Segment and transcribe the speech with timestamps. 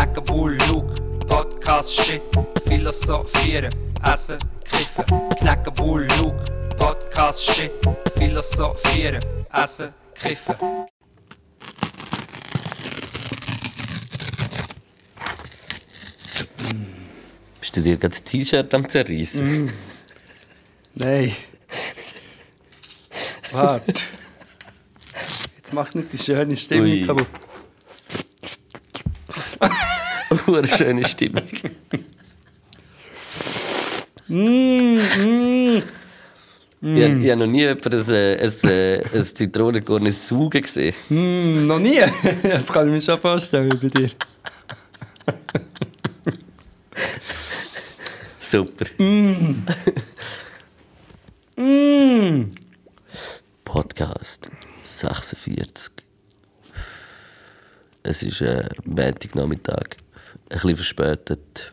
[0.00, 0.94] Knacken, Bull, Luke,
[1.26, 2.22] Podcast, Shit,
[2.66, 3.70] Philosophieren,
[4.02, 5.04] Essen, Kiffen.
[5.36, 6.42] Knacken, Bull, Luke,
[6.78, 7.70] Podcast, Shit,
[8.16, 10.54] Philosophieren, Essen, Kiffen.
[17.60, 19.70] Bist du dir gerade das T-Shirt am zerreißen?
[20.94, 21.36] Nein.
[23.52, 23.92] Warte.
[25.58, 27.49] Jetzt macht nicht die schöne Stimmung kaputt.
[30.46, 31.42] Eine schöne Stimmung.
[36.82, 40.94] Ich, hab- ich habe noch nie jemanden ein, ein, ein Zitronengorn saugen gesehen.
[41.08, 42.00] Hm, noch nie.
[42.42, 44.10] Das kann ich mir schon vorstellen bei dir.
[48.40, 48.86] Super.
[53.64, 54.50] Podcast
[54.82, 55.92] 46.
[58.02, 59.96] Es ist äh, Montagnachmittag.
[60.50, 61.72] Ein bisschen verspätet.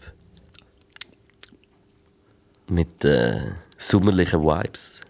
[2.70, 3.42] Mit äh,
[3.78, 5.02] sommerlichen Vibes.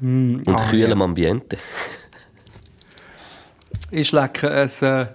[0.00, 1.56] Und ah, kühlem Ambiente.
[3.94, 5.06] Ich schlecke ein äh,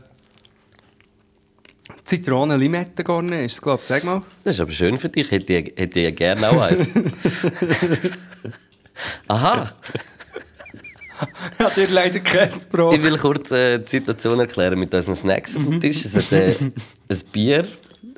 [2.04, 3.88] Zitronen-Limettengarne, ist es, glaube ich.
[3.88, 4.22] Sag mal.
[4.44, 5.32] Das ist aber schön für dich.
[5.32, 6.88] Hätte ich, hätte ich gerne auch eins.
[9.28, 9.74] Aha.
[11.54, 12.94] Ich habe dir leider kein Brot.
[12.94, 16.06] Ich will kurz äh, die Situation erklären mit unseren Snacks auf dem Tisch.
[16.06, 16.54] Es hat äh,
[17.10, 17.68] ein Bier,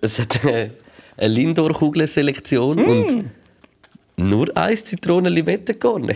[0.02, 0.72] es hat eine
[1.18, 3.26] Lindor-Kugelselektion und
[4.18, 6.14] nur eins Zitronen-Limettenkorn.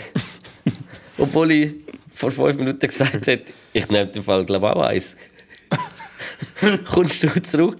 [1.17, 1.73] Obwohl ich
[2.14, 3.41] vor fünf Minuten gesagt habe,
[3.73, 5.16] ich nehme den Fall glaube ich, auch eins.
[6.86, 7.80] Kommst du zurück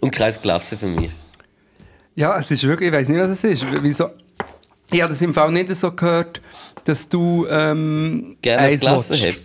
[0.00, 1.10] und kein Glas für mich.
[2.14, 3.64] Ja, es ist wirklich, ich weiß nicht, was es ist.
[3.82, 4.10] Wieso?
[4.90, 6.40] Ich habe das im Fall nicht so gehört,
[6.84, 9.36] dass du ähm, Gerne ein Glas hätte.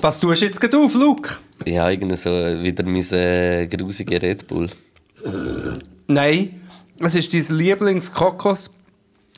[0.00, 1.36] Was tust du jetzt gerade auf, Luke?
[1.64, 4.68] Ja, irgendwie so wieder mein äh, grusige Red Bull.
[6.08, 6.60] Nein,
[7.00, 8.70] es ist dein Lieblings-Kokos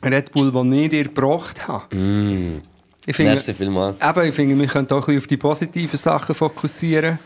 [0.03, 1.85] Red Bull, den ich dir gebracht habe.
[3.05, 3.97] Ich finde, Merci vielmals.
[4.01, 7.19] eben, ich finde, wir können auch ein bisschen auf die positiven Sachen fokussieren.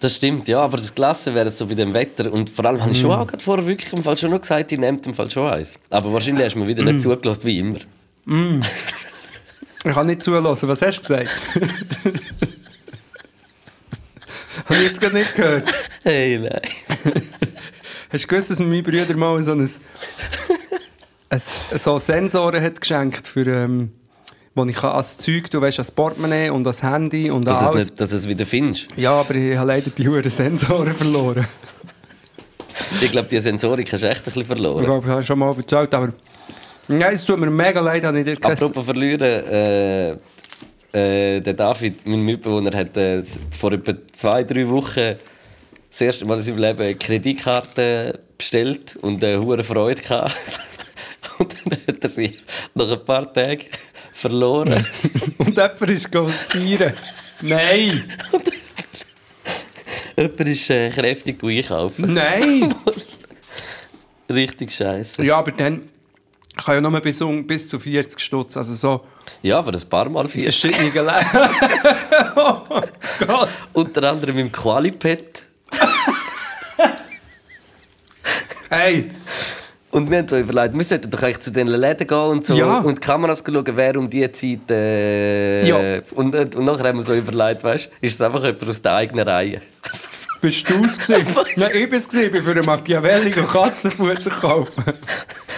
[0.00, 2.32] Das stimmt, ja, aber das Gelassen wäre so bei dem Wetter.
[2.32, 3.14] Und vor allem habe ich schon Mm.
[3.14, 5.78] auch gerade vorher wirklich im Fall schon noch gesagt, ich nehme im Fall schon eins.
[5.90, 6.86] Aber wahrscheinlich hast du mir wieder Mm.
[6.86, 7.78] nicht zugelassen, wie immer.
[9.84, 10.68] Ich kann nicht zulassen.
[10.68, 11.28] Was hast du gesagt?
[14.66, 15.72] Habe ich jetzt gerade nicht gehört.
[16.02, 16.60] Hey, nein.
[18.10, 19.68] Hast du gewusst, dass mir mein Bruder mal so ein,
[21.30, 21.40] ein,
[21.76, 23.92] so Sensoren hat geschenkt für, ähm,
[24.54, 27.84] wo ich als Zeug, du weißt, als Portemonnaie und als Handy und Dass, es alles.
[27.86, 28.88] nicht, dass du es wieder findest.
[28.96, 31.46] Ja, aber ich habe leider die huren Sensoren verloren.
[33.02, 34.84] Ich glaube, die Sensorik hast du echt ein bisschen Ich verloren.
[34.84, 36.12] glaube, ich habe schon mal erzählt, aber...
[36.90, 38.52] Nein, es tut mir mega leid, habe ich dir kein...
[38.52, 40.12] Apropos verlieren, äh,
[40.92, 45.16] äh, der David, mein Mitbewohner, hat äh, vor etwa zwei, drei Wochen
[45.98, 50.36] das erste Mal in seinem Leben eine Kreditkarte bestellt und eine hohe Freude gehabt.
[51.38, 52.38] Und dann hat er sie
[52.74, 53.64] nach ein paar Tagen
[54.12, 54.86] verloren.
[55.38, 56.92] Und jemand ist feiern.
[57.40, 58.12] Nein!
[60.16, 62.14] Jemand ist äh, kräftig einkaufen.
[62.14, 62.74] Nein!
[64.30, 65.24] Richtig scheiße.
[65.24, 65.88] ja, aber dann
[66.56, 69.06] kann ja nur bis, bis zu 40 Stutz, also so
[69.42, 70.44] Ja, aber ein paar Mal vier.
[70.44, 71.50] verschiedene Läden.
[72.36, 72.82] oh
[73.26, 73.48] Gott!
[73.72, 75.47] Unter anderem im Qualipet.
[78.70, 79.10] Hey!
[79.90, 82.54] Und wir haben so überlegt, wir sollten doch eigentlich zu den Läden gehen und so
[82.54, 82.78] Ja.
[82.80, 84.70] und die Kameras schauen, wer um diese Zeit.
[84.70, 86.00] Äh, Ja.
[86.14, 89.26] und, und nachher haben wir so überlegt, weißt ist es einfach jemand aus der eigenen
[89.26, 89.62] Reihe.
[90.42, 91.26] Bist du es gewesen?
[91.56, 92.26] Nein, ich bin es gewesen.
[92.26, 94.84] Ich bin für einen Machiavelli und Katzenfutter kaufen.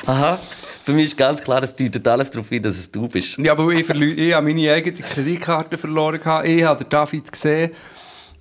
[0.07, 0.39] Aha.
[0.85, 3.37] Für mich ist ganz klar, es deutet alles darauf hin, dass es du bist.
[3.39, 6.21] Ja, aber ich, ich habe meine eigene Kreditkarte verloren.
[6.45, 7.73] Ich habe den David gesehen,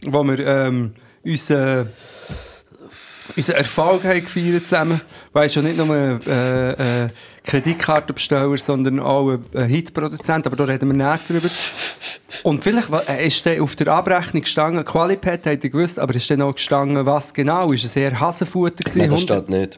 [0.06, 0.94] wo wir ähm,
[1.24, 1.90] unseren,
[3.35, 5.02] unseren Erfolg haben gefeiert zusammen.
[5.34, 7.09] Weißt du, nicht nur äh, äh,
[7.44, 10.47] Kreditkartenbesteller, sondern auch ein, Hitproduzent.
[10.47, 11.50] Aber da reden wir nicht drüber.
[12.44, 16.30] Und vielleicht äh, ist dann auf der Abrechnung gestanden, Qualipad, habt ihr gewusst, aber ist
[16.30, 17.68] dann auch gestanden, was genau?
[17.72, 19.00] Ist es eher Hasenfutter gewesen?
[19.00, 19.77] Nein, das steht nicht.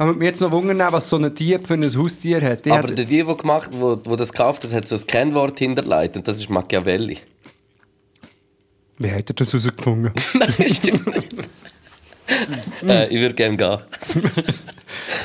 [0.00, 2.64] Aber mir jetzt noch wundern, was so ein Dieb für ein Haustier hat.
[2.64, 5.58] Die Aber der die, der gemacht, wo, wo das gekauft hat, hat so ein Kennwort
[5.58, 7.18] hinterlegt und das ist Machiavelli.
[9.00, 10.12] Wie hat er das herausgefunden?
[10.34, 11.32] Nein, stimmt nicht.
[12.86, 13.78] äh, ich würde gerne gehen.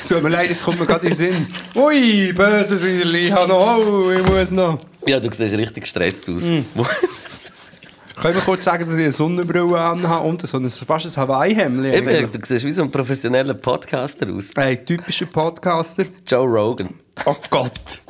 [0.08, 1.46] Tut mir leid, jetzt kommt mir gerade in den Sinn.
[1.74, 4.78] Ui, böse Säule, ich habe noch, oh, ich muss noch.
[5.06, 6.44] Ja, du siehst richtig gestresst aus.
[6.44, 11.84] Können wir kurz sagen, dass ich eine Sonnenbrille anhabe und so ein, fast ein Hawaii-Hemd?
[11.84, 14.52] Eben, du siehst wie so ein professioneller Podcaster aus.
[14.56, 16.06] Hey, typischer Podcaster.
[16.26, 16.94] Joe Rogan.
[17.26, 18.00] Oh Gott.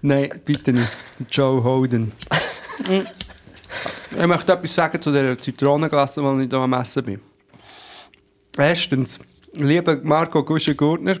[0.00, 0.92] Nein, bitte nicht.
[1.28, 2.12] Joe Holden.
[4.10, 7.20] ich möchte etwas sagen zu der Zitronenglasse, die ich hier am Essen bin.
[8.56, 9.18] Erstens,
[9.52, 11.16] lieber Marco Gusche-Gurtner,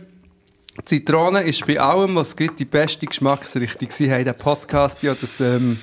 [0.84, 3.88] Zitrone ist bei allem, was es gibt, die beste Geschmacksrichtung.
[3.90, 5.78] Sie haben den Podcast ja das ähm,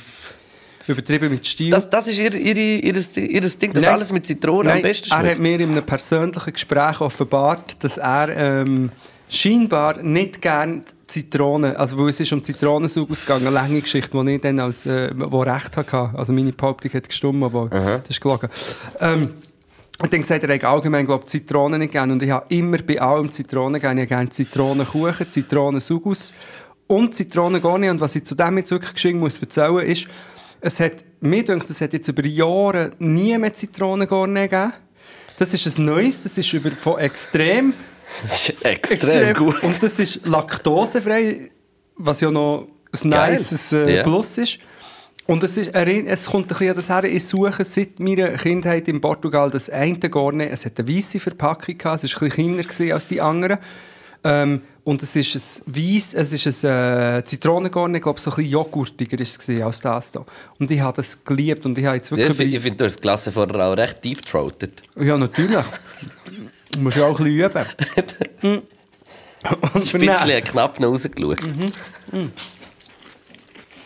[0.87, 1.71] übertrieben mit Stil.
[1.71, 5.09] Das, das ist ihr, ihre, ihr, ihr Ding, dass alles mit Zitrone Nein, am besten
[5.09, 5.41] er hat schmeckt.
[5.41, 8.91] mir in einem persönlichen Gespräch offenbart, dass er ähm,
[9.29, 14.31] scheinbar nicht gerne Zitronen, also weil es ist um Zitronensaug gegangen, eine lange Geschichte, die
[14.31, 16.11] ich dann als, äh, wo recht hatte.
[16.13, 18.49] Also meine Behauptung hat gestimmt, aber das ist gelogen.
[18.99, 19.33] Ähm,
[19.99, 22.13] und dann gesagt, er allgemein, glaube Zitronen nicht gerne.
[22.13, 24.03] Und ich habe immer bei allem Zitronen gerne.
[24.03, 26.33] Ich habe gerne Zitronenkuchen, Zitronensugus
[26.87, 27.89] und Zitronengorni.
[27.89, 30.07] Und was ich zu dem jetzt wirklich geschwind muss erzählen, ist,
[30.61, 34.73] es hat, mir denkt, es hat jetzt über Jahre nie mehr Zitronengorni gegeben.
[35.37, 37.73] Das ist ein neues, das ist über, von extrem
[38.21, 39.63] Das ist extrem, gut.
[39.63, 41.49] und das ist laktosefrei,
[41.97, 42.67] was ja noch
[43.03, 43.33] ein Geil.
[43.37, 44.03] nices äh, Ja.
[44.03, 44.59] Plus ist.
[45.25, 48.89] Und es, ist, es kommt ein bisschen an das her, ich suche seit meiner Kindheit
[48.89, 50.49] in Portugal das eine Gorne.
[50.49, 53.57] Es hat eine weisse Verpackung, gehabt, es war ein bisschen kleiner als die anderen.
[54.25, 55.35] Ähm, und es ist
[55.67, 59.39] ein weiss, es ist ein äh, Zitronengorne, ich glaube so ein bisschen joghurtiger ist es
[59.39, 60.25] gewesen als das hier.
[60.59, 62.39] Und ich habe das geliebt und ich habe jetzt Ja, wirklich...
[62.39, 64.83] ich finde, find, du hast das Klasse vorher auch recht deep-throated.
[64.99, 65.55] Ja, natürlich.
[66.73, 68.63] Du musst ja auch ein bisschen üben.
[69.43, 71.37] Und Ein für bisschen knapp noch rausgeschaut.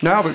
[0.02, 0.32] Nein, aber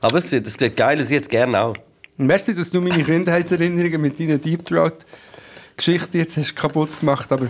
[0.00, 1.76] Aber es sieht, es sieht geil aus, ich hätte es gerne auch.
[2.16, 7.48] merci, dass du meine Kindheitserinnerungen mit deiner Deep Throat-Geschichte jetzt hast kaputt gemacht, aber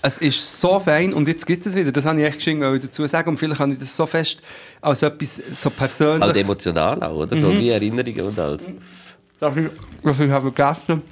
[0.00, 1.90] es ist so fein und jetzt gibt es wieder.
[1.90, 4.40] Das habe ich echt geschenkt dazu sagen und vielleicht habe ich das so fest
[4.80, 7.36] als etwas so Halt Persönliches, emotional auch, oder?
[7.36, 8.64] So wie Erinnerungen und alles.
[9.40, 9.66] dass ich,
[10.04, 11.02] dass ich habe vergessen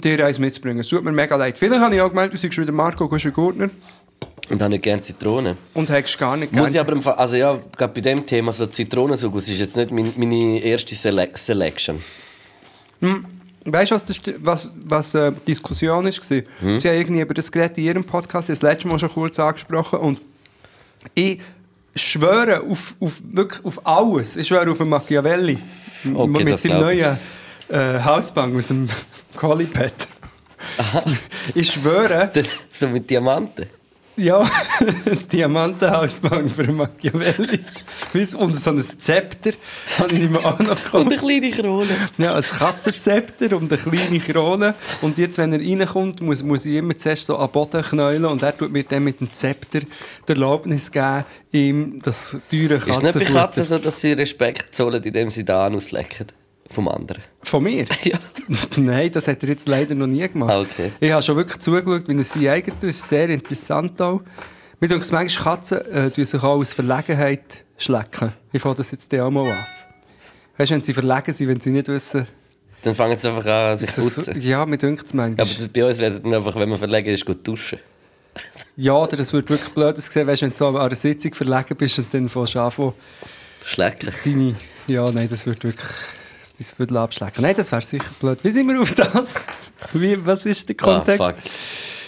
[0.00, 0.80] dir eins mitzubringen.
[0.80, 1.58] Es tut mir mega leid.
[1.58, 3.70] Vielleicht habe ich auch gemeint, du seist wieder Marco Guscher-Gurtner
[4.50, 5.56] Und habe nicht gerne Zitronen.
[5.74, 8.52] und hast gar nicht Muss ich aber im Fall, also ja, gerade bei dem Thema,
[8.52, 12.02] so Zitronensugus ist jetzt nicht mein, meine erste Sele Selection.
[13.64, 16.12] Weißt du, was, was, was äh, die Diskussion war?
[16.12, 20.00] Sie haben irgendwie über das geredet in ihrem Podcast, das letzte Mal schon kurz angesprochen.
[20.00, 20.20] Und
[21.14, 21.40] ich
[21.94, 24.36] schwöre auf, auf, wirklich auf alles.
[24.36, 25.58] Ich schwöre auf Machiavelli.
[26.14, 27.16] Okay, mit seinem neuen
[27.72, 28.88] äh, Hausbank aus dem
[29.36, 29.92] Qualipad.
[31.54, 32.30] ich schwöre,
[32.72, 33.66] so mit Diamanten.
[34.16, 34.44] ja,
[35.06, 37.60] das Diamantenhausbank für Machiavelli.
[38.36, 39.52] Und so ein Zepter
[39.98, 40.94] habe ich mir auch noch gekauft.
[40.94, 41.88] Und eine kleine Krone.
[42.18, 44.74] Ja, ein Katzenzepter und eine kleine Krone.
[45.00, 48.42] Und jetzt, wenn er reinkommt, muss, muss ich immer zuerst so am Boden knäulen und
[48.42, 53.02] er tut mir dann mit dem Zepter die Erlaubnis geben, ihm das teure Ist es
[53.02, 53.64] nicht bei Katzen Katzenfutter...
[53.64, 56.26] so, dass sie Respekt zollen, indem sie da auslecken?
[56.72, 57.22] Vom anderen.
[57.42, 57.84] Von mir?
[58.04, 58.18] Ja.
[58.76, 60.56] Nein, das hat er jetzt leider noch nie gemacht.
[60.72, 60.90] Okay.
[61.00, 62.88] Ich habe schon wirklich zugeschaut, wie er sie eigen tut.
[62.88, 64.20] Das ist sehr interessant auch.
[64.80, 68.32] Mir denke, manchmal Katzen äh, sich auch aus Verlegenheit schlecken.
[68.52, 69.58] Ich fange das jetzt auch mal an.
[70.56, 72.26] Weißt du, wenn sie verlegen sind, wenn sie nicht wissen...
[72.82, 74.40] Dann fangen sie einfach an, sich zu Das, putzen.
[74.40, 75.46] ja, mir denkt es manchmal.
[75.46, 77.78] Aber das- bei uns wäre es dann einfach, wenn man verlegen ist, gut duschen.
[78.76, 81.76] Ja, oder es wird wirklich blöd aussehen, weißt, wenn du so an einer Sitzung verlegen
[81.76, 84.10] bist und dann von Schlecken.
[84.24, 84.54] deine...
[84.88, 85.90] Ja, nein, das wird wirklich...
[86.58, 87.42] Das würde abschlecken.
[87.42, 88.38] Nein, das wäre sicher blöd.
[88.42, 89.28] Wie sind wir auf das?
[89.94, 91.24] Wie, was ist der Ah, Kontext?
[91.24, 91.34] fuck.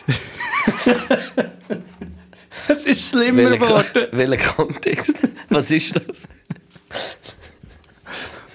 [2.69, 4.07] es ist schlimmer geworden.
[4.13, 5.15] welcher Kontext?
[5.49, 6.29] Was ist das?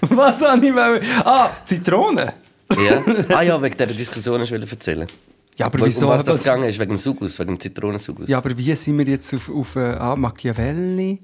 [0.02, 1.02] Was habe ich wollen?
[1.24, 2.32] Ah, Zitrone.
[2.74, 3.04] Ja.
[3.36, 5.06] Ah ja, wegen dieser Diskussion hast du erzählen.
[5.56, 6.08] Ja, aber Um wieso?
[6.08, 8.28] was das gegangen ist, wegen dem Sugus, wegen dem Zitronensugus.
[8.28, 11.18] ja, aber wie sind wir jetzt auf, auf äh, ah, Machiavelli?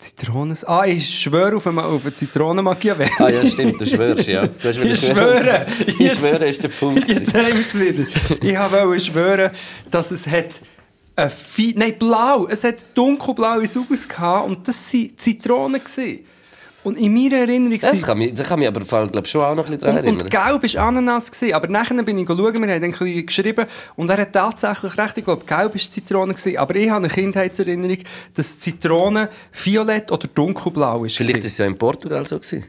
[0.00, 0.56] Zitronen...
[0.66, 3.10] Ah, ich schwöre auf einen, auf einen Zitronen-Machiavelli.
[3.18, 4.46] Ah ja, stimmt, du schwörst, ja.
[4.46, 5.66] Du hast Ich schwöre.
[5.98, 7.06] Ich schwöre, ist der Punkt.
[7.06, 8.06] Jetzt haben wir es wieder.
[8.42, 9.50] Ich wollte schwören,
[9.90, 10.60] dass es hat
[11.16, 11.30] ein
[11.76, 12.46] Nein, blau.
[12.48, 15.84] Es hat dunkelblaue Sugus gehabt und das waren Zitronen.
[15.84, 16.20] Gewesen.
[16.82, 17.78] Und in meiner Erinnerung...
[17.78, 20.04] Das sind- kann mich, das kann mich aber glaub, schon auch noch ein bisschen daran
[20.06, 20.60] und, und erinnern.
[20.60, 21.30] gelb war Ananas.
[21.30, 21.52] Gewesen.
[21.54, 24.96] Aber nachher bin ich schauen, wir haben dann ein bisschen geschrieben und er hat tatsächlich
[24.96, 26.32] recht, ich glaube, gelb war Zitrone.
[26.34, 26.56] Gewesen.
[26.56, 27.98] Aber ich habe eine Kindheitserinnerung,
[28.34, 31.16] dass Zitrone violett oder dunkelblau ist.
[31.18, 32.64] Vielleicht ist es ja in Portugal so gewesen.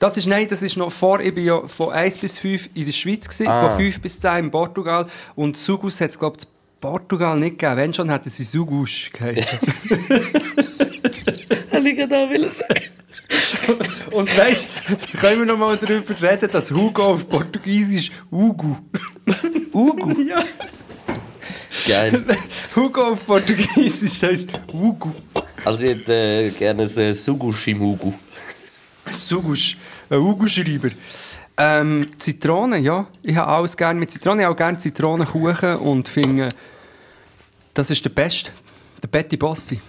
[0.00, 2.86] Das ist, nein, das ist noch vor, ich bin ja von 1 bis 5 in
[2.86, 3.68] der Schweiz, gewesen, Ah.
[3.68, 6.50] von 5 bis 10 in Portugal und Sugus hat es, glaube ich, in
[6.80, 7.76] Portugal nicht gegeben.
[7.76, 9.60] Wenn schon, hätten sie Sugus geheißen.
[11.84, 12.80] Ich auch wollen sagen.
[14.10, 18.76] und weißt du, können wir noch mal darüber reden, dass Hugo auf Portugiesisch Ugu.
[19.72, 20.22] Ugu?
[20.28, 20.44] ja.
[21.86, 22.24] Geil.
[22.76, 25.10] Hugo auf Portugiesisch heisst Ugu.
[25.64, 28.12] Also ich hätte äh, gerne ein äh, Sugushimugu.
[29.10, 29.76] Sugus,
[30.08, 30.90] ein Ugu-Schreiber.
[31.56, 33.06] Ähm, Zitronen, ja.
[33.22, 34.40] Ich habe alles gerne mit Zitronen.
[34.40, 36.48] Ich habe auch gerne Zitronenkuchen und finde,
[37.74, 38.52] das ist der Beste.
[39.02, 39.80] Der Betty Bossi.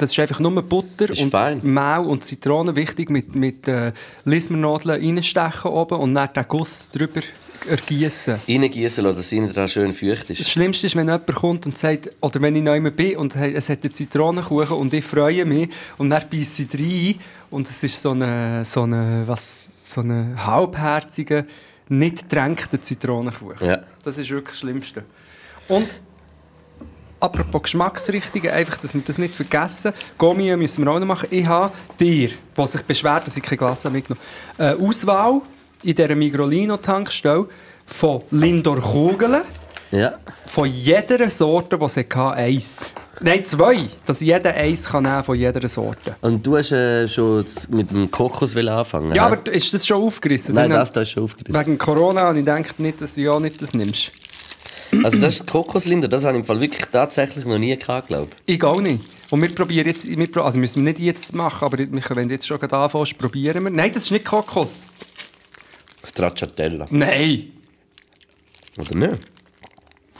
[0.00, 1.60] Das ist einfach nur Butter und fein.
[1.62, 2.74] Mehl und Zitronen.
[2.74, 3.92] Wichtig mit, mit äh,
[4.24, 7.20] Lismernadeln reinstechen oben und dann den Guss drüber
[7.68, 8.36] ergießen.
[8.48, 10.48] Reingießen lassen, dass innen dran schön feucht Das ist.
[10.48, 13.82] Schlimmste ist, wenn jemand kommt und sagt, oder wenn ich neu bin und es hat
[13.82, 18.12] einen Zitronenkuchen und ich freue mich und dann beiße ich rein und es ist so
[18.12, 21.44] eine, so eine, was, so eine halbherzige,
[21.90, 23.68] nicht getränkter Zitronenkuchen.
[23.68, 23.82] Ja.
[24.02, 25.04] Das ist wirklich das Schlimmste.
[25.68, 25.86] Und
[27.20, 29.92] apropos Geschmacksrichtungen, einfach, dass wir das nicht vergessen.
[30.18, 31.28] Gommi müssen wir auch noch machen.
[31.30, 34.24] Ich habe dir, der sich beschwert, dass ich kein Glas habe mitgenommen
[34.58, 35.40] habe, eine Auswahl
[35.82, 37.46] in dieser Migrolino-Tankstelle
[37.86, 39.42] von Lindor Kugeln.
[39.90, 40.14] Ja.
[40.46, 42.90] Von jeder Sorte, die sie hatte, eins.
[43.22, 43.86] Nein, zwei.
[44.06, 46.16] Dass jeder eins kann nehmen von jeder Sorte.
[46.22, 49.14] Und du hast äh, schon mit dem Kokos anfangen.
[49.14, 49.32] Ja, hä?
[49.34, 50.54] aber ist das schon aufgerissen?
[50.54, 51.60] Nein, Dann- das da ist schon aufgerissen.
[51.60, 54.12] Wegen Corona habe ich gedacht, nicht, dass du ja nicht das nimmst.
[55.04, 58.28] Also das ist Kokoslinder, das habe ich im Fall wirklich tatsächlich noch nie gehabt, glaube
[58.46, 59.00] Ich auch nicht.
[59.30, 62.16] Und wir probieren jetzt, wir, pro- also müssen wir nicht jetzt machen, aber wir können,
[62.16, 63.70] wenn du jetzt schon gerade anfängst, probieren wir.
[63.70, 64.86] Nein, das ist nicht Kokos.
[66.02, 66.08] ich.
[66.08, 66.86] Stracciatella.
[66.90, 67.52] Nein.
[68.76, 69.22] Oder nicht?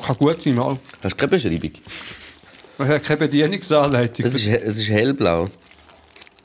[0.04, 0.78] Kann gut sein, mal.
[1.02, 1.72] Hast du keine Beschreibung?
[1.72, 4.24] Ich habe keine Bedienungsanleitung.
[4.24, 5.46] Es ist, es ist hellblau.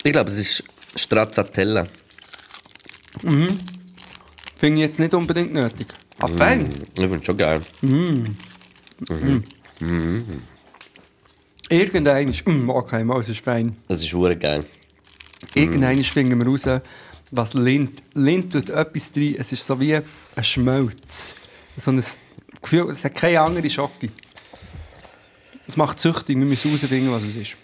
[0.03, 0.63] Ich glaube, es ist
[0.96, 1.84] Stracciatella.
[3.22, 3.62] Finde
[4.65, 5.88] ich jetzt nicht unbedingt nötig.
[6.19, 6.69] Ah, fein.
[6.93, 7.62] Ich finde es schon geil.
[11.69, 13.75] Irgendein ist, mm, okay, mal, es ist fein.
[13.88, 14.63] Es ist hure geil.
[15.53, 16.81] Irgendwann finden wir raus,
[17.31, 18.01] was Lind.
[18.13, 20.03] Lind tut etwas drin, es ist so wie ein
[20.43, 21.36] Schmelz.
[21.77, 22.03] So ein
[22.62, 24.10] Gefühl, es hat keine andere Schocke.
[25.67, 27.57] Es macht süchtig, wir müssen herausfinden, was es ist.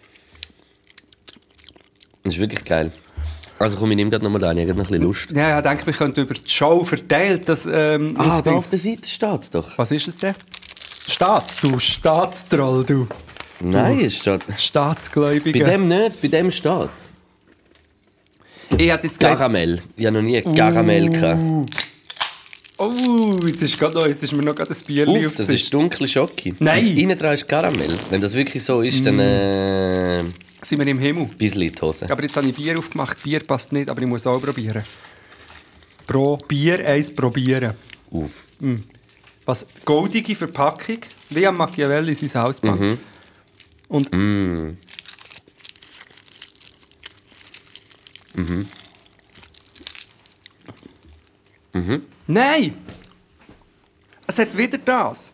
[2.24, 2.92] Es ist wirklich geil.
[3.62, 5.32] Also komm, ich nehme das nochmal an, ich habe noch ein bisschen Lust.
[5.32, 8.80] Ja, ich denke, wir könnten über die Show verteilt das ähm, Ah, da auf der
[8.80, 9.78] Seite steht es doch.
[9.78, 10.34] Was ist es denn?
[11.08, 13.08] Staats, du Staatstroll, du.
[13.60, 14.46] Nein, es steht...
[14.48, 15.66] Bei Staatsgläubiger.
[15.66, 17.10] dem nicht, bei dem steht es.
[18.78, 19.20] ich hätte jetzt.
[19.20, 19.82] Karamell.
[19.96, 21.42] Ich habe noch nie Karamell gehabt.
[22.78, 25.72] Oh, jetzt ist, grad noch, jetzt ist mir noch gerade ein Bier Uff, das ist
[25.72, 26.54] dunkle Schocke.
[26.58, 26.88] Nein.
[26.98, 27.96] Innen dran ist Karamell.
[28.10, 30.24] Wenn das wirklich so ist, dann äh,
[30.64, 31.26] Sind wir im Himmel?
[31.26, 32.10] bisschen in die Hose.
[32.10, 33.22] Aber jetzt habe ich Bier aufgemacht.
[33.24, 34.84] Bier passt nicht, aber ich muss auch probieren.
[36.06, 37.74] Pro Bier eins probieren.
[38.12, 38.48] Uff.
[39.46, 39.68] Was?
[39.86, 41.00] Goldige Verpackung,
[41.30, 43.00] wie am Machiavelli sein Hausbank.
[43.88, 44.10] Und
[52.28, 52.78] Nein!
[54.28, 55.34] Es hat wieder das.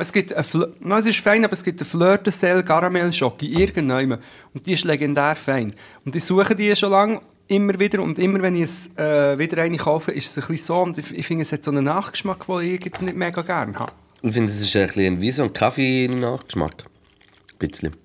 [0.00, 0.34] Es gibt
[0.80, 4.18] no, es ist fein, aber es gibt eine Fleur de Sel Caramel Schocke irgendwann.
[4.54, 5.74] Und die ist legendär fein.
[6.04, 9.62] Und ich suche die schon lange immer wieder und immer wenn ich es äh, wieder
[9.62, 11.84] eine kaufe, ist es ein bisschen so und ich, ich finde, es hat so einen
[11.84, 13.92] Nachgeschmack, den ich jetzt nicht mega gerne habe.
[14.22, 16.84] Ich finde, es ist ein bisschen wie so ein Kaffee-Nachgeschmack.
[16.84, 17.96] Ein bisschen.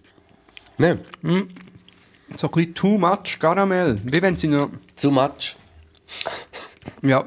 [0.78, 1.00] Nein,
[2.36, 4.00] So ein bisschen too much Caramel.
[4.04, 4.70] Wie wenn sie noch...
[4.96, 5.56] zu much.
[7.02, 7.24] Ja.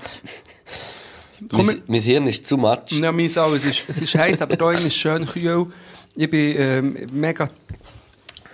[1.50, 2.90] Komm, Mein, mein Hirn ist zu much.
[2.90, 3.52] Ja, meins auch.
[3.52, 5.66] Es ist, es ist heiß, aber hier ist schön kühl.
[6.16, 7.48] Ich bin ähm, mega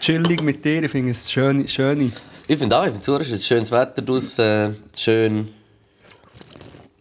[0.00, 0.82] chillig mit dir.
[0.82, 1.66] Ich finde es schön.
[1.66, 2.12] schön.
[2.46, 5.48] Ich finde auch, ich finde es ist schönes Wetter draussen, äh, schön.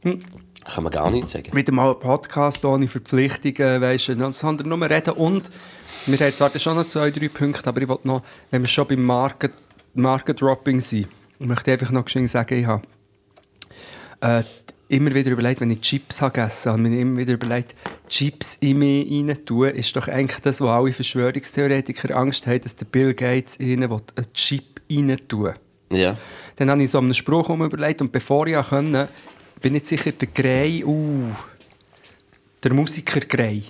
[0.02, 1.54] Kann man gar nicht sagen.
[1.54, 5.14] Wieder mal ein Podcast ohne Verpflichtungen, weißt du, sondern nur reden.
[5.16, 5.52] Und
[6.06, 8.88] wir haben zwar schon noch zwei, drei Punkte, aber ich wollte noch, wenn wir schon
[8.88, 9.52] beim Market,
[9.94, 11.08] Market Dropping sind,
[11.40, 12.84] ich möchte einfach noch sagen, ich habe
[14.22, 14.44] äh,
[14.94, 17.76] immer wieder überlegt, wenn ich Chips habe gegessen habe, habe ich mir immer wieder überlegt,
[18.08, 22.76] Chips in mich rein tun, ist doch eigentlich das, wo alle Verschwörungstheoretiker Angst haben, dass
[22.76, 25.54] der Bill Gates ihnen einen Chip rein tun
[25.92, 26.18] Ja.
[26.56, 29.10] Dann habe ich so einen Spruch überlegt und bevor ich konnte,
[29.62, 31.32] bin ich sicher der Grey, uh,
[32.64, 33.64] der Musiker Grey.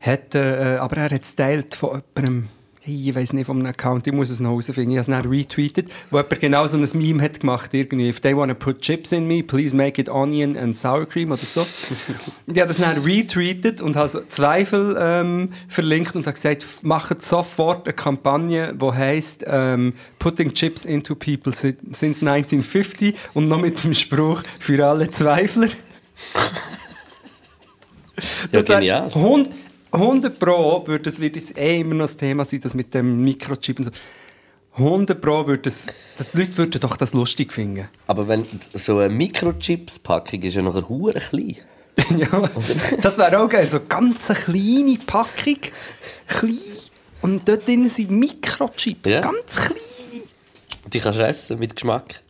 [0.00, 2.48] Hat, äh, aber er hat es teilt von jemandem,
[2.86, 5.28] hey, ich weiß nicht, einem Account, ich muss es noch herausfinden, ich habe es dann
[5.28, 8.80] retweetet, wo jemand genau so ein Meme hat gemacht, irgendwie, if they want to put
[8.80, 11.62] chips in me, please make it onion and sour cream oder so.
[12.46, 16.64] und ich habe das dann retweetet und habe so Zweifel ähm, verlinkt und habe gesagt,
[16.82, 23.48] macht sofort eine Kampagne, die heisst ähm, Putting Chips into People si- since 1950 und
[23.48, 25.68] noch mit dem Spruch für alle Zweifler.
[28.52, 29.10] Ja, genial.
[29.12, 29.50] 100,
[29.92, 33.22] 100 Pro würde das wird jetzt eh immer noch das Thema sein, das mit dem
[33.22, 33.90] Mikrochip und so.
[34.76, 35.86] 100 Pro würde das,
[36.18, 37.88] das die Leute würden doch das lustig finden.
[38.06, 41.56] Aber wenn so eine Mikrochips-Packung ist ja noch hure klein.
[42.18, 42.50] ja,
[43.00, 43.66] das wäre auch geil.
[43.70, 45.58] So eine ganz kleine Packung,
[46.28, 46.58] klein.
[47.22, 49.22] Und dort drin sind Mikrochips, Ja.
[49.22, 49.80] ganz kleine.
[50.92, 52.20] Die kannst du essen mit Geschmack.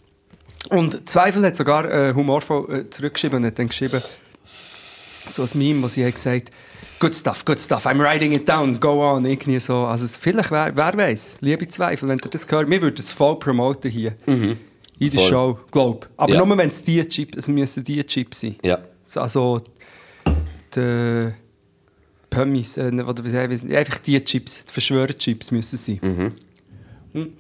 [0.71, 4.01] Und Zweifel hat sogar äh, humorvoll äh, zurückgeschrieben und hat dann geschrieben,
[5.29, 6.51] so ein Meme, wo sie hat gesagt
[6.99, 9.85] Good stuff, good stuff, I'm writing it down, go on, irgendwie so.
[9.87, 13.11] Also es- vielleicht, wer, wer weiß, liebe Zweifel, wenn ihr das hört, wir würden es
[13.13, 14.17] voll promoten hier.
[14.27, 15.29] in der Voll.
[15.29, 16.43] Show, glaube Aber Ja.
[16.45, 18.57] nur wenn es die Chips, es müssen die Chips sein.
[18.63, 18.79] Ja.
[19.15, 19.61] Also
[20.75, 21.33] die
[22.31, 25.99] Pummis, äh, oder wie sagen wir, einfach die Chips, die Verschwörerchips müssen sein.
[26.03, 26.33] Mhm.
[27.13, 27.33] Hm.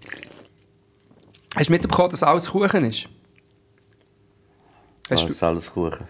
[1.55, 3.09] Hast du mitbekommen, dass alles Kuchen ist?
[5.09, 6.07] Hast Das ist alles Kuchen.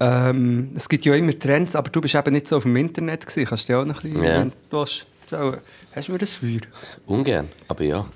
[0.00, 3.26] Ähm, es gibt ja immer Trends, aber du bist eben nicht so auf dem Internet
[3.26, 3.46] gewesen.
[3.46, 4.24] Kannst du dir auch noch ein bisschen...
[4.24, 4.40] Ja.
[4.40, 5.54] wenn du willst, so,
[5.94, 6.60] Hast du mir das Feuer?
[7.06, 8.06] Ungern, aber ja.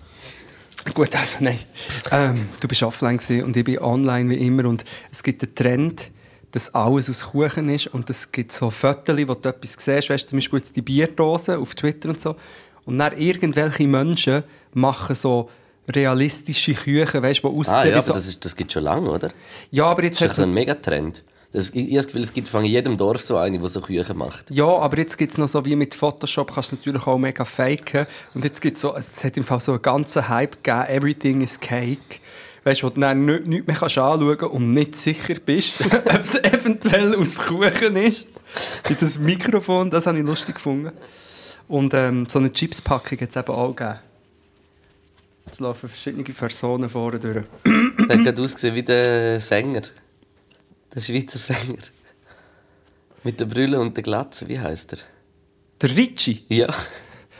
[0.92, 1.58] Gut, also nein.
[2.10, 5.54] Ähm, du bist offline gewesen und ich bin online wie immer und es gibt einen
[5.54, 6.10] Trend,
[6.52, 10.24] dass alles aus Kuchen ist und es gibt so Fotos, wo du etwas siehst, weißt
[10.24, 12.36] du, zum Beispiel jetzt die Bierdosen auf Twitter und so
[12.84, 15.50] und dann irgendwelche Menschen machen so
[15.88, 18.12] realistische Küchen, weißt du, die aussehen Ah ja, aber so...
[18.12, 19.30] das, ist, das gibt schon lange, oder?
[19.70, 21.22] ja, aber jetzt Das ist so ein Megatrend.
[21.54, 24.18] Das, ich, habe das Gefühl, es gibt von jedem Dorf so eine, die so Küchen
[24.18, 24.50] macht.
[24.50, 27.44] Ja, aber jetzt gibt es noch so wie mit Photoshop, kannst du natürlich auch mega
[27.44, 28.08] faken.
[28.34, 31.42] Und jetzt gibt es so, es hat im Fall so einen ganzen Hype gegeben, Everything
[31.42, 32.18] is Cake.
[32.64, 35.74] Weißt du, wo du dann nicht, nicht mehr kannst anschauen und nicht sicher bist,
[36.06, 38.26] ob es eventuell aus Kuchen ist.
[38.88, 40.90] Mit das Mikrofon, das habe ich lustig gefunden.
[41.68, 44.00] Und ähm, so eine Chips-Packung hat es eben auch gegeben.
[45.52, 47.44] Es laufen verschiedene Personen vorne durch.
[47.64, 49.82] Der hat gerade ausgesehen wie der Sänger.
[50.94, 51.82] Der Schweizer Sänger.
[53.24, 54.98] Mit der Brille und der Glatze, wie heißt er?
[55.82, 56.44] Der Ricci.
[56.48, 56.68] Ja.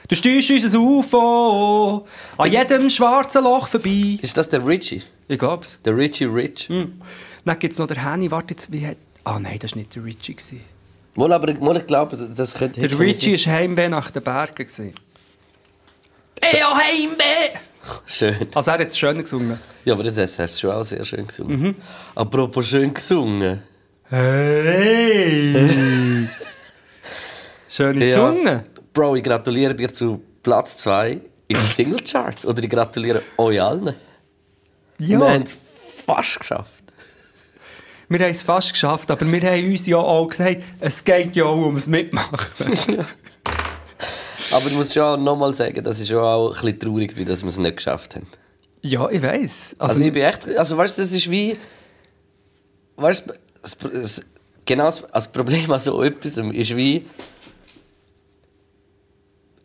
[0.08, 2.06] Du steuerst unser UFO
[2.36, 4.18] an jedem schwarzen Loch vorbei.
[4.20, 5.02] Ist das der Richie?
[5.28, 5.78] Ich glaube es.
[5.82, 6.68] Der Richie Rich?
[6.68, 7.00] Hm.
[7.44, 8.96] Dann gibt es noch den Henny, warte jetzt, wie hat...
[9.24, 10.34] Ah nein, das war nicht der Richie.
[10.34, 10.60] Gewesen.
[11.14, 12.80] Wohl, aber wohl, ich glaube, das könnte...
[12.80, 14.54] Der Richie war Heimweh nach den Bergen.
[14.54, 14.94] Gewesen.
[16.40, 17.58] EO Heimweh!
[18.06, 18.34] Schön.
[18.54, 19.58] Also er hat es schöner gesungen.
[19.84, 21.76] Ja, aber das hast du schon auch sehr schön gesungen.
[22.14, 23.62] Apropos schön gesungen.
[24.08, 26.28] Hey!
[27.68, 28.16] Schöne Ja.
[28.16, 28.64] Zunge.
[28.92, 32.46] Bro, ich gratuliere dir zu Platz 2 in den Singlecharts.
[32.46, 33.94] Oder ich gratuliere euch allen.
[34.98, 35.56] Ja, Wir haben es
[36.06, 36.84] fast geschafft.
[38.08, 41.44] wir haben es fast geschafft, aber wir haben uns ja auch gesagt, es geht ja
[41.46, 42.38] auch ums Mitmachen.
[44.52, 47.42] Aber ich muss schon nochmal sagen, dass ich schon auch ein bisschen traurig bin, dass
[47.42, 48.26] wir es nicht geschafft haben.
[48.82, 49.76] ja, ich weiß.
[49.78, 50.48] Also, ich bin echt.
[50.56, 51.56] Also, weißt du, das ist wie.
[52.96, 54.22] Weißt du, das, das,
[54.64, 57.04] genau das, das Problem an so etwas ist wie.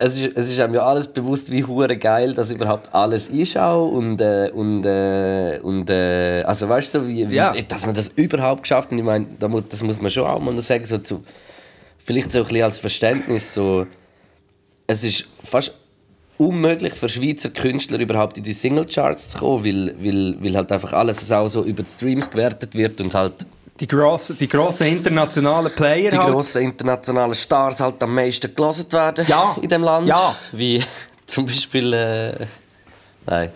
[0.02, 3.58] Es ist, es ist einem ja alles bewusst, wie hure geil das überhaupt alles ist
[3.58, 7.54] auch und äh, und äh, und äh, also weißt du so wie, wie Ja.
[7.68, 10.86] dass man das überhaupt geschafft und ich meine das muss man schon auch mal sagen
[10.86, 11.22] so zu
[11.98, 13.88] vielleicht so ein bisschen als Verständnis so
[14.90, 15.72] es ist fast
[16.40, 20.94] unmöglich für Schweizer Künstler überhaupt in die Singlecharts zu kommen, weil, weil, weil halt einfach
[20.94, 23.46] alles auch so über die Streams gewertet wird und halt
[23.80, 26.32] Die grossen, die grossen internationalen Player die halt.
[26.32, 29.56] grossen internationalen Stars halt am meisten gelesen werden Ja.
[29.62, 30.08] in dem Land.
[30.08, 30.36] Ja.
[30.54, 30.84] Wie
[31.28, 31.94] zum Beispiel.
[31.94, 32.46] Äh,
[33.28, 33.52] nein.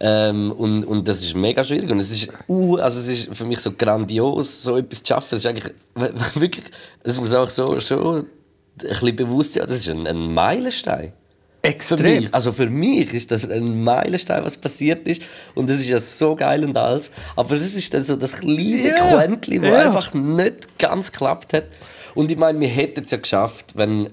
[0.00, 1.88] Ähm, und, und das ist mega schwierig.
[1.88, 5.36] Und es ist, uh, also es ist für mich so grandios, so etwas zu schaffen.
[5.36, 5.72] Es ist eigentlich
[6.34, 6.64] wirklich,
[7.04, 8.26] es muss auch so schon
[8.76, 11.12] bisschen bewusst sein, das ist ein, ein Meilenstein.
[11.64, 12.24] Für Extrem.
[12.24, 15.22] mich, also für mich ist das ein Meilenstein, was passiert ist.
[15.54, 17.10] Und das ist ja so geil und alles.
[17.36, 19.86] Aber das ist dann so das kleine Ja, Quäntchen, das ja.
[19.86, 21.64] einfach nicht ganz geklappt hat.
[22.14, 24.10] Und ich meine, wir hätten es ja geschafft, wenn,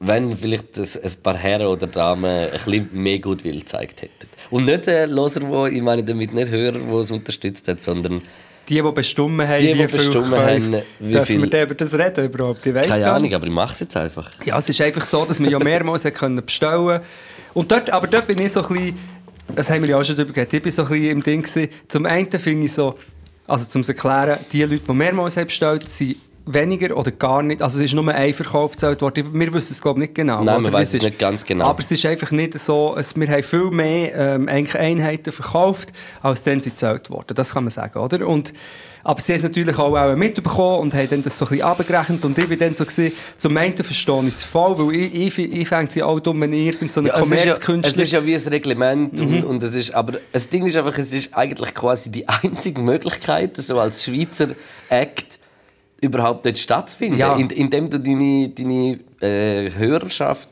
[0.00, 4.26] wenn vielleicht das, ein paar Herren oder Damen ein bisschen mehr Gutwill gezeigt hätten.
[4.50, 8.20] Und nicht äh, Loser, wo, ich meine damit nicht Hörer, die es unterstützt hat, sondern
[8.68, 10.46] Die, die bestimmt haben, Die, wie die viel bestimmt Käufe.
[10.54, 12.64] haben, wie Dürfen viel- wir über das reden überhaupt?
[12.66, 14.30] Ich weiss keine Ahnung, aber ich mache es jetzt einfach.
[14.44, 17.00] Ja, es ist einfach so, dass wir ja mehrmals können bestellen
[17.52, 18.98] Und dort, aber dort bin ich so ein bisschen,
[19.54, 21.42] das haben wir ja auch schon darüber geredet, ich bin so ein bisschen im Ding
[21.42, 21.68] gewesen.
[21.88, 22.96] Zum einen finde ich so,
[23.46, 27.62] also zum zu erklären, die Leute, die mehrmals haben bestellt, sind weniger oder gar nicht,
[27.62, 29.28] also es ist nur ein Verkauf gezählt worden.
[29.32, 30.42] Wir wissen es glaube ich nicht genau.
[30.44, 31.66] Nein, man weiss es nicht ganz genau.
[31.66, 35.92] Aber es ist einfach nicht so, es, wir haben viel mehr ähm, eigentlich Einheiten verkauft,
[36.22, 37.34] als dann sie gezählt worden.
[37.34, 38.26] Das kann man sagen, oder?
[38.26, 38.52] Und,
[39.02, 41.66] aber sie haben es natürlich auch, auch mitbekommen und haben dann das so ein bisschen
[41.66, 45.38] abgerechnet und ich bin dann so gewesen, zum einen verstehe ich es voll, weil ich,
[45.38, 47.60] ich, ich fände sie auch dumm, wenn irgendein so ein Ja, es, ist ja, es
[47.60, 48.02] Kommerzkünstler...
[48.02, 49.20] ist ja wie ein Reglement Mhm.
[49.26, 52.80] und, und es ist, aber das Ding ist einfach, es ist eigentlich quasi die einzige
[52.82, 54.48] Möglichkeit, so als Schweizer
[54.88, 55.38] Act
[56.04, 57.36] überhaupt dort stattzufinden, Ja.
[57.36, 60.48] in, indem du deine, deine äh, Hörerschaft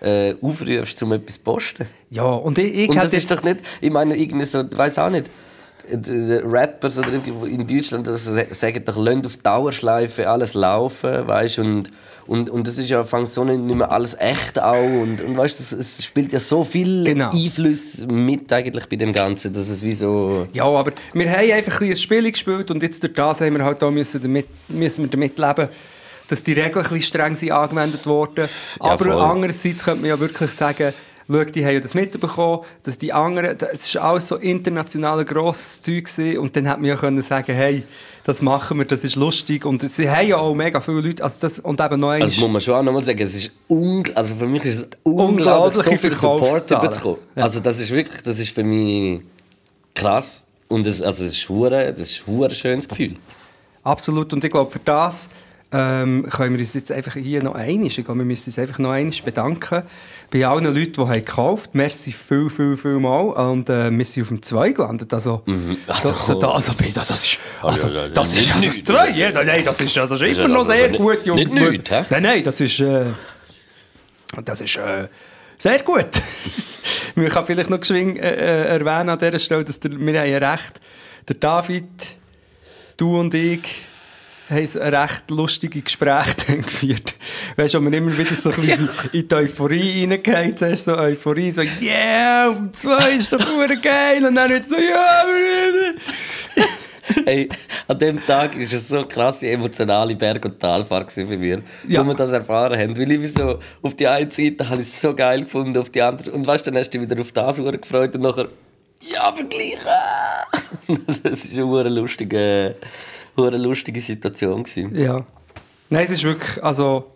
[0.00, 1.86] äh, aufrufst, um etwas zu posten.
[2.10, 4.98] ja, und ich, ich Und das ist doch nicht, ich meine, irgendwie so, ich weiß
[4.98, 5.30] auch nicht,
[6.98, 11.90] oder irgendwie in Deutschland das sagen doch, lasst auf Dauerschleife alles laufen, weißt und
[12.26, 15.60] und, und das ist ja fängt so nicht mehr alles echt auch und, und weißt,
[15.60, 17.30] es, es spielt ja so viel Genau.
[17.30, 21.80] Einfluss mit eigentlich bei dem Ganzen, dass es wie so Ja, aber wir haben einfach
[21.80, 25.04] ein ein Spiel gespielt und jetzt durch das haben wir halt auch müssen damit, müssen
[25.04, 25.68] wir damit leben,
[26.28, 28.48] dass die Regeln ein bisschen streng sind angewendet wurden.
[28.80, 29.20] aber voll.
[29.20, 30.92] andererseits könnte man ja wirklich sagen,
[31.28, 35.26] schau, die haben ja das mitbekommen, dass die anderen, das war alles so international ein
[35.26, 37.82] grosses Zeug gewesen, und dann hätte man ja können sagen, hey,
[38.24, 41.38] das machen wir, das ist lustig und sie haben ja auch mega viele Leute, also
[41.40, 44.34] das, und eben noch Also muss man schon auch nochmal sagen, es ist ungl also
[44.34, 46.68] für mich ist es unglaublich, so viel Support.
[46.70, 46.80] Ja.
[47.36, 49.20] Also das ist wirklich, das ist für mich
[49.94, 53.16] krass und es, also es ist hure, das ist hure schönes Gefühl.
[53.84, 54.32] Absolut.
[54.32, 55.28] Und ich glaube, für das
[55.72, 58.78] ähm, können wir uns jetzt einfach hier noch einmal, ich glaube, wir müssen uns einfach
[58.78, 59.82] noch einmal bedanken
[60.30, 61.78] bei allen Leuten, die haben gekauft haben.
[61.78, 63.50] Merci viel, viel, viel mal.
[63.50, 65.12] Und äh, wir sind auf dem 2 gelandet.
[65.12, 65.42] Also,
[65.86, 69.10] Also, da, da, also, das, das ist, also, ja, ja, das ist also das 3.
[69.10, 71.52] Ja, nein, das ist, also, das ist immer noch also sehr gut, Jungs.
[71.52, 71.90] nicht nichts?
[72.10, 73.06] Nein, nein, das ist, äh,
[74.44, 75.08] das ist äh,
[75.58, 76.06] sehr gut.
[77.14, 80.30] Man kann vielleicht noch geschwind äh, äh, erwähnen an dieser Stelle, dass der, wir haben
[80.30, 80.80] ja recht,
[81.28, 81.84] der David,
[82.96, 83.84] du und ich,
[84.48, 87.14] haben ein recht lustige Gespräche dann geführt.
[87.56, 90.58] Weißt du, man immer wieder so ein bisschen in die Euphorie reingeht.
[90.58, 94.24] Zuerst so Euphorie, so, yeah, um zwei ist doch verdammt geil.
[94.24, 95.24] Und dann wird so, ja,
[97.24, 97.48] Hey,
[97.86, 102.02] an dem Tag war es so krasse emotionale Berg- und Talfahrt bei mir, Ja.
[102.04, 102.96] wo wir das erfahren haben.
[102.96, 106.02] Weil ich so, auf die eine Seite habe ich es so geil gefunden, auf die
[106.02, 108.48] andere und weißt du, dann hast du dich wieder auf das gefreut und nachher,
[109.02, 109.78] ja, aber gleich.
[109.86, 110.46] ah.
[111.22, 112.74] das war eine hure
[113.36, 114.64] hure lustige Situation.
[114.64, 114.94] Gewesen.
[114.96, 115.24] Ja.
[115.90, 117.12] Nein, es ist wirklich, also,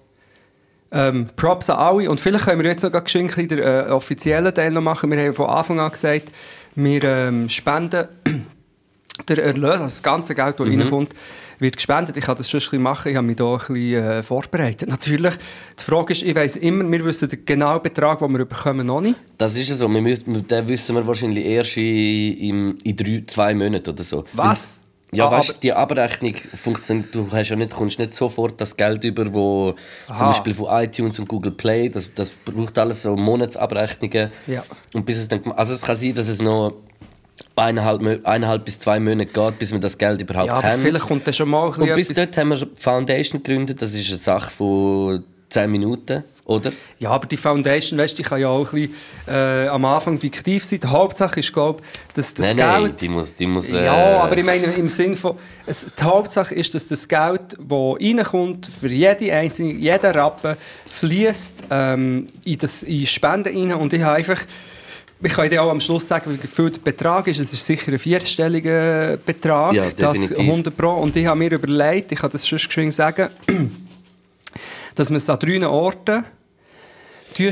[0.93, 2.11] ähm, Props an alle.
[2.11, 5.11] Und vielleicht können wir jetzt noch geschwind den äh, offiziellen Teil noch machen.
[5.11, 6.33] Wir haben von Anfang an gesagt,
[6.75, 8.09] wir ähm, spenden
[9.29, 11.15] der Erlös, also das ganze Geld, das reinkommt,
[11.59, 12.17] wird gespendet.
[12.17, 13.11] Ich kann das schon ein bisschen machen.
[13.11, 14.89] Ich habe mich da ein bisschen äh, vorbereitet.
[14.89, 15.35] Natürlich,
[15.79, 19.01] die Frage ist, ich weiss immer, wir wissen den genauen Betrag, den wir bekommen, noch
[19.01, 19.17] nicht.
[19.37, 23.55] Das ist so, wir müssen, den wissen wir wahrscheinlich erst in, in, in drei, zwei
[23.55, 24.25] Monaten oder so.
[24.33, 24.81] Was?
[25.13, 28.77] Ja, Ah, weißt, aber- die Abrechnung funktioniert, du hast ja nicht, kommst nicht sofort das
[28.77, 29.73] Geld über, wo
[30.07, 30.27] zum Aha.
[30.29, 34.31] Beispiel von iTunes und Google Play, das, das braucht alles so Monatsabrechnungen.
[34.47, 34.63] Ja.
[34.95, 36.75] Und bis es dann, also es kann sein, dass es noch
[37.57, 40.81] eineinhalb, eineinhalb bis zwei Monate geht, bis wir das Geld überhaupt Ja, haben.
[40.81, 43.95] vielleicht kommt dann schon mal ein und bis etwas- dort haben wir Foundation gegründet, das
[43.95, 46.73] ist eine Sache von 10 Minuten, oder?
[46.99, 48.95] Ja, aber die Foundation, weißt, die kann ja auch ein bisschen,
[49.29, 50.81] äh, am Anfang fiktiv sein.
[50.81, 52.83] Die Hauptsache ist, glaube ich, dass das nein, Geld...
[52.83, 55.37] nein, die muss, die muss äh, Ja, aber ich meine im Sinn von,
[55.67, 61.65] es, die Hauptsache ist, dass das Geld, das reinkommt, für jede einzelne, jeden Rappen, fließt
[61.71, 63.81] ähm, in, das, in Spenden rein.
[63.81, 64.41] Und ich habe einfach,
[65.23, 67.39] ich kann dir auch am Schluss sagen, wie viel der Betrag ist.
[67.39, 70.39] Es ist sicher ein vierstelliger Betrag, Ja, das definitiv.
[70.39, 70.95] 100 Pro.
[70.95, 73.29] Und ich habe mir überlegt, ich kann das schon geschwind sagen,
[74.97, 76.25] dass wir es an drei Orten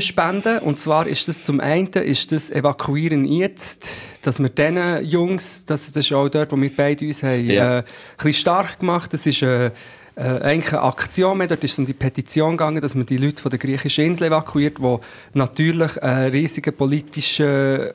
[0.01, 0.59] spenden.
[0.59, 3.87] Und zwar ist das zum einen ist das Evakuieren jetzt,
[4.21, 7.77] dass wir diesen Jungs, das, das ist auch dort, wo wir beide uns haben, Ja.
[7.77, 7.83] äh, ein
[8.17, 9.13] bisschen stark gemacht.
[9.13, 9.71] Das ist äh,
[10.15, 11.47] äh, eigentlich eine Aktion mehr.
[11.47, 14.27] Dort ist es um die Petition gegangen, dass man die Leute von der griechischen Insel
[14.27, 15.01] evakuiert, wo
[15.33, 17.93] natürlich ein riesiges politisches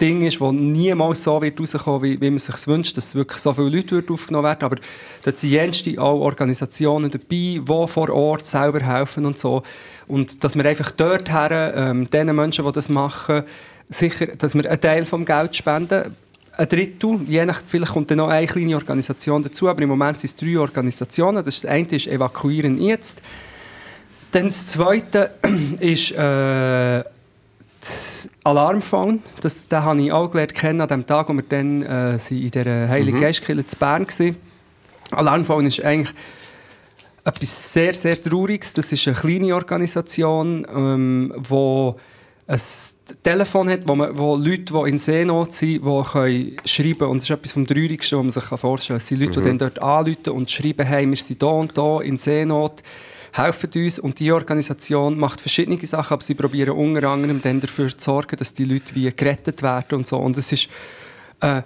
[0.00, 3.52] Ding ist, wo niemals so wird rauskommen, wie, wie man sich wünscht, dass wirklich so
[3.52, 4.64] viele Leute aufgenommen werden.
[4.64, 4.76] Aber
[5.24, 9.62] dort sind jenste auch Organisationen dabei, die vor Ort selber helfen und so.
[10.08, 13.42] Und dass wir einfach dort her, ähm, den Menschen, die das machen,
[13.88, 16.16] sicher, dass wir einen Teil vom Geld spenden.
[16.58, 20.18] Ein Drittel, je nach, vielleicht kommt dann noch eine kleine Organisation dazu, aber im Moment
[20.18, 21.44] sind es drei Organisationen.
[21.44, 23.20] Das, das eine ist Evakuieren jetzt.
[24.32, 25.32] Dann das zweite
[25.80, 27.04] ist äh,
[27.78, 29.22] das Alarmphone.
[29.42, 32.50] Das, den habe ich auch gelernt kennen an dem Tag, wo wir dann äh, in
[32.50, 34.36] der Heiligen Geistkirche zu Bern waren.
[35.10, 36.14] Alarmphone ist eigentlich
[37.24, 38.72] etwas sehr, sehr Trauriges.
[38.72, 41.96] Das ist eine kleine Organisation, ähm, wo
[42.48, 42.60] ein
[43.24, 47.24] Telefon hat, wo, man, wo Leute, die in Seenot sind, die können schreiben Und das
[47.24, 49.02] ist etwas vom Traurigsten, was man sich vorstellen kann.
[49.02, 52.00] Es sind Leute, die dann dort anrufen und schreiben, hey, wir sind da und da
[52.00, 52.82] in Seenot,
[53.32, 53.98] helfen uns.
[53.98, 58.36] Und die Organisation macht verschiedene Sachen, aber sie probieren unter anderem dann dafür zu sorgen,
[58.36, 60.18] dass die Leute wie gerettet werden und so.
[60.18, 60.68] Und es ist...
[61.40, 61.62] Äh,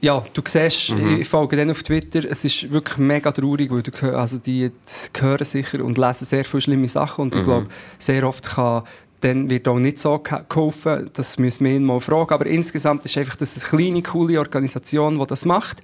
[0.00, 4.16] ja, du siehst, ich folge denen auf Twitter, es ist wirklich mega traurig, weil du,
[4.16, 7.66] also die, die hören sicher und lesen sehr viele schlimme Sachen und ich glaube,
[7.98, 8.84] sehr oft kann,
[9.20, 13.04] dann wird auch nicht so ge- geholfen, das müssen wir ihn mal fragen, aber insgesamt
[13.04, 15.82] ist einfach das eine kleine, coole Organisation, die das macht.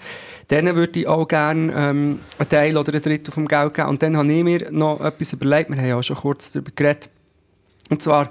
[0.50, 3.88] Denen würde ich auch gerne ähm, einen Teil oder ein Drittel vom Geld geben.
[3.88, 6.70] Und dann habe ich mir noch etwas überlegt, wir haben ja auch schon kurz darüber
[6.74, 7.08] geredet,
[7.90, 8.30] und zwar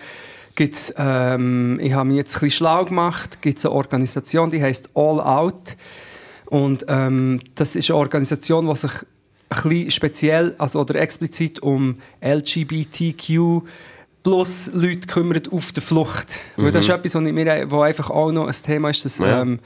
[0.56, 4.50] gibt es, ähm, ich habe mich jetzt ein bisschen schlau gemacht, gibt es eine Organisation,
[4.50, 5.76] die heißt All Out.
[6.46, 8.92] Und ähm, das ist eine Organisation, die sich
[9.50, 13.64] ein bisschen speziell also, oder explizit um LGBTQ
[14.24, 16.36] plus Leute kümmert auf der Flucht.
[16.56, 19.42] Weil das ist etwas, was mir, wo einfach auch noch ein Thema ist, dass Ja.
[19.42, 19.60] ähm,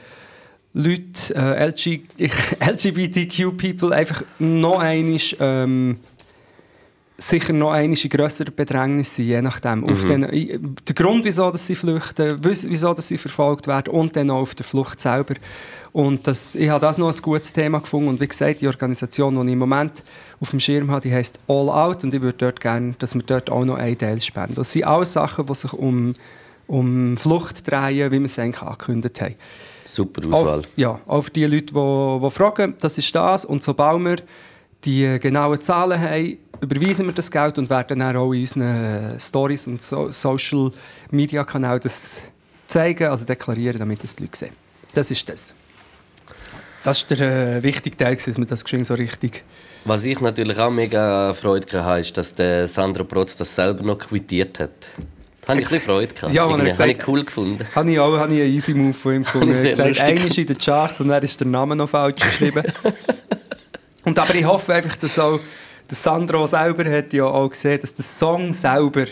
[0.73, 2.01] Leute, äh, LG,
[2.59, 5.97] LGBTQ-People einfach noch einmal ähm,
[7.17, 9.83] sicher noch einmal in grösserer Bedrängnis sein, je nachdem.
[9.89, 14.15] Auf den, i- der Grund, wieso dass sie flüchten, wieso dass sie verfolgt werden und
[14.15, 15.33] dann auch auf der Flucht selber.
[15.91, 18.09] Und das, ich habe das noch ein gutes Thema gefunden.
[18.09, 20.03] Und wie gesagt, die Organisation, die ich im Moment
[20.39, 22.03] auf dem Schirm habe, die heisst All Out.
[22.03, 24.55] Und ich würde dort gerne, dass wir dort auch noch einen Teil spenden.
[24.55, 26.15] Das sind alles Sachen, die sich um,
[26.67, 29.35] um Flucht drehen, wie wir es eigentlich angekündigt haben.
[29.85, 30.59] Super Auswahl.
[30.59, 33.45] Auf, ja, für die Leute, die, die fragen, das ist das.
[33.45, 34.17] Und sobald wir
[34.83, 39.67] die genauen Zahlen haben, überweisen wir das Geld und werden dann auch in unseren Stories
[39.67, 40.71] und so Social
[41.11, 42.21] Media Kanälen das
[42.67, 44.53] zeigen, also deklarieren, damit das die Leute sehen.
[44.93, 45.53] Das ist das.
[46.87, 49.43] Das ist der äh, wichtige Teil, dass wir das geschwind so richtig.
[49.83, 53.97] Was ich natürlich auch mega Freude hatte, ist, dass der Sandro Protz das selber noch
[53.97, 54.71] quittiert hat.
[55.41, 56.33] Da habe ich ein bisschen Freude gehabt.
[56.33, 57.61] Ja, habe ich cool gefunden.
[57.75, 59.53] Habe ich auch habe ich einen easy Move von ihm gefunden.
[59.53, 62.63] Er gesagt, einer ist in den Charts und dann ist der Name noch falsch geschrieben.
[64.05, 65.41] und aber ich hoffe einfach, dass auch
[65.89, 69.07] der Sandro selber hat ja auch gesehen, dass der Song selber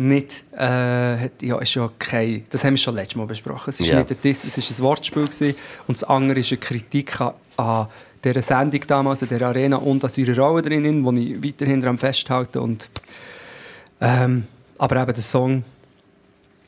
[0.00, 3.68] nicht, äh, hat, ja, ist ja kein, das haben wir schon letztes Mal besprochen.
[3.68, 3.98] Es ist Ja.
[3.98, 5.54] nicht ein Diss, es ist ein Wortspiel gewesen.
[5.86, 7.86] und das andere ist eine Kritik an, an
[8.24, 11.98] dieser Sendung damals, an dieser Arena und an ihrer Rolle drinnen, die ich weiterhin daran
[11.98, 12.88] festhalte und
[14.00, 14.46] ähm,
[14.78, 15.64] aber eben der Song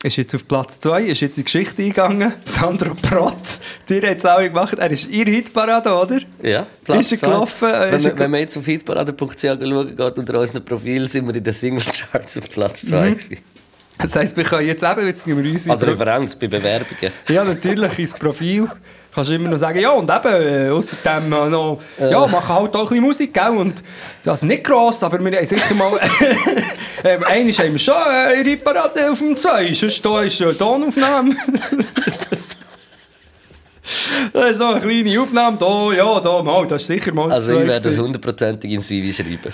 [0.03, 2.33] ist jetzt auf Platz 2, ist jetzt in die Geschichte eingegangen.
[2.45, 4.77] Sandro Protz, dir hat es auch gemacht.
[4.77, 6.19] Er ist ihr Hitparade, oder?
[6.41, 6.67] Ja,
[6.99, 7.69] Ist er gelaufen?
[7.69, 11.27] Äh, Wenn, ist man, wenn man jetzt auf hitparade.ch schauen geht, unter unserem Profil, sind
[11.27, 13.17] wir in den Single-Charts auf Platz 2 Mhm.
[13.99, 17.11] Das heisst, wir können jetzt eben, jetzt gehen wir uns Als ins- Referenz bei Bewerbungen.
[17.29, 18.67] Ja, natürlich, ins Profil.
[19.13, 22.75] Kannst du immer noch sagen, ja, und eben, äh, außerdem äh, noch, ja, machen halt
[22.75, 23.49] auch ein bisschen Musik, gell?
[23.49, 23.83] Und,
[24.25, 25.91] also nicht gross, aber wir haben sicher mal,
[27.03, 30.57] ähm, einmal haben wir schon äh, ihre Parade auf dem 2, sonst da ist eine
[30.57, 31.35] Tonaufnahme.
[34.33, 37.35] da ist noch eine kleine Aufnahme, da, ja, da, mal, das ist sicher mal das
[37.35, 39.53] Also ich werde das hundertprozentig in CV schreiben.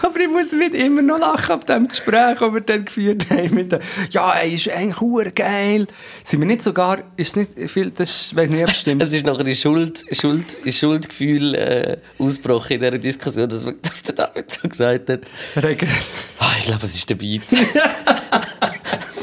[0.00, 3.54] Aber ich muss wieder immer noch lachen ab dem Gespräch, das wir dann geführt haben.
[3.54, 5.86] Mit dem, ja, ey, ist eigentlich hure geil.
[6.22, 9.02] Sind wir nicht sogar, ist nicht viel, das weiss nicht, ob es stimmt.
[9.04, 14.14] Es ist noch ein Schuld, Schuld, Schuldgefühl äh, ausgebrochen in dieser Diskussion, dass, dass der
[14.14, 15.20] David so gesagt hat,
[15.56, 17.42] ah, ich glaube, es ist der Beat.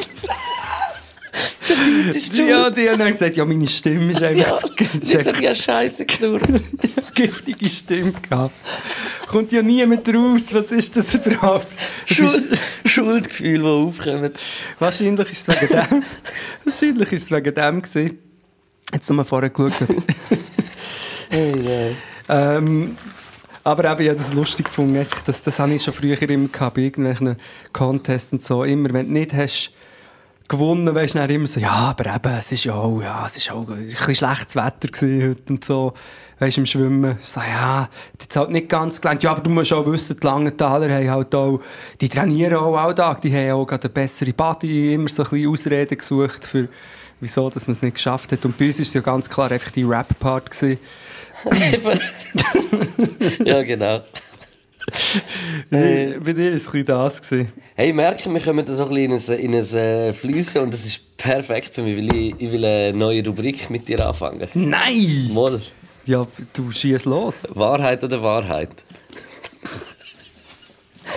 [2.08, 2.50] das ist schuld.
[2.50, 4.64] Ja, die haben dann gesagt, ja, meine Stimme ist Ja, einfach,
[5.02, 6.44] ist jetzt einfach ja Scheiße knurrt.
[7.16, 8.54] giftige Stimme gehabt.
[9.28, 11.68] Kommt ja niemand raus, was ist das überhaupt?
[12.08, 14.32] Das ist, Schuld, Schuldgefühl, die aufkommen.
[14.80, 16.04] wahrscheinlich ist es wegen dem.
[16.66, 18.20] wahrscheinlich ist es wegen dem gewesen.
[18.94, 19.88] Jetzt nochmal vorher geschaut.
[21.34, 21.96] Hey, nein.
[22.28, 22.98] ähm,
[23.64, 25.06] aber eben, ich habe das lustig gefunden.
[25.26, 27.38] Das, das habe ich schon früher immer gehabt, bei irgendwelchen
[27.72, 28.66] Contests und so.
[28.66, 29.72] Immer, wenn du nicht hast
[30.52, 33.52] gewonnen, weißt du immer so, ja, aber eben, es ist ja auch, ja, es ist
[33.52, 35.94] auch ein bisschen schlechtes Wetter heute und so.
[36.40, 37.18] Weißt du, im Schwimmen.
[37.22, 37.88] So, ja,
[38.20, 39.22] jetzt halt nicht ganz gelangt.
[39.22, 41.62] Ja, aber du musst auch wissen, die Langenthaler haben halt auch,
[42.02, 43.22] die trainieren auch alltag.
[43.22, 46.68] Die haben auch gerade eine bessere Body, immer so ein bisschen Ausreden gesucht für,
[47.20, 48.44] wieso, dass man es nicht geschafft hat.
[48.44, 50.50] Und bei uns war es ja ganz klar einfach die Rap-Part
[53.46, 54.02] ja, genau.
[55.72, 57.22] Äh, bei dir war es ein das.
[57.22, 57.52] Gewesen.
[57.76, 59.76] Hey, ich merke, wir kommen da so ein bisschen in ein, in ein
[60.10, 63.70] äh, Fliessen und das ist perfekt für mich, weil ich, ich will eine neue Rubrik
[63.70, 64.48] mit dir anfangen.
[64.54, 65.30] Nein!
[65.34, 65.62] Mal.
[66.06, 67.48] Ja, du schießt los.
[67.54, 68.70] Wahrheit oder Wahrheit?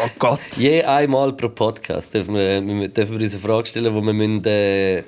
[0.05, 0.40] Oh Gott.
[0.57, 4.12] Je einmal pro Podcast dürfen wir, wir- dürfen wir uns eine Frage stellen, die wir
[4.12, 5.05] müssen, äh,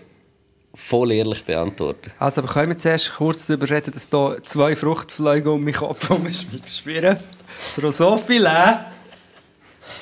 [0.75, 5.49] voll ehrlich beantworten Also, aber können wir zuerst kurz darüber reden, dass da zwei Fruchtfliegen
[5.53, 6.09] um meinen Kopf
[6.69, 7.17] schwirren?
[7.77, 8.87] Drosophile.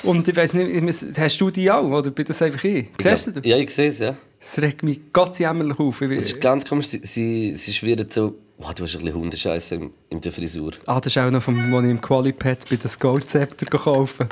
[0.02, 2.88] Und ich weiß nicht, hast du die auch, oder bin das einfach ich?
[3.00, 3.40] Siehst du?
[3.42, 4.14] Ja, ich sehe es, ja.
[4.40, 6.02] Es regt mich Gott jämmerlich auf.
[6.02, 8.34] Es ist ganz komisch, sie, sie, sie schwirren so...
[8.58, 10.72] Oh, du hast ein bisschen Hundescheiße in, in der Frisur.
[10.86, 14.26] Ah, das ist auch noch vom, wo ich im Qualipad bei das Gold-Zepter gekauft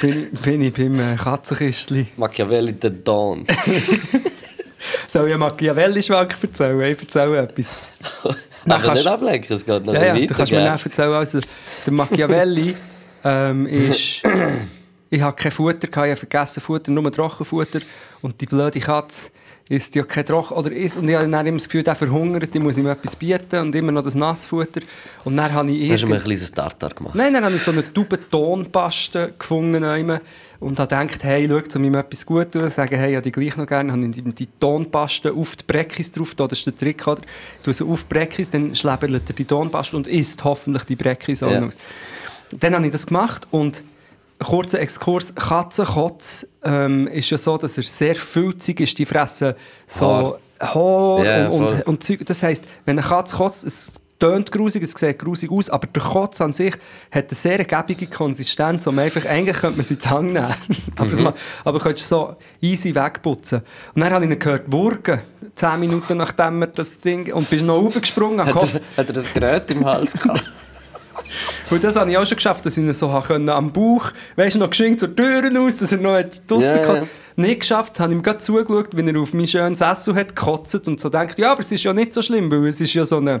[0.00, 2.08] bin, bin ich beim äh, Katzenkistli.
[2.16, 3.46] Machiavelli der Dawn.
[5.08, 6.92] Soll ich einen Machiavelli-Schwank erzählen?
[6.92, 7.74] Ich erzähle etwas.
[8.68, 10.26] Dann Aber kannst- nicht ablenken, es geht noch Ja, ja, weiter.
[10.26, 10.66] du kannst mir gell?
[10.66, 11.40] dann erzählen, also,
[11.86, 12.76] der Machiavelli
[13.24, 14.22] ähm, ist...
[15.10, 17.80] Ich hatte kein Futter, gehabt, ich habe vergessen Futter, nur Trockenfutter.
[18.20, 19.30] Und die blöde Katze
[19.70, 20.54] isst ja kein Trocken...
[20.54, 23.16] Oder isst, und ich habe dann immer das Gefühl, der verhungert, ich muss ihm etwas
[23.16, 24.80] bieten und immer noch das Nassfutter.
[25.24, 27.14] Und dann habe ich Hast du mir ein kleines Tartar gemacht?
[27.14, 30.20] Nein, dann habe ich so eine Tube Tonpaste gefunden einmal
[30.60, 33.22] und habe gedacht, hey, schau, um ihm etwas gut zu tun, sagen, hey, ich habe
[33.22, 36.58] die gleich noch gerne, habe ich die, die Tonpaste auf die Breckis drauf, da, das
[36.58, 37.22] ist der Trick, oder?
[37.62, 41.42] Du sie auf die Breckis, dann schläbert er die Tonpaste und isst hoffentlich die Breckis
[41.42, 41.68] auch Ja.
[42.58, 43.82] Dann habe ich das gemacht und
[44.38, 49.54] kurzer Exkurs, Katzenkotz ähm, ist ja so, dass er sehr filzig ist, die fressen
[49.86, 51.72] so Haar Ja, und, voll.
[51.72, 52.26] und, und Zeug.
[52.26, 56.02] Das heisst, wenn eine Katze kotzt, es tönt grusig, es sieht grusig aus, aber der
[56.02, 56.74] Kotz an sich
[57.10, 60.54] hat eine sehr gebige Konsistenz, man einfach, eigentlich könnte man sie in die Hand nehmen.
[60.96, 63.62] aber, das ma- aber du könntest so easy wegputzen.
[63.94, 65.20] Und dann habe ich ihn gehört, wurgen,
[65.54, 69.32] 10 Minuten nachdem er das Ding, und bist noch raufgesprungen, Hat er, hat er das
[69.32, 70.44] Gerät im Hals gehabt?
[71.70, 74.56] Und das habe ich auch schon geschafft, dass ich ihn so können, am Bauch, weißt
[74.56, 76.96] du, noch geschenkt zur Tür aus, dass er noch draussen Ja, yeah.
[76.98, 77.06] ja.
[77.36, 80.98] Nicht geschafft, habe ihm gerade zugeschaut, wie er auf mein schönes Essen hat gekotzt und
[80.98, 83.18] so denkt, ja, aber es ist ja nicht so schlimm, weil es ist ja so
[83.18, 83.40] eine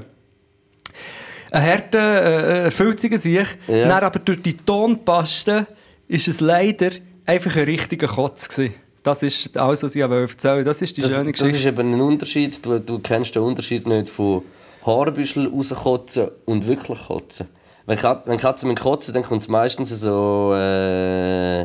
[1.50, 3.58] ein harter, äh, äh, filziger Sieg.
[3.66, 3.88] Ja.
[3.88, 5.66] Dann aber durch die Tonpaste
[6.06, 6.90] ist es leider
[7.26, 8.74] einfach ein richtiger Kotz gewesen.
[9.02, 11.58] Das ist alles, was ich erzählen Das ist die Das, schöne das Geschichte.
[11.58, 12.64] ist eben ein Unterschied.
[12.64, 14.42] Du, du kennst den Unterschied nicht von
[14.84, 17.48] Haarbüschel rauskotzen und wirklich kotzen.
[17.86, 20.52] Wenn, Kat wenn Katzen mit kotzen, dann kommt es meistens so.
[20.54, 21.62] Äh,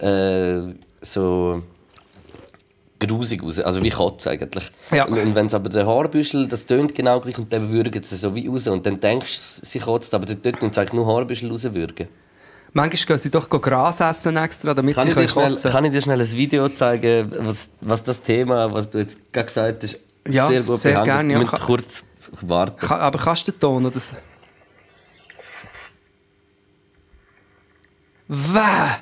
[0.00, 1.62] äh, so.
[2.98, 3.58] Grusig raus.
[3.60, 4.70] Also wie Kotze eigentlich.
[4.90, 5.04] Ja.
[5.06, 8.34] Und, wenn es aber der Haarbüschel, das tönt genau gleich und dann würgen sie so
[8.34, 8.66] wie raus.
[8.68, 12.08] Und dann denkst du, sie kotzt, aber dort tut sie eigentlich nur Haarbüschel rauswürgen.
[12.72, 15.84] Manchmal gehen sie doch Gras essen extra, damit Kann sie ich, können schnell, kotzen kann
[15.86, 19.82] ich dir schnell ein Video zeigen, was, was das Thema, was du jetzt gerade gesagt
[19.82, 21.04] hast, Ja, sehr gut sehr behandelt.
[21.16, 21.38] gerne, ja.
[21.38, 22.04] Müssen kurz
[22.42, 22.76] warten.
[22.78, 24.14] Ka- Aber kannst du den Ton oder so?
[28.28, 28.98] Wer?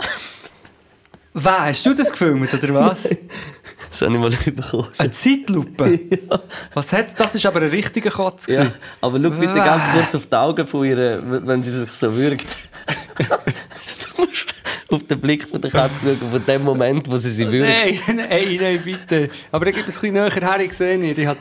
[1.33, 1.61] Wer?
[1.66, 3.09] Hast du das gefilmt, oder was?
[3.94, 4.88] Das habe ich mal bekommen.
[4.98, 6.00] Eine Zeitlupe?
[6.74, 7.37] Was hat das?
[7.37, 8.48] ist aber ein richtiger Kotz.
[8.48, 12.12] Ja, aber schau bitte ganz kurz auf die Augen von ihr, wenn sie sich so
[12.16, 12.57] würgt.
[13.16, 14.46] du musst
[14.90, 17.70] auf den Blick von der Katze schauen, von dem Moment, wo sie sie würgt.
[18.09, 19.30] Nein, nein, nein, bitte.
[19.52, 21.18] Aber ich gebe es ein bisschen näher her, ich sehe nicht.
[21.18, 21.38] Ich hat...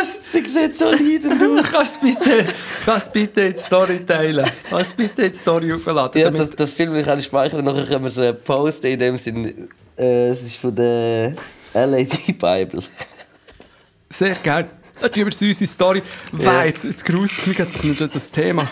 [0.00, 2.44] kannst, Sie sieht so leidend du kannst bitte,
[2.84, 4.46] kannst bitte in die Story teilen.
[4.68, 6.20] Kannst bitte in die Story aufladen.
[6.20, 9.16] Ja, damit- das, das Film kann ich speichern, nachher können wir so posten in dem
[9.16, 9.68] Sinn.
[9.96, 11.34] Äh, es ist von der
[11.74, 12.82] LAD Bible.
[14.10, 14.68] Sehr gerne.
[15.00, 16.02] Dann tun wir es in unsere Story.
[16.38, 16.62] Ja.
[16.62, 18.66] Weh, jetzt, jetzt gruselt mich gerade das, das Thema.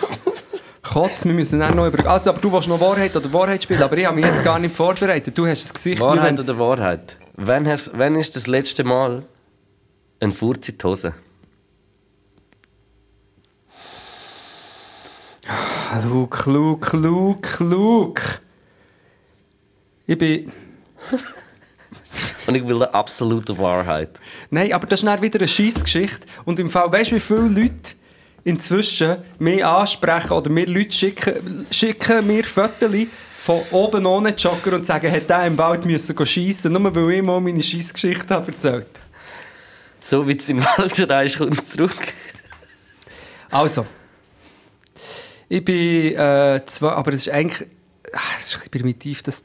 [0.82, 2.08] Kotz, wir müssen auch noch über...
[2.10, 4.58] Also, aber du willst noch Wahrheit oder Wahrheit spielen, aber ich habe mich jetzt gar
[4.58, 5.36] nicht vorbereitet.
[5.36, 6.00] Du hast das Gesicht...
[6.00, 7.16] Wahrheit wenn- oder Wahrheit?
[7.36, 9.22] Wann, hast, wann ist das letzte Mal
[10.20, 11.14] ein Furz in die Hose?
[16.04, 18.22] Luke, Luke, Luke, Luke.
[20.06, 20.52] Ich bin...
[22.46, 24.18] Und ich will eine absolute Wahrheit.
[24.50, 26.26] Nein, aber das ist dann wieder eine Scheissgeschichte.
[26.46, 27.92] Und im Fall, weißt du, wie viele Leute
[28.42, 32.90] inzwischen mich ansprechen oder mir Leute schicken, schicken mir Fotos
[33.36, 37.22] von oben ohne Jogger und sagen, hätte der im Wald müssen schiessen, nur weil ich
[37.22, 39.00] mal meine Scheissgeschichte habe erzählt.
[40.08, 41.94] So wie es den Wald schreist, kommt es zurück.
[43.50, 43.84] Also,
[45.50, 47.68] ich bin äh, zwar, aber es ist eigentlich,
[48.14, 49.44] ah, es ist ein bisschen primitiv, das,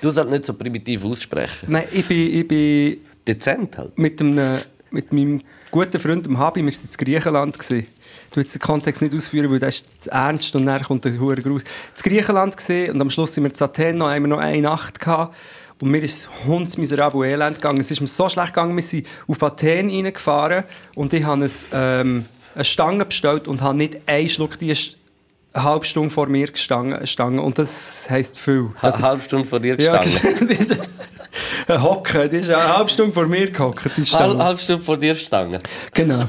[0.00, 1.70] Du sollst nicht so primitiv aussprechen.
[1.70, 3.96] nein, ich bin, ich bin Dezent halt.
[3.96, 4.58] mit, einem,
[4.90, 7.56] mit meinem guten Freund dem Habi, wir waren in Griechenland.
[7.56, 7.86] Gewesen.
[8.30, 11.36] Du willst den Kontext nicht ausführen, weil das ist ernst und dann kommt der hohe
[11.36, 11.62] Gruß.
[11.62, 14.60] In Griechenland gesehen und am Schluss sind wir in Athen noch, haben wir noch eine
[14.60, 15.36] Nacht gehabt.
[15.82, 17.80] Und mir ist es hundsmiserabel elend gegangen.
[17.80, 20.62] Es ist mir so schlecht gegangen, wir sind auf Athen reingefahren
[20.94, 24.72] und ich habe ein, ähm, eine Stange bestellt und habe nicht einen Schluck, die
[25.52, 27.04] eine halbe Stunde vor mir gestanden.
[27.04, 27.42] Stange.
[27.42, 28.70] Und das heisst viel.
[28.80, 30.46] Das Eine halbe Stunde vor dir ja, gestanden.
[30.46, 30.90] die ist-
[31.66, 34.38] ein Hocken, die ist eine halbe Stunde vor mir gehockt, Stange.
[34.44, 35.58] halbe Stunde vor dir gestanden.
[35.94, 36.22] Genau.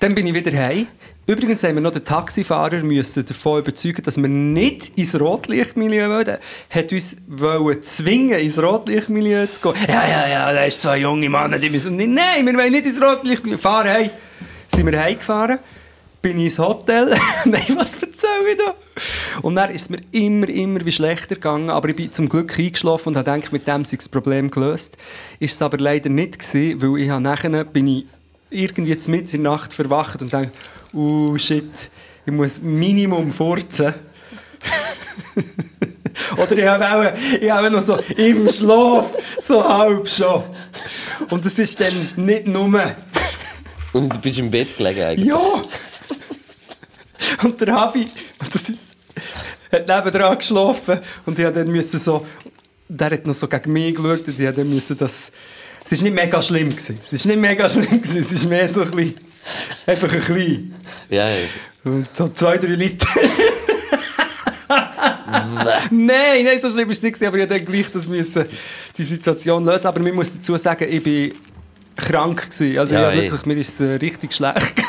[0.00, 0.86] Dann bin ich wieder heim.
[1.26, 6.38] Übrigens haben wir noch den Taxifahrer müssen davon überzeugen, dass wir nicht ins Rotlichtmilieu wollen.
[6.68, 9.86] Hat uns wollen zwingen, ins Rotlichtmilieu zu gehen.
[9.88, 11.96] Ja, ja, ja, da ist zwei junge Männer, die müssen...
[11.96, 13.56] Nein, wir wollen nicht ins Rotlichtmilieu.
[13.56, 14.10] Fahren heim.
[14.68, 15.60] Sind wir heimgefahren.
[16.20, 17.16] Bin ich ins Hotel.
[17.46, 18.74] Nein, was erzähle ich da?
[19.40, 21.70] Und dann ist es mir immer, immer wie schlechter gegangen.
[21.70, 24.98] Aber ich bin zum Glück eingeschlafen und habe gedacht, mit dem sei das Problem gelöst.
[25.40, 28.06] Ist es aber leider nicht gewesen, weil ich nachher bin ich
[28.50, 30.52] irgendwie mitten in der Nacht verwacht und denke,
[30.94, 31.90] uh, shit,
[32.24, 33.94] ich muss Minimum furzen.
[36.36, 40.42] Oder ich habe auch, ich habe noch so im Schlaf, so halb schon.
[41.30, 42.94] Und es ist dann nicht nur,
[43.92, 45.28] Und du bist im Bett gelegen eigentlich.
[45.28, 45.62] ja!
[47.42, 48.08] Und der Habi,
[48.52, 48.96] das ist,
[49.70, 52.26] hat nebendran geschlafen und ich musste dann müssen so,
[52.88, 55.32] der hat noch so gegen mich geschaut und ich musste dann müssen das,
[55.84, 56.98] es ist nicht mega schlimm gewesen.
[57.06, 59.14] Es ist nicht mega schlimm gewesen, es ist mehr so ein bisschen,
[59.86, 60.74] einfach ein bisschen.
[61.10, 61.36] Ja, ja.
[62.12, 63.06] So zwei, drei Liter.
[65.90, 68.46] nein, nein, so schlimm war es nicht, aber ich musste gleich das müssen,
[68.96, 69.86] die Situation lösen.
[69.86, 71.32] Aber man muss dazu sagen, ich bin
[71.96, 72.78] krank gewesen.
[72.78, 73.22] Also Ja, ja, eh.
[73.22, 74.74] wirklich, mir ist es äh, richtig schlecht.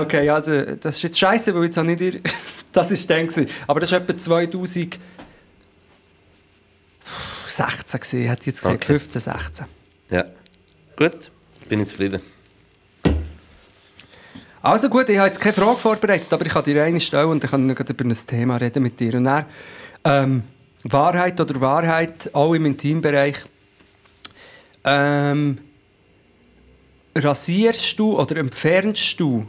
[0.00, 2.20] Okay, also das ist jetzt scheiße, weil jetzt habe ich dir...
[2.72, 3.48] das ist dann gewesen.
[3.66, 4.98] Aber das ist etwa 2000...
[7.46, 8.98] 16 gesehen, hätte ich jetzt gesagt, Okay.
[8.98, 9.66] 15, 16.
[10.10, 10.24] Ja.
[10.96, 11.30] Gut,
[11.68, 12.20] bin ich zufrieden.
[14.62, 17.44] Also gut, ich habe jetzt keine Frage vorbereitet, aber ich kann dir eine stellen und
[17.44, 19.14] kann ich gerade über ein Thema reden mit dir.
[19.14, 19.44] Und dann,
[20.04, 20.42] ähm,
[20.84, 23.36] Wahrheit oder Wahrheit, auch im Intimbereich.
[24.84, 25.58] Ähm,
[27.14, 29.46] rasierst du oder entfernst du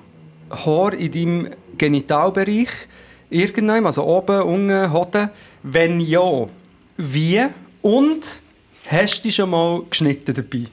[0.49, 2.69] Haar in deinem Genitalbereich
[3.29, 5.29] irgendwann, also oben, unten, Hoden?
[5.63, 6.47] Wenn ja,
[6.97, 7.45] wie?
[7.81, 8.41] Und
[8.87, 10.65] hast du dich schon mal geschnitten dabei?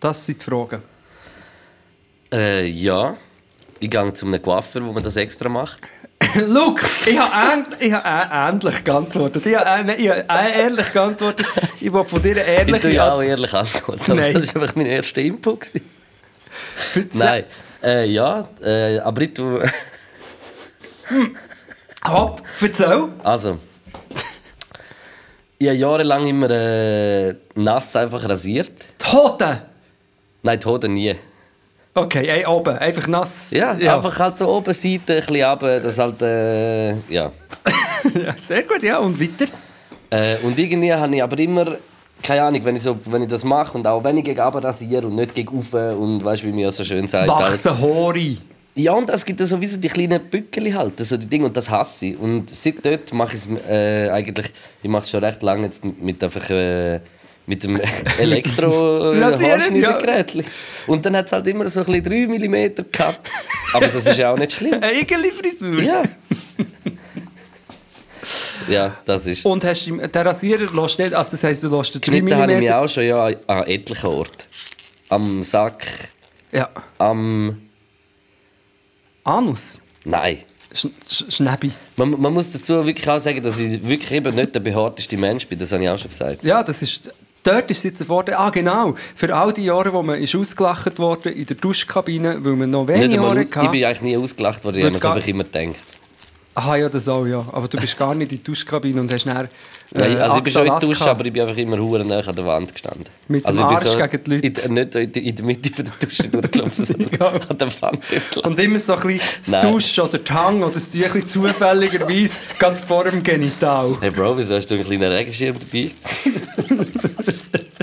[0.00, 0.82] Das sind die Fragen.
[2.32, 3.16] Äh, ja.
[3.78, 5.80] Ich gehe zu einem Coiffeur, wo man das extra macht.
[6.46, 9.44] Look, ich habe ähn- ich habe ähn- ähnlich geantwortet.
[9.46, 10.26] Ich habe, ich ähn-
[10.56, 11.46] ehrlich geantwortet.
[11.80, 14.16] Ich will von dir Ich ehrliche tue ja auch ehrlich antworten.
[14.16, 14.32] Nein.
[14.34, 15.66] Das war einfach mein erster Input.
[17.12, 17.44] Nein.
[17.82, 19.70] Äh, ja, äh, aber ich tue...
[22.08, 23.08] Hopp, erzähl.
[23.22, 23.58] Also...
[25.58, 28.72] Ich habe jahrelang immer äh, nass einfach rasiert.
[29.06, 29.58] Hoden.
[30.46, 31.16] Nein, Hoden nie.
[31.92, 33.50] Okay, ey, oben, einfach nass.
[33.50, 36.22] Ja, einfach halt so oben Seite, ein bisschen runter, das halt...
[36.22, 37.32] Äh, ja.
[38.14, 38.98] ja, sehr gut, ja.
[38.98, 39.50] Und weiter?
[40.08, 41.78] Äh, und irgendwie habe ich aber immer,
[42.22, 44.62] keine Ahnung, wenn ich, so, wenn ich das mache und auch wenn ich gegen runter
[44.62, 47.28] rasiere und nicht gegen rauf und weißt du, wie ja so schön sagt.
[47.28, 48.36] Wachsen Haare.
[48.76, 51.68] Ja, und es gibt ja sowieso die kleinen Bückeli halt, so die Dinge, und das
[51.68, 52.18] hasse ich.
[52.20, 55.84] Und seit dort mache ich es äh, eigentlich, ich mache es schon recht lange jetzt
[55.84, 56.48] mit einfach...
[56.50, 57.00] Äh,
[57.46, 57.80] mit dem
[58.18, 60.44] elektro Haarschneidergerät.
[60.86, 63.30] Und dann hat es halt immer so ein bisschen 3 mm gehabt.
[63.72, 64.74] Aber das ist ja auch nicht schlimm.
[64.82, 65.82] Eine Igeli-Frisur.
[65.82, 66.02] Ja.
[68.68, 71.94] ja, das ist Und hast du, den Rasierer lässt nicht, also das heisst, du lässt
[71.94, 72.72] den 3 Geschnitten habe ich mich mm.
[72.72, 74.44] auch schon ja, an etlichen Orten.
[75.08, 75.84] Am Sack,
[76.52, 76.68] Ja.
[76.98, 77.58] am...
[79.22, 79.80] Anus.
[80.04, 80.38] Nein.
[80.72, 81.72] Sch Sch Schnäbi.
[81.96, 85.46] Man, man muss dazu wirklich auch sagen, dass ich wirklich eben nicht der behaarteste Mensch
[85.48, 85.58] bin.
[85.58, 86.44] Das habe ich auch schon gesagt.
[86.44, 87.10] Ja, das ist...
[87.46, 88.34] Dort ist es jetzt ein Vorteil.
[88.34, 88.96] Ah, genau.
[89.14, 92.88] Für all die Jahre, wo man ist ausgelacht wurde in der Duschkabine, weil man noch
[92.88, 93.70] wenige Haare aus, ich hatte.
[93.70, 95.76] bin eigentlich nie ausgelacht worden, ich habe mir einfach immer gedacht.
[96.56, 97.44] Aha, ja, das auch, ja.
[97.52, 99.36] Aber du bist gar nicht in die Duschkabine und hast dann...
[99.36, 99.48] Äh,
[99.92, 102.20] Nein, also ich bin schon in der Dusche, aber ich bin einfach immer hure nah
[102.20, 103.04] an der Wand gestanden.
[103.28, 104.62] Mit dem also Arsch gegen die Leute.
[104.62, 108.44] In, nicht in, in der Mitte von der Dusche durchgelaufen, sondern an der Wand entlang.
[108.44, 109.70] Und immer so ein bisschen das Nein.
[109.70, 113.98] Dusch oder die Hang oder das Tüchli zufälligerweise gerade vor dem Genital.
[114.00, 115.90] Hey Bro, wieso hast du einen kleinen Regenschirm dabei?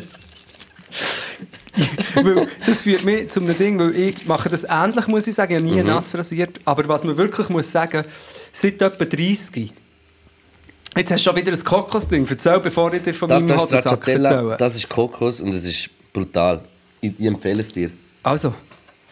[2.16, 5.51] weil das führt mich zu einem Ding, weil ich mache das ähnlich, muss ich sagen.
[5.53, 5.76] Ich habe Mhm.
[5.76, 6.59] nie nass rasiert.
[6.66, 8.03] Aber was man wirklich muss sagen,
[8.51, 9.74] seit etwa 30.
[10.95, 12.28] Jetzt hast du schon wieder ein Kokosding.
[12.30, 14.55] Erzähl, bevor ich dir von Das, meinem das ist Hodensack erzähle.
[14.59, 16.61] das ist Kokos und es ist brutal.
[17.01, 17.89] Ich, ich empfehle es dir.
[18.22, 18.53] Also,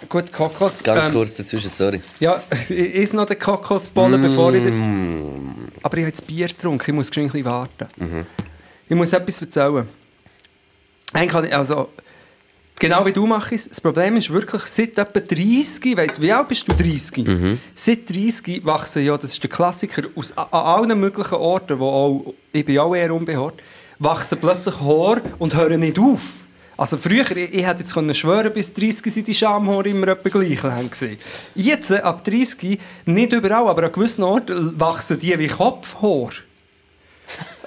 [0.07, 0.83] gut, Kokos.
[0.83, 1.99] Ganz ähm, kurz dazwischen, sorry.
[2.19, 4.61] Ja, ich esse noch den Kokosbollen, bevor ich...
[4.63, 5.69] dir- Mm.
[5.83, 7.87] Aber ich habe jetzt Bier getrunken, ich muss ein bisschen warten.
[7.97, 8.25] Mhm.
[8.87, 9.89] Ich muss etwas erzählen.
[11.13, 11.89] Eigentlich kann ich, also,
[12.81, 16.67] genau wie du machst, das Problem ist wirklich, seit etwa 30, weil- wie alt bist
[16.67, 17.27] du, 30?
[17.27, 17.59] Mhm.
[17.75, 22.33] Seit 30 wachsen ja, das ist der Klassiker, aus, an allen möglichen Orten, wo auch,
[22.51, 23.61] ich bin auch eher unbehaart,
[23.99, 26.21] wachsen plötzlich Haare und hören nicht auf.
[26.75, 30.29] Also früher, ich, ich hätte jetzt können schwören, bis 30 sind die Schamhaare immer etwa
[30.29, 31.17] gleich lang gewesen.
[31.53, 36.33] Jetzt, äh, ab 30, nicht überall, aber an gewissen Orten wachsen die wie Kopfhaare.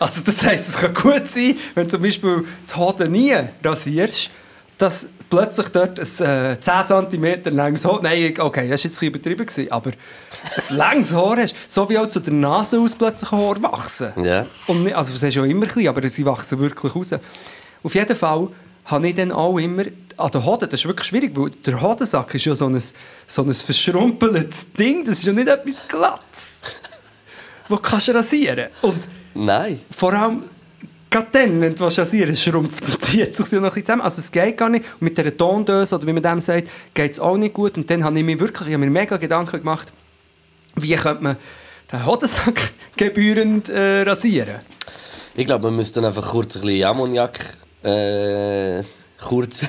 [0.01, 4.31] Also das heisst, es kann gut sein, wenn zum Beispiel die Hoden nie rasierst,
[4.85, 8.91] dass plötzlich dort ein äh, 10 cm langes Haar, nein, okay, das war jetzt ein
[8.91, 12.95] bisschen übertrieben, gewesen, aber ein langes Haar hast, so wie auch zu der Nase aus
[12.95, 14.13] plötzlich Haare wachsen.
[14.23, 14.45] Ja.
[14.67, 17.15] Und nicht, also es ist ja immer klein, aber sie wachsen wirklich raus.
[17.83, 18.49] Auf jeden Fall
[18.85, 19.85] habe ich dann auch immer
[20.19, 22.79] an den Hoden, das ist wirklich schwierig, weil der Hodensack ist ja so ein,
[23.27, 26.59] so ein verschrumpeltes Ding, das ist ja nicht etwas Glattes,
[27.71, 29.81] das kannst du rasieren Und Nein.
[29.91, 30.43] vor allem,
[31.15, 34.03] gerade dann, wenn du rasieren schrumpft und zieht sich noch ein bisschen zusammen.
[34.03, 34.85] Also es geht gar nicht.
[34.95, 37.77] Und mit dieser Tondöse, oder wie man dem sagt, geht es auch nicht gut.
[37.77, 39.93] Und dann habe ich mir wirklich, ich habe mir mega Gedanken gemacht,
[40.75, 41.37] wie könnte man
[41.93, 44.57] den Hodensack gebührend äh, rasieren.
[45.37, 47.39] Ich glaube, man müsste dann einfach kurz ein bisschen Ammoniak.
[47.85, 48.83] Äh,
[49.21, 49.67] kurz.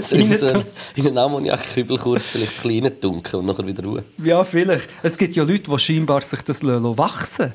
[0.00, 0.64] so in, so einen,
[0.96, 4.04] in einen Ammoniakkübel kurz vielleicht ein bisschen reindunken und nachher wieder Ruhe.
[4.24, 4.88] Ja, vielleicht.
[5.02, 7.52] Es gibt ja Leute, die scheinbar sich das lassen wachsen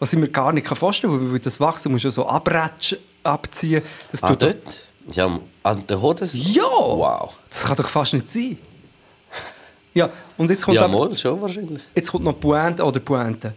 [0.00, 3.82] Was ich mir gar nicht vorstellen kann, weil das Wachsen muss ja so abratschen, abziehen.
[4.10, 4.84] Das Ah, dort?
[5.12, 6.28] Ja, an der Hoden?
[6.32, 6.62] Ja!
[6.64, 7.38] Wow.
[7.48, 8.58] Das kann doch fast nicht sein.
[9.94, 11.82] Ja, und jetzt kommt Ja, mal, schon wahrscheinlich.
[11.94, 13.54] Jetzt kommt noch Pointe oder Pointe.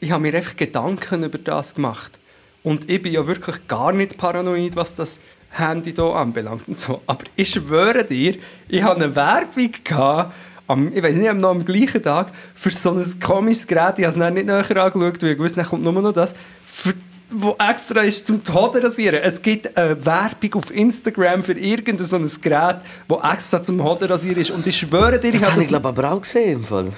[0.00, 2.18] Ich habe mir einfach Gedanken über das gemacht.
[2.62, 5.20] Und ich bin ja wirklich gar nicht paranoid, was das
[5.50, 6.66] Handy hier anbelangt.
[6.66, 7.02] Und so.
[7.06, 8.36] Aber ich schwöre dir,
[8.68, 10.32] ich hatte eine Werbung, gehabt,
[10.66, 13.98] am, ich weiß nicht, am- noch am gleichen Tag, für so ein komisches Gerät.
[13.98, 16.34] Ich habe es nicht näher angeschaut, weil ich wusste, dann kommt nur noch das.
[16.64, 16.94] Für
[17.36, 19.18] wo extra ist zum Hoden rasieren.
[19.20, 22.76] Es gibt eine Werbung auf Instagram für irgendein so ein Gerät,
[23.08, 24.50] das extra zum Hoden rasieren ist.
[24.52, 26.90] Und ich schwöre dir, ich Das habe habe ich glaube aber auch gesehen im Fall.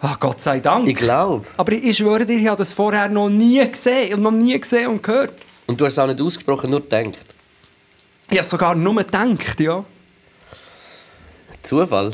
[0.00, 0.88] Ach, Gott sei Dank.
[0.88, 1.44] Ich glaube.
[1.58, 4.88] Aber ich schwöre dir, ich habe das vorher noch nie gesehen und noch nie gesehen
[4.88, 5.32] und gehört.
[5.66, 7.18] Und du hast es auch nicht ausgesprochen, nur gedacht.
[8.30, 9.84] Ich habe sogar nur gedacht, ja.
[11.62, 12.12] Zufall.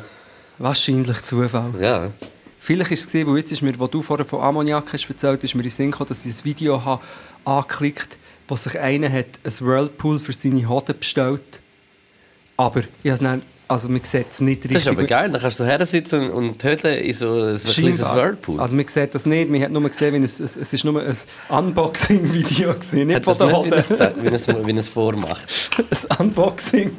[0.59, 1.73] Wahrscheinlich Zufall.
[1.81, 2.11] Ja.
[2.59, 5.43] Vielleicht war es, gewesen, weil jetzt ist mir, wo du vorher von Ammoniak hast erzählt,
[5.45, 7.03] ist mir in Sinn gekommen, dass ich ein Video habe
[7.45, 11.61] angeklickt wo sich einer hat ein Whirlpool für seine Hoden bestellt.
[12.57, 14.73] Aber ich habe es dann, also man sieht es nicht richtig.
[14.73, 15.31] Das ist aber geil.
[15.31, 18.01] Dann kannst du so her sitzen und töten in so ein kleines.
[18.01, 18.59] Whirlpool.
[18.59, 21.01] Also man sieht das nicht, man hat nur gesehen, wie es, es, es ist nur
[21.03, 21.17] ein
[21.51, 24.23] Unboxing-Video gewesen, nicht Hat von das der Hoden.
[24.23, 25.71] wie es, wie es vormacht.
[26.19, 26.91] ein Unboxing.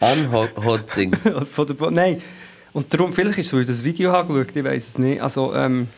[0.00, 1.16] Unhotzing.
[1.90, 2.22] Nein.
[2.72, 5.20] Und darum, vielleicht ist es, weil ich das Video habe geschaut, ich weiß es nicht.
[5.22, 5.88] Also, ähm,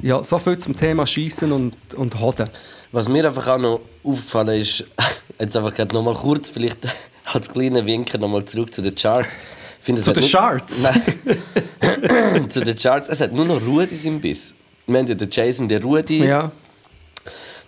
[0.00, 2.48] ja, so viel zum Thema Schießen und, und Hoden.
[2.92, 4.84] Was mir einfach auch noch aufgefallen ist,
[5.40, 6.78] jetzt einfach gerade noch mal kurz, vielleicht
[7.32, 9.36] als kleiner Winker noch mal zurück zu den Charts.
[9.80, 10.82] Finde, Zu den nur- Charts?
[10.82, 12.50] Nein.
[12.50, 13.08] zu den Charts.
[13.08, 14.52] Es hat nur noch Rudis im Biss.
[14.86, 16.24] Wir haben ja den Jason, den Rudi.
[16.24, 16.50] Ja.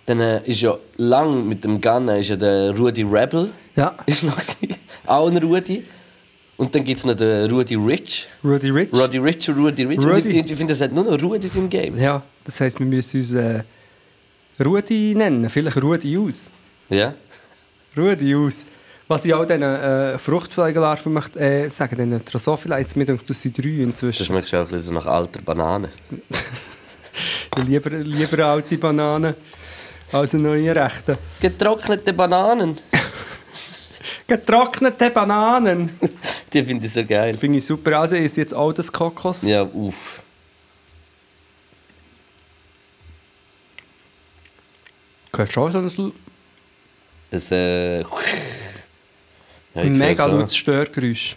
[0.05, 3.51] Dann äh, ist ja lang mit dem Gunner ist ja der Rudi Rebel.
[3.75, 3.95] Ja.
[4.05, 4.75] Ist noch gewesen.
[5.05, 5.85] Auch ein Rudi.
[6.59, 8.27] Und dann gibt es noch den Rudi Rich.
[8.43, 8.89] Rudy Rich.
[8.93, 9.99] Rudi Rich und Rudi Rich.
[9.99, 10.27] Und Rudi.
[10.27, 11.97] ich, ich finde, es hat nur noch Rudis im Game.
[11.97, 13.63] Ja, das heisst, wir müssen uns äh,
[14.61, 15.49] Rudi nennen.
[15.49, 16.49] Vielleicht Rudi aus.
[16.89, 17.13] Ja.
[17.95, 18.55] Rudi aus.
[19.07, 23.41] Was ich auch diesen äh, Fruchtfleigelarven möchte äh, sagen, den Drosophila, jetzt mir denkt, das
[23.41, 24.25] sind drei Das inzwischen.
[24.25, 25.87] schmeckt auch ein bisschen nach alter Banane.
[27.65, 29.33] Lieber, lieber alte Bananen
[30.11, 31.17] als eine neue rechte.
[31.39, 32.77] Getrocknete Bananen.
[34.27, 35.89] Getrocknete Bananen.
[36.53, 37.37] Die finde ich so geil.
[37.37, 37.99] Finde ich super.
[37.99, 39.43] Also ist jetzt auch das Kokos.
[39.43, 40.21] Ja, uff.
[45.31, 46.11] Gehört schon so ein,
[47.31, 47.99] Es, äh...
[48.01, 48.07] Ja,
[49.75, 50.35] ein mega so.
[50.37, 51.35] lautes Störgeräusch.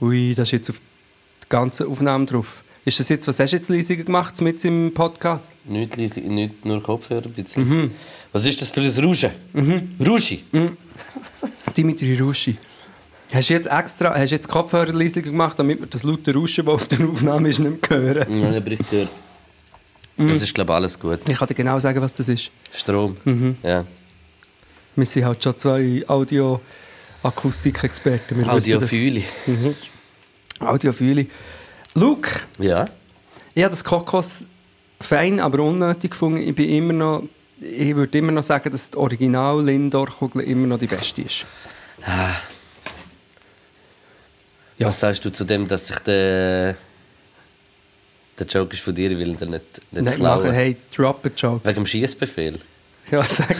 [0.00, 0.78] Ui, das ist jetzt auf
[1.44, 2.62] die ganze Aufnahme drauf.
[2.84, 5.50] Ist das jetzt, was hast du jetzt leisiger gemacht mit im Podcast?
[5.64, 7.90] Nicht, leise- nicht nur Kopfhörer, ein bisschen.
[8.32, 9.30] Was ist das für ein Rouge?
[10.00, 10.38] Rouge?
[11.76, 12.56] Dimitri Ruschi.
[13.32, 16.64] Hast du jetzt extra hast du jetzt Kopfhörer leiser gemacht, damit wir das laute Rauschen,
[16.64, 18.40] das auf der Aufnahme ist, nicht mehr hören?
[18.40, 19.08] Nein, aber ich höre.
[20.16, 21.20] Das ist, glaube ich, alles gut.
[21.28, 22.50] Ich kann dir genau sagen, was das ist.
[22.72, 23.16] Strom.
[23.62, 23.84] Ja.
[24.94, 28.36] Wir sind halt schon zwei Audio-Akustik-Experten.
[28.36, 28.54] Wissen das.
[28.64, 29.22] Audiophile.
[30.60, 31.26] Audiophile.
[31.94, 32.86] Luke, Ja.
[33.54, 34.46] ich habe das Kokos
[35.00, 36.38] fein, aber unnötig gefunden.
[36.38, 37.24] Ich, bin immer noch,
[37.60, 41.44] ich würde immer noch sagen, dass die original Lindor-Kugel immer noch die beste ist.
[44.78, 44.88] Ja.
[44.88, 46.76] Was sagst du zu dem, dass ich der.
[48.38, 50.42] Der Joke ist von dir, will den nicht, nicht Nicht klauen.
[50.42, 51.64] machen, hey, drop a joke.
[51.66, 52.58] Wegen dem Schießbefehl.
[53.10, 53.56] Ja, sag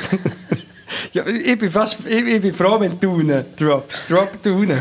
[1.14, 4.02] ja, ich, bin fast, ich, ich bin froh, wenn du ihn droppst.
[4.08, 4.72] Drop du ihn.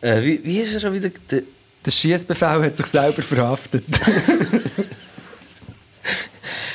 [0.00, 1.08] Äh, wie, wie ist er schon wieder.
[1.30, 1.42] Der,
[1.86, 3.84] Der Schießbefehl hat sich selber verhaftet.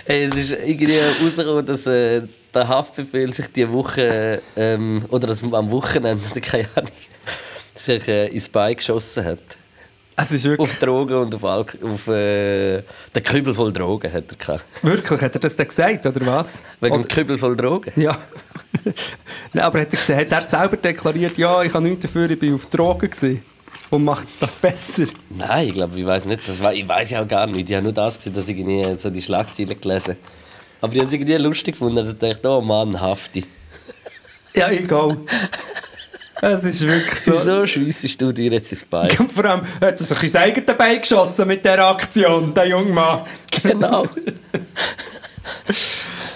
[0.05, 2.21] Hey, es ist irgendwie rausgekommen, dass äh,
[2.53, 6.91] der Haftbefehl sich die Woche, ähm, oder dass am Wochenende, keine Ahnung,
[7.77, 9.39] sich äh, ins Bein geschossen hat.
[10.19, 12.81] Es ist wirklich, Auf Drogen und auf, Alk auf äh,
[13.15, 14.65] den Kübel voll Drogen hat er gehabt.
[14.81, 16.61] wirklich, hat er das dann gesagt, oder was?
[16.81, 17.91] Wegen Oder, dem Kübel voll Drogen.
[18.01, 18.17] ja.
[19.53, 22.39] Nein, aber hat er, gesagt, hat er selber deklariert, ja, ich habe nichts dafür, ich
[22.39, 23.43] bin auf Drogen gewesen.
[23.91, 25.03] Und macht das besser?
[25.29, 26.49] Nein, ich glaube, ich weiß nicht.
[26.49, 27.69] Das war, ich weiß ja auch gar nicht.
[27.69, 30.17] Ich habe nur das gesehen, dass ich irgendwie so die Schlagzeilen gelesen
[30.81, 31.99] Aber ich habe es irgendwie lustig gefunden.
[31.99, 33.45] Also ich dachte, oh Mann, Hafti.
[34.53, 35.17] Ja, egal.
[36.41, 37.31] Es ist wirklich so.
[37.33, 39.09] Wieso schliessest du dir jetzt ins Bein?
[39.17, 42.91] Und vor allem hat er sich ins eigene Bein geschossen mit dieser Aktion, der junge
[42.91, 43.21] Mann.
[43.63, 44.05] genau.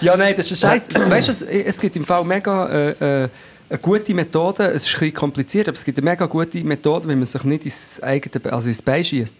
[0.00, 0.88] Ja, nein, das ist ein Scheiß.
[1.10, 2.90] weißt du, es, es gibt im Fall mega äh,
[3.24, 3.28] äh,
[3.68, 4.64] eine gute Methode.
[4.64, 7.44] Es ist ein bisschen kompliziert, aber es gibt eine mega gute Methode, wenn man sich
[7.44, 9.36] nicht ins eigene, Be- also ins Bein schießt.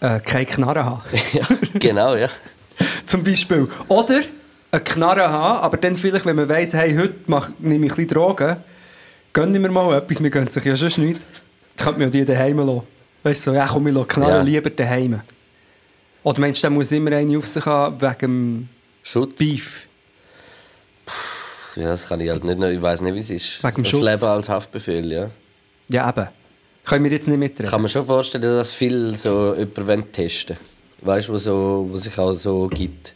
[0.00, 1.02] Äh, keine Knarre haben.
[1.34, 1.42] ja,
[1.74, 2.28] genau, ja.
[3.06, 3.68] Zum Beispiel.
[3.88, 4.20] Oder
[4.70, 7.96] eine Knarre haben, aber dann vielleicht, wenn man weiss, hey, heute mach, nehme ich ein
[7.96, 8.56] bisschen Drogen,
[9.32, 11.20] gönne mir mal etwas, wir gönnen sich ja sonst nicht.
[11.76, 12.82] Dann könnte man ja die daheim lassen.
[13.22, 14.42] Weißt du, so, ja komm, ich die Knarre Ja.
[14.42, 15.20] lieber daheim.
[16.22, 18.68] Oder meinst du, der muss immer eine auf sich haben wegen dem
[19.02, 19.34] Schutz.
[19.36, 19.86] Beef?
[21.76, 22.62] Ja, das kann ich halt nicht.
[22.62, 23.62] Ich weiß nicht, wie es ist.
[23.64, 24.02] Wegen dem das Schutz.
[24.04, 25.30] Leben als Haftbefehl, ja.
[25.88, 26.28] Ja, eben.
[26.84, 27.70] Können wir jetzt nicht mitreden.
[27.70, 30.56] Kann man schon vorstellen, dass viel so jemand wollen testen
[31.00, 33.14] Weißt du, was so, was sich auch so gibt.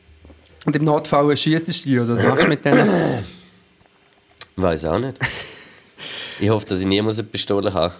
[0.64, 3.24] Und im Notfall schießt du die, oder was machst du mit denen?
[4.56, 5.18] Weiß auch nicht.
[6.38, 7.94] Ich hoffe, dass ich niemals eine Pistole habe.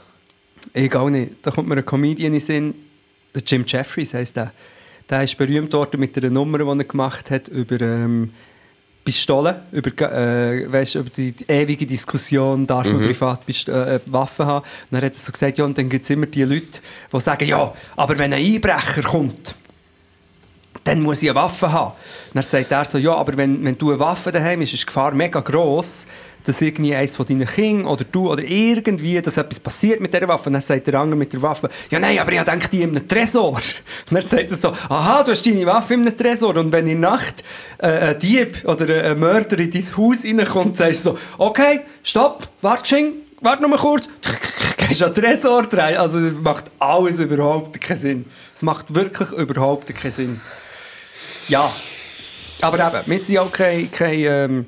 [0.73, 1.33] Egal nicht.
[1.43, 2.75] Da kommt mir ein Comedian in den Sinn,
[3.35, 4.53] der Jim Jeffries heisst der.
[5.09, 8.31] Der ist berühmt worden mit einer Nummer, die er gemacht hat über ähm,
[9.05, 14.65] Pistolen, über, äh, weißt, über die, ewige Diskussion, darf man privat Pist äh, Waffen haben.
[14.65, 16.81] Und dann hat er so gesagt, ja, und dann gibt es immer die Leute,
[17.13, 19.55] die sagen, ja, aber wenn ein Einbrecher kommt,
[20.83, 21.93] dann muss ich eine Waffe haben.
[22.35, 24.87] Dann sagt er so, ja, aber wenn, wenn du eine Waffe daheim hast, ist die
[24.87, 26.09] Gefahr mega gross,
[26.47, 30.29] dass irgendwie eines von deinen Kindern oder du oder irgendwie, dass etwas passiert mit dieser
[30.29, 30.49] Waffe.
[30.49, 32.91] Und dann sagt der andere mit der Waffe, ja nein, aber ich denke die in
[32.91, 33.53] einem Tresor.
[34.09, 36.87] Und dann sagt er so, aha, du hast deine Waffe in einem Tresor und wenn
[36.87, 37.43] in Nacht
[37.79, 42.49] äh, ein Dieb oder ein Mörder in dein Haus reinkommt, sagst du so, okay, stopp,
[42.63, 44.09] warte geschwind, warte noch mal kurz,
[44.77, 45.97] gehst an den Tresor rein.
[45.97, 48.25] Also das macht alles überhaupt keinen Sinn.
[48.55, 50.41] Es macht wirklich überhaupt keinen Sinn.
[51.49, 51.71] Ja,
[52.61, 54.67] aber eben, wir sind auch kein, kein ähm,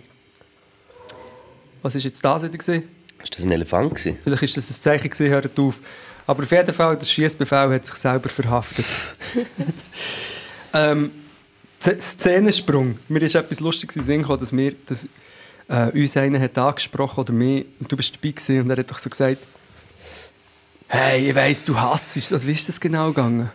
[1.83, 2.59] was war jetzt das wieder?
[2.59, 2.83] Gewesen?
[3.22, 4.18] Ist das ein Elefant gewesen?
[4.22, 5.81] Vielleicht ist das ein Zeichen gewesen, hört auf.
[6.26, 8.85] Aber auf jeden Fall, der Schießbefehl hat sich selber verhaftet.
[10.74, 11.11] ähm,
[11.81, 12.99] Szenensprung.
[13.09, 15.09] Mir ist etwas Sinn gekommen, dass, wir, dass
[15.68, 18.91] äh, uns einer hat angesprochen oder mir, und du bist dabei gewesen, und er hat
[18.91, 19.39] doch so gesagt,
[20.89, 22.33] hey, ich weiss, du hasst es.
[22.33, 23.51] Also, wie ist das genau gegangen?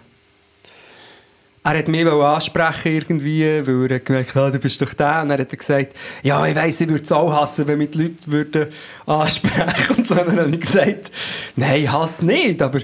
[1.65, 5.21] Er hat mich ansprechen irgendwie, weil er hat gemerkt, ah, du bist doch der.
[5.21, 7.91] Und dann hat er gesagt, ja, ich weiss, ich würde es auch hassen, wenn mich
[7.91, 8.67] die Leute würden
[9.05, 11.11] ansprechen Und so Und dann habe ich gesagt,
[11.55, 12.81] nein, Hass nicht, aber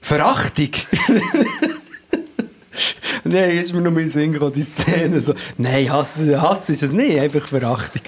[0.00, 0.70] Verachtung.
[3.24, 5.20] nein, ist mir noch mal in den Sinn gekommen, die Szene.
[5.20, 8.02] So, nein, Hass, Hass ist es nicht, einfach Verachtung.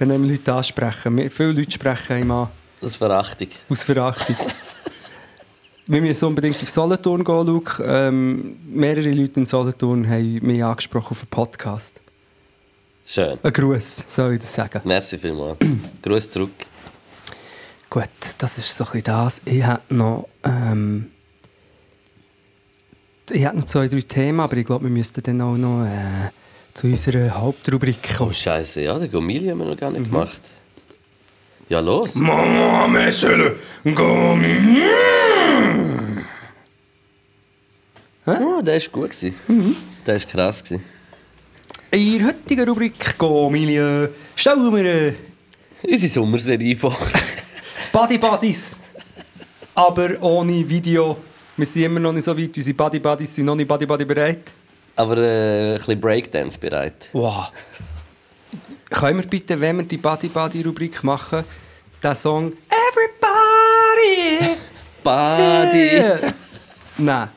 [0.00, 1.30] Wenn einem Leute ansprechen.
[1.30, 2.48] Viele Leute sprechen einem an.
[2.80, 3.48] Ist Verachtung.
[3.68, 4.34] Aus Verachtung.
[5.92, 7.82] Wir müssen unbedingt auf Solothurn gehen, Luke.
[7.84, 12.00] Ähm, mehrere Leute in Solothurn haben mich angesprochen auf einen Podcast.
[13.04, 13.38] Schön.
[13.42, 14.80] Ein Gruß, soll ich das sagen?
[14.84, 15.56] Merci vielmals.
[16.02, 16.52] Gruß zurück.
[17.90, 18.04] Gut,
[18.38, 19.42] das ist so ein bisschen das.
[19.44, 21.10] Ich hätte noch, ähm,
[23.28, 26.30] ich hätte noch zwei, drei Themen, aber ich glaube, wir müssten dann auch noch äh,
[26.72, 28.34] zu unserer Hauptrubrik Oh, kommen.
[28.34, 30.40] Scheiße, ja, den Gomili haben wir noch gar nicht gemacht.
[31.68, 32.14] Ja, los.
[32.14, 34.82] Mama, Monsieur, Gummi.
[38.38, 39.10] Oh, der ist gut.
[39.10, 39.76] Gewesen.
[40.06, 40.62] Der ist krass.
[40.62, 40.84] Gewesen.
[41.90, 45.14] In der heutigen Rubrik Gomilieu stellen wir
[45.82, 46.96] Unsere Sommerserie vor.
[47.92, 48.76] Buddy Buddies.
[49.74, 51.16] Aber ohne Video.
[51.56, 52.56] Wir sind immer noch nicht so weit.
[52.56, 54.52] Unsere Buddy Buddies sind noch nicht Buddy Buddy bereit.
[54.96, 57.08] Aber äh, ein bisschen Breakdance bereit.
[57.12, 57.48] Wow.
[58.90, 61.44] Können wir bitte, wenn wir die Buddy Buddy Rubrik machen,
[62.02, 64.56] den Song Everybody!
[65.02, 66.02] Body.
[66.98, 67.28] Nein.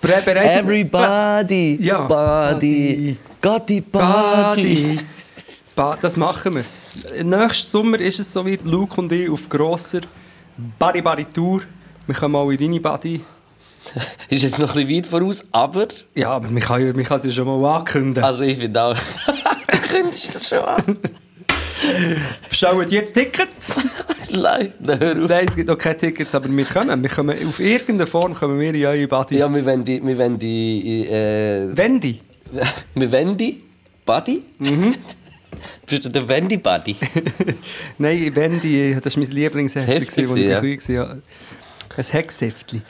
[0.00, 0.62] Bereit?
[0.62, 1.78] Everybody.
[1.80, 2.02] Ja.
[2.02, 3.16] Body.
[3.40, 4.98] Gotti Body.
[5.74, 7.24] Ba das machen wir.
[7.24, 10.00] Nächsten Sommer ist es so wie Luke und ich auf grosser
[10.78, 11.62] Buddy Buddy Tour.
[12.06, 13.20] Wir kommen mal in deine Buddy.
[14.30, 15.88] Ist jetzt noch ein bisschen weit voraus, aber.
[16.14, 18.24] Ja, aber man kann, man kann es ja schon mal ankündigen.
[18.24, 18.96] Also, ich finde auch.
[19.70, 20.98] du könntest es schon an.
[22.48, 23.84] Bestellt jetzt Tickets!
[24.30, 25.28] Nein, hör auf.
[25.28, 27.02] Nein, es gibt noch keine Tickets, aber wir kommen.
[27.02, 29.38] Wir kommen auf irgendeine Form kommen wir in eure Buddy.
[29.38, 30.04] Ja, wir wollen die.
[30.04, 31.06] Wir wollen die.
[31.08, 32.20] Äh, Wendy.
[32.94, 33.62] wir wollen die.
[34.04, 34.42] Buddy?
[34.58, 34.94] Mhm.
[35.86, 36.96] Bist du der Wendy Buddy?
[37.98, 41.06] Nein, Wendy, das war mein Lieblingsheft, Heftli als ich gewesen, klein war.
[41.06, 41.16] Ja.
[41.96, 42.82] Ein Hexheftli.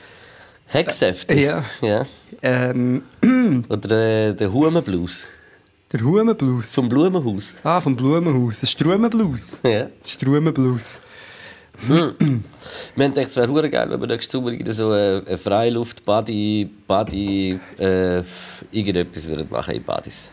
[0.67, 1.39] Hexheftig.
[1.41, 1.63] Ja.
[1.81, 2.05] ja.
[2.41, 3.03] Ähm,
[3.69, 5.25] Oder äh, der Humenblues.
[5.97, 6.71] Der Humenblues.
[6.71, 7.53] Vom Blumenhaus.
[7.63, 8.61] Ah, vom Blumenhaus.
[8.63, 9.59] Ein Strumenblues.
[9.63, 9.87] Ja.
[10.05, 10.99] Strumenblues.
[11.87, 12.13] Wir
[13.05, 18.23] haben gedacht, es wäre geil, wenn wir nächstes Sommer so eine, Freiluft, Body, Body, äh,
[18.71, 20.29] irgendetwas würden machen in Badis.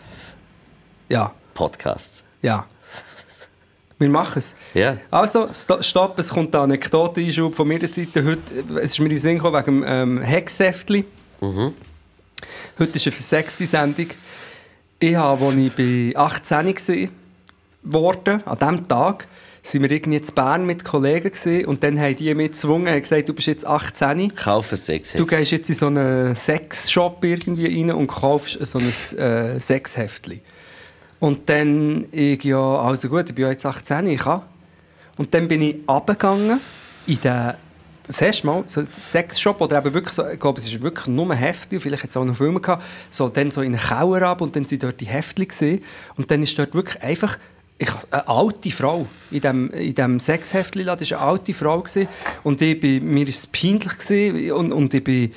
[1.09, 2.23] Ja, Podcasts.
[2.43, 2.65] ja.
[3.99, 4.57] Wir machen es.
[4.75, 4.97] Ja.
[5.13, 8.25] Also, sto- stopp, es kommt eine Anekdote-Einschub von meiner Seite.
[8.25, 11.05] Heute, es ist mir in den Sinn gekommen wegen dem ähm, Hexheftli.
[11.41, 14.07] Heute ist eine versechste Sendung.
[15.03, 17.11] Ich habe, als ich bei 18
[17.83, 19.27] war, an diesem Tag,
[19.61, 23.03] sind wir irgendwie in Bern mit Kollegen gewesen, und dann haben die mich gezwungen, haben
[23.03, 25.15] gesagt, du bist jetzt 18, Kaufen Sex.
[25.15, 30.41] du gehst jetzt in so einen Sexshop irgendwie rein und kaufst so ein äh, Sexheftli.
[31.19, 34.43] Und dann, ich, ja, also gut, ich bin ja jetzt 18, ich kann.
[35.17, 36.61] Und dann bin ich runtergegangen
[37.09, 37.55] in den,
[38.07, 41.35] das erste Mal, so Sexshop, oder eben wirklich so, ich glaube, es ist wirklich nur
[41.35, 44.57] Heftli, vielleicht hat auch noch Filme gehabt, so dann so in einen Keller ab und
[44.57, 45.83] dann sind dort die Heftli gesehen.
[46.17, 47.39] Und dann ist dort wirklich einfach
[47.79, 52.09] ich, eine alte Frau in dem, in dem Sexheftli, das war eine alte Frau gewesen,
[52.43, 55.33] und ich bin, mir war es peinlich gewesen, und, und ich bin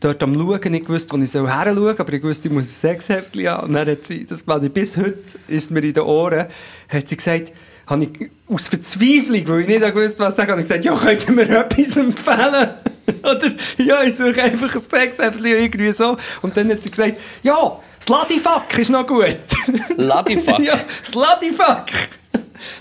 [0.00, 2.90] dort am Schauen, nicht gewusst, wo ich schauen soll, aber ich wusste, ich muss ein
[2.90, 3.68] Sexheftli haben.
[3.68, 6.46] Und dann hat sie, das war bis heute, ist mir in den Ohren,
[6.88, 7.52] hat sie gesagt,
[7.88, 11.26] habe ich aus Verzweiflung, weil ich nicht gewusst was sagen, habe ich gesagt, ja, könnt
[11.26, 12.74] ihr mir etwas empfehlen?
[13.22, 16.16] Oder, ja, ich suche einfach ein Sexäpfchen irgendwie so.
[16.42, 19.36] Und dann hat sie gesagt, ja, Sladifuck ist noch gut.
[19.96, 20.58] Ladifuck.
[20.60, 21.86] ja, Sladifuck.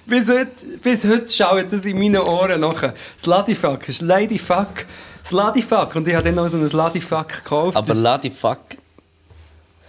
[0.05, 0.51] bis, heute,
[0.83, 2.93] bis heute schaut das in meinen Ohren nach.
[3.19, 4.85] Sladifuck ist Ladyfuck.
[5.25, 5.95] Sladifuck.
[5.95, 7.77] Und ich habe dann noch so ein Sladifuck gekauft.
[7.77, 8.59] Aber Ladifuck.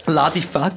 [0.05, 0.73] Ladifuck.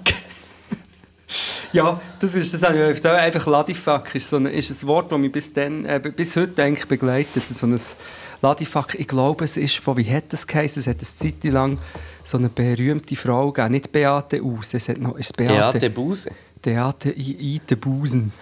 [1.72, 5.18] ja, das ist das habe ich einfach Ladifuck ist so ein, ist ein Wort, das
[5.18, 7.42] mich bis, dann, äh, bis heute eigentlich begleitet.
[7.52, 7.78] So ein
[8.42, 10.80] Ladifuck, ich glaube, es ist von, wie hat das geheißen?
[10.80, 11.02] Es hat eine
[11.32, 11.78] Zeit lang
[12.24, 16.30] so eine berühmte Frau gegeben, nicht Beate Use, es hat noch, ist Beate, Beate Buse.
[16.60, 18.32] Beate I- Ite Busen.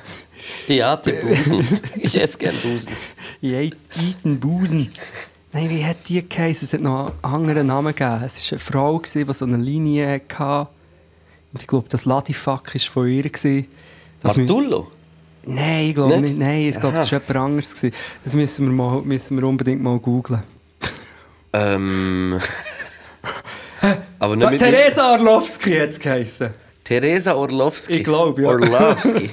[0.67, 1.67] Beate Busen.
[1.97, 2.93] ich esse gerne Busen.
[3.43, 4.91] I- Iten Busen.
[5.53, 6.67] Nein, wie hat die geheißen?
[6.67, 8.23] Es hat noch einen anderen Namen gegeben.
[8.25, 10.69] Es war eine Frau, die so eine Linie hatte.
[11.53, 13.23] Und ich glaube, das Ladifuck war von ihr.
[13.25, 13.67] gewesen.
[14.23, 14.87] Wir-?
[15.47, 16.35] Nein, ich glaube Nicht?
[16.35, 16.39] nicht.
[16.39, 17.75] Nein, ich glaube, es war jemand anderes.
[17.75, 17.95] Gewesen.
[18.25, 20.43] Das müssen wir, mal, müssen wir unbedingt mal googlen.
[21.53, 22.39] Ähm.
[24.19, 26.51] aber nicht mit Teresa Orlowski hat es geheißen.
[26.85, 27.95] Teresa Orlowski.
[27.95, 28.49] Ich glaube, ja.
[28.49, 29.31] Orlowski.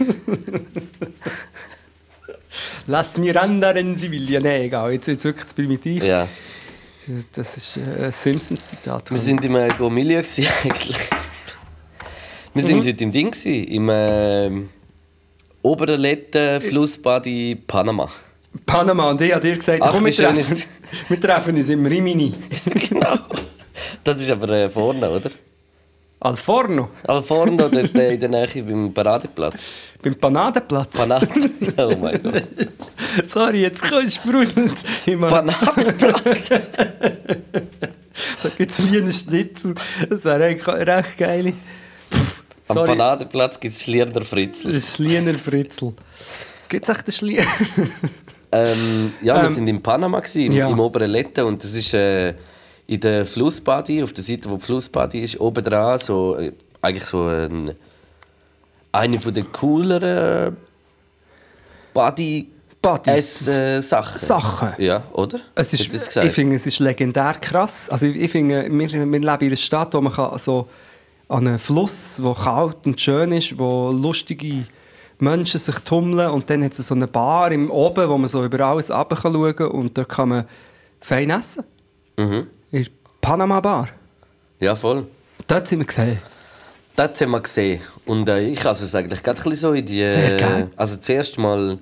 [2.88, 4.40] Lass mir anderen Sevilla.
[4.40, 6.04] Nein, egal, jetzt ist es wirklich zu primitiv.
[6.04, 6.28] ja.
[7.32, 9.12] Das ist äh, ein Simpsons-Zitat.
[9.12, 10.98] Wir sind im äh, Gomilia eigentlich.
[12.58, 12.88] Wir sind Mhm.
[12.88, 14.70] heute im Ding gsi, im
[15.62, 18.10] oberen Letten Flussbad in Panama.
[18.66, 20.64] Panama und ich habe dir gesagt, Ach, komm, wir treffen,
[21.10, 22.34] wir treffen uns im Rimini.
[22.90, 23.16] genau.
[24.04, 25.30] Das ist aber äh, vorne, oder?
[26.20, 29.70] Al Forno, Al vorne dort äh, in der Nähe beim Paradeplatz.
[30.02, 30.98] beim Panadenplatz.
[30.98, 31.28] Panade.
[31.78, 32.42] Oh mein Gott.
[33.24, 34.74] Sorry, jetzt kommst du sprudelnd.
[35.22, 36.50] Paradeplatz.
[36.50, 36.60] da
[38.58, 39.76] gibt es wie einen Schnitzel.
[40.10, 41.54] Das wäre eigentlich recht geil.
[42.68, 45.94] Am Sorry, Panadeplatz gibt es Schlierner ist Schliener Fritzel.
[46.68, 47.46] Gibt es echt den Schliener?
[48.50, 50.70] Ähm, ja, wir Ähm, sind in Panama, gewesen, im, ja.
[50.70, 51.44] im oberen Letten.
[51.44, 52.34] Und das ist äh,
[52.88, 57.04] in der Flussbadi, auf der Seite, wo die Flussbadi ist, oben dran, so, äh, eigentlich
[57.04, 57.76] so ein,
[58.94, 60.56] eine von den cooleren
[61.94, 62.48] Badi
[62.82, 63.48] Buddies.
[63.50, 64.18] äh, Sachen.
[64.18, 64.70] Sachen.
[64.78, 65.42] Ja, oder?
[65.56, 67.90] Es ist, ich finde, es ist legendär krass.
[67.90, 70.70] Also ich, ich finde, wir, wir leben in einer Stadt, wo man kann so
[71.30, 74.66] an einem Fluss, der kalt und schön ist, wo lustige
[75.20, 78.46] Menschen sich tummeln und dann hat es so eine Bar im oben, wo man so
[78.46, 80.46] über alles runter kann schauen kann und dort kann man
[81.00, 81.64] fein essen.
[82.18, 82.48] Mhm.
[82.72, 83.90] In der Panama Bar.
[84.60, 85.08] Ja, voll.
[85.48, 86.20] Dort sind wir gesehen.
[86.96, 87.82] Das haben wir gesehen.
[88.06, 90.02] Und äh, ich also es eigentlich gerade ein bisschen so in die...
[90.02, 90.72] Äh, Sehr geil.
[90.76, 91.78] Also zuerst mal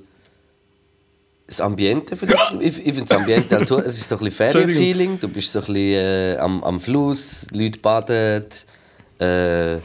[1.47, 2.53] das Ambiente vielleicht.
[2.59, 5.19] ich ich finde das Ambiente halt, es ist so ein bisschen Ferienfeeling.
[5.19, 8.45] Du bist so ein bisschen äh, am, am Fluss, die Leute baden.
[9.19, 9.77] Äh,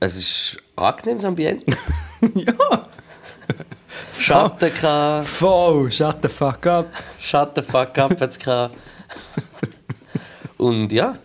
[0.00, 1.64] es ist ein angenehmes Ambiente.
[2.34, 2.88] ja.
[4.18, 6.86] Schatten gehabt, Voll, shut the fuck up.
[7.20, 8.74] Schatten fuck up hat's gehabt.
[10.58, 11.16] Und ja.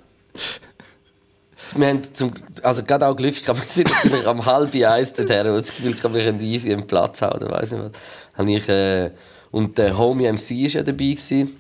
[1.76, 5.48] Wir haben zum, also gerade auch Glück gehabt, wir sind natürlich am halb eins dorthin
[5.48, 7.92] und das Gefühl, gehabt, wir können easy einen Platz haben, oder weiss nicht was.
[8.38, 9.12] Habe ich, äh,
[9.52, 10.98] und der Homie MC war ja dabei.
[10.98, 11.58] Gewesen.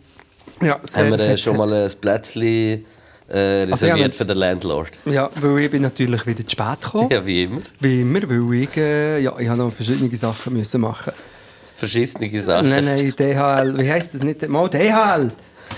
[0.61, 2.85] Ja, sehr, haben wir äh, schon mal ein Plätzchen
[3.31, 4.91] äh, reserviert Also, für den Landlord.
[5.05, 7.09] Ja, weil ich bin natürlich wieder zu spät gekommen.
[7.09, 7.61] Ja, wie immer.
[7.79, 11.13] Wie immer, weil ich, äh, ja, ich habe noch verschiedene Sachen müssen machen.
[11.75, 12.69] Verschissene Sachen.
[12.69, 14.47] Nein, nein, DHL, wie heisst das nicht?
[14.47, 15.31] Mal DHL!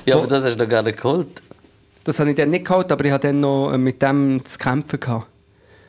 [0.06, 1.41] Ja, aber das hast du noch gar nicht geholt.
[2.04, 4.58] Das habe ich dann nicht geholt, aber ich hatte dann noch äh, mit dem zu
[4.58, 4.99] kämpfen.
[4.99, 5.28] Gehabt.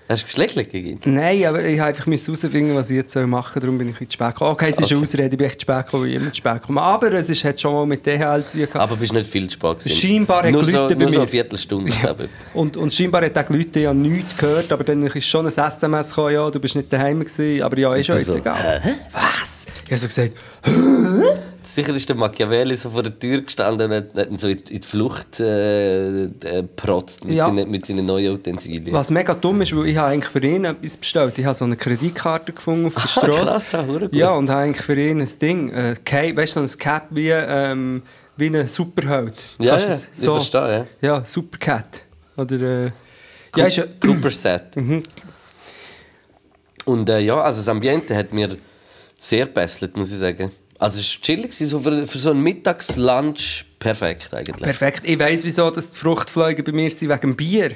[0.06, 1.00] Hast du geschlechtlich gegeben?
[1.06, 3.60] Nein, aber ich habe einfach herausfinden, was ich jetzt machen soll.
[3.62, 4.50] Darum bin ich zu spät gekommen.
[4.50, 6.60] Okay, es ist eine Ausrede, ich bin echt zu spät gekommen, wie immer zu spät
[6.60, 6.78] gekommen.
[6.78, 8.76] Aber es ist, hat schon mal mit DHL zu tun gehabt.
[8.76, 9.98] Aber bist nicht viel zu spät gewesen.
[9.98, 12.28] Scheinbar hat nur so, Leute bei nur so eine Viertelstunde, ich.
[12.52, 15.52] Und, und scheinbar hat auch die Leute ja nichts gehört, aber dann ist schon ein
[15.52, 18.82] SMS gekommen, ja, du bist nicht daheim gewesen, aber ja, ist ja jetzt so, egal.
[19.10, 19.64] Was?
[19.86, 20.32] Ich habe so gesagt,
[21.66, 24.58] Sicher ist der Machiavelli so vor der Tür gestanden und hat, hat ihn so in,
[24.58, 27.46] in die Flucht äh, äh, protzt mit, Ja.
[27.46, 28.92] seinen, mit seinen neuen Utensilien.
[28.92, 31.38] was mega dumm ist, weil ich habe eigentlich für ihn etwas bestellt.
[31.38, 33.32] Ich habe so eine Kreditkarte gefunden auf der Straße.
[33.42, 34.12] Ah, krass, ah, gut.
[34.14, 37.06] Ja, und habe eigentlich für ihn ein Ding, äh, Cape, weißt du, so ein Cap
[37.10, 38.02] wie, ähm,
[38.36, 39.42] wie ein Superheld.
[39.58, 41.08] Ja, Kannst ja, es ich verstehe, ja.
[41.16, 42.02] Ja, Supercat.
[42.36, 42.90] Oder, äh,
[43.56, 44.76] ja, ist ja, Cooper Set.
[44.76, 45.02] Mhm.
[46.84, 48.56] Und äh, ja, also das Ambiente hat mir
[49.18, 50.50] sehr gebesselt, muss ich sagen.
[50.78, 54.62] Also es war chillig, so für, für so einen Mittagslunch perfekt eigentlich.
[54.62, 55.02] perfekt.
[55.04, 57.72] Ich weiss, wieso dass die Fruchtfliegen bei mir sind, wegen dem Bier.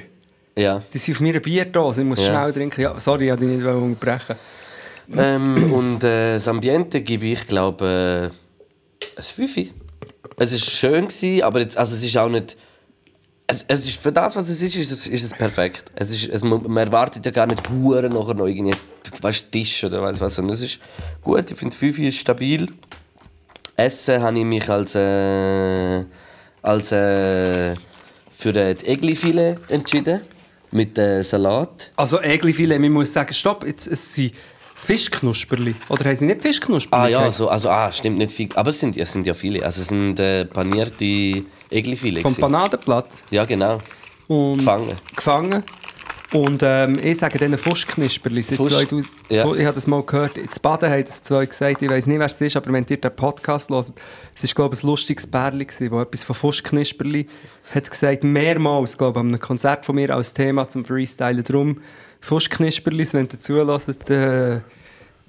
[0.55, 0.83] Ja.
[0.93, 2.25] Die sind auf meiner Bierdose, ich muss Ja.
[2.25, 2.81] schnell trinken.
[2.81, 4.35] Ja, sorry, ich wollte dich nicht unterbrechen.
[5.17, 9.73] Ähm, und äh, das Ambiente gebe ich, glaube äh, ein Fünfi.
[10.37, 12.57] Es war schön, gewesen, aber jetzt, also es ist auch nicht...
[13.51, 15.91] Es, es ist, für das, was es ist, ist es, ist es perfekt.
[15.95, 18.75] Es ist, es, man erwartet ja gar nicht Huren nachher noch irgendwie
[19.21, 20.37] weißt, Tisch oder weiss was.
[20.37, 20.79] Und es ist
[21.23, 22.67] gut, ich finde, Fünfi ist stabil.
[23.75, 26.05] Essen habe ich mich als, äh,
[26.61, 27.73] als äh,
[28.31, 30.21] für äh, die Egli-Filet entschieden.
[30.69, 31.89] Mit äh, Salat.
[31.95, 34.35] Also Egli-Filet, man muss sagen, stopp, jetzt, es sind
[34.83, 35.75] Fischknusperli.
[35.89, 37.03] Oder haben sie nicht Fischknusperli?
[37.03, 38.49] Ah ja, so, also ah, stimmt nicht viel.
[38.55, 39.63] Aber es sind, es sind ja viele.
[39.63, 42.21] Also es sind äh, panierte Egli-Filet.
[42.21, 42.41] Vom gewesen.
[42.41, 43.23] Panadenplatz.
[43.29, 43.77] Ja, genau.
[44.27, 44.91] Und Gefangen.
[45.15, 45.63] gefangen.
[46.31, 48.43] Und ähm, ich sage denen Fuschknisperli.
[48.43, 49.51] Seit Fusch- 2000 ja.
[49.55, 50.37] Ich habe das mal gehört.
[50.37, 51.81] In Baden haben das zwei gesagt.
[51.81, 53.93] Ich weiß nicht, wer es ist, aber wenn ihr den Podcast hört,
[54.35, 57.25] es war, glaube ich, ein lustiges Pärchen, das etwas von Fuschknisperli
[57.73, 58.23] hat gesagt.
[58.23, 61.43] Mehrmals, glaube ich, an einem Konzert von mir als Thema zum Freestylen.
[61.43, 61.81] Darum
[62.21, 64.59] Fuschknisperlis, wenn ihr zulässt, äh,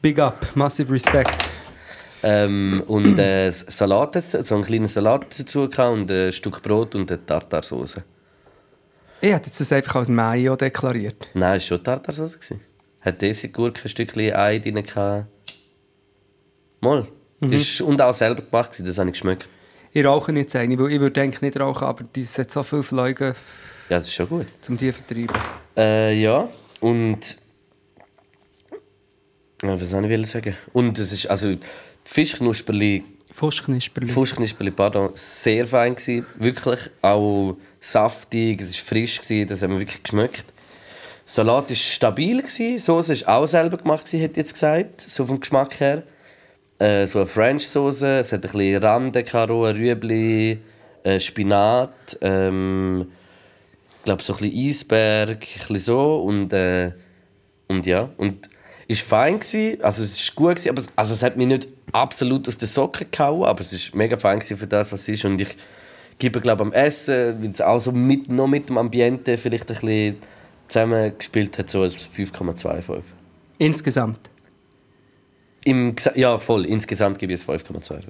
[0.03, 1.47] big up, massive respect.
[2.23, 7.25] Ähm, und äh, Salat, so einen kleinen Salat dazu und ein Stück Brot und eine
[7.25, 8.03] Tartarsauce.
[9.21, 11.29] Ich hätte jetzt das einfach als Mayo deklariert.
[11.35, 12.39] Nein, es war schon Tartarsauce.
[13.01, 15.27] Hat diese Gurke ein Stückchen Ei drin gehabt.
[16.81, 17.07] Mal.
[17.41, 19.49] Ist, und auch selber gemacht, das habe ich geschmeckt.
[19.93, 23.35] Ich rauche jetzt eine, weil ich würde nicht rauchen, aber die hat so viele Fleuge,
[23.89, 24.47] Ja, das ist schon gut.
[24.69, 25.37] um die vertreiben.
[25.77, 26.49] Äh, ja,
[26.81, 27.37] und.
[29.63, 30.55] Ja, was soll ich sagen?
[30.73, 31.61] Und es ist, also, die
[32.05, 34.09] Fischknusperli, Fuschknisperli.
[34.09, 36.27] Fuschknusperli, pardon, sehr fein gewesen.
[36.37, 40.45] Wirklich auch saftig, es war frisch, das haben wir wirklich geschmeckt.
[41.25, 45.41] Salat war stabil, gewesen, Soße war auch selber gemacht, hätte ich jetzt gesagt, so vom
[45.41, 46.03] Geschmack her.
[46.79, 50.59] Äh, so eine French-Soße, es hat ein bisschen Rande, Karo, Rüebli,
[51.05, 53.07] äh, Spinat, ähm,
[53.99, 56.93] ich glaube so ein bisschen Eisberg, ein bisschen so und, äh,
[57.69, 58.49] und ja, und
[58.89, 61.69] ist fein gewesen, also es ist gut gewesen, aber es- also es hat mich nicht
[61.93, 65.25] absolut aus den Socken gehauen, aber es ist mega fein für das, was es ist
[65.27, 65.55] und ich
[66.21, 69.75] gebe glaube am Essen, weil es auch so mit, noch mit dem Ambiente vielleicht ein
[69.75, 70.17] bisschen
[70.69, 73.03] zusammengespielt hat, so ein 5,25.
[73.59, 74.31] Insgesamt.
[75.65, 76.65] Im, ja, voll.
[76.67, 78.03] Insgesamt gebe ich es 5,25.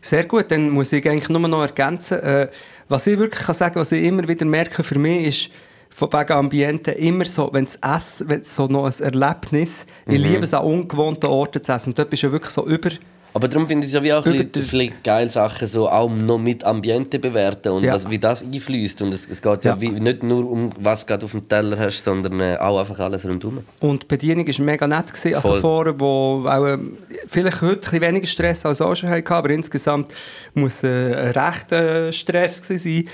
[0.00, 2.48] Sehr gut, dann muss ich eigentlich nur noch ergänzen, äh,
[2.88, 5.50] was ich wirklich kann sagen, was ich immer wieder merke für mich ist,
[5.90, 10.12] von wegen Ambiente immer so, wenn es Essen, wenn so noch ein Erlebnis, Mhm.
[10.14, 12.66] ich liebe es an ungewohnten Orten zu essen und dort bist du ja wirklich so
[12.66, 12.90] über,
[13.36, 15.68] Aber darum finde ich es ja wie auch ein Über bisschen, ein bisschen geil, Sachen
[15.68, 17.92] so auch noch mit Ambiente bewerten und Ja.
[17.92, 19.02] was, wie das einfließt.
[19.02, 19.80] Und es, es geht ja, Ja.
[19.82, 23.26] Wie, nicht nur um was du auf dem Teller hast, sondern äh, auch einfach alles
[23.28, 23.58] rundherum.
[23.80, 25.60] und die Bedienung war mega nett, gewesen, also Voll.
[25.60, 26.96] vorher, wo auch, ähm,
[27.28, 30.14] vielleicht heute ein bisschen weniger Stress als auch schon hatten, aber insgesamt
[30.54, 33.04] muss äh, ein rechter Stress gewesen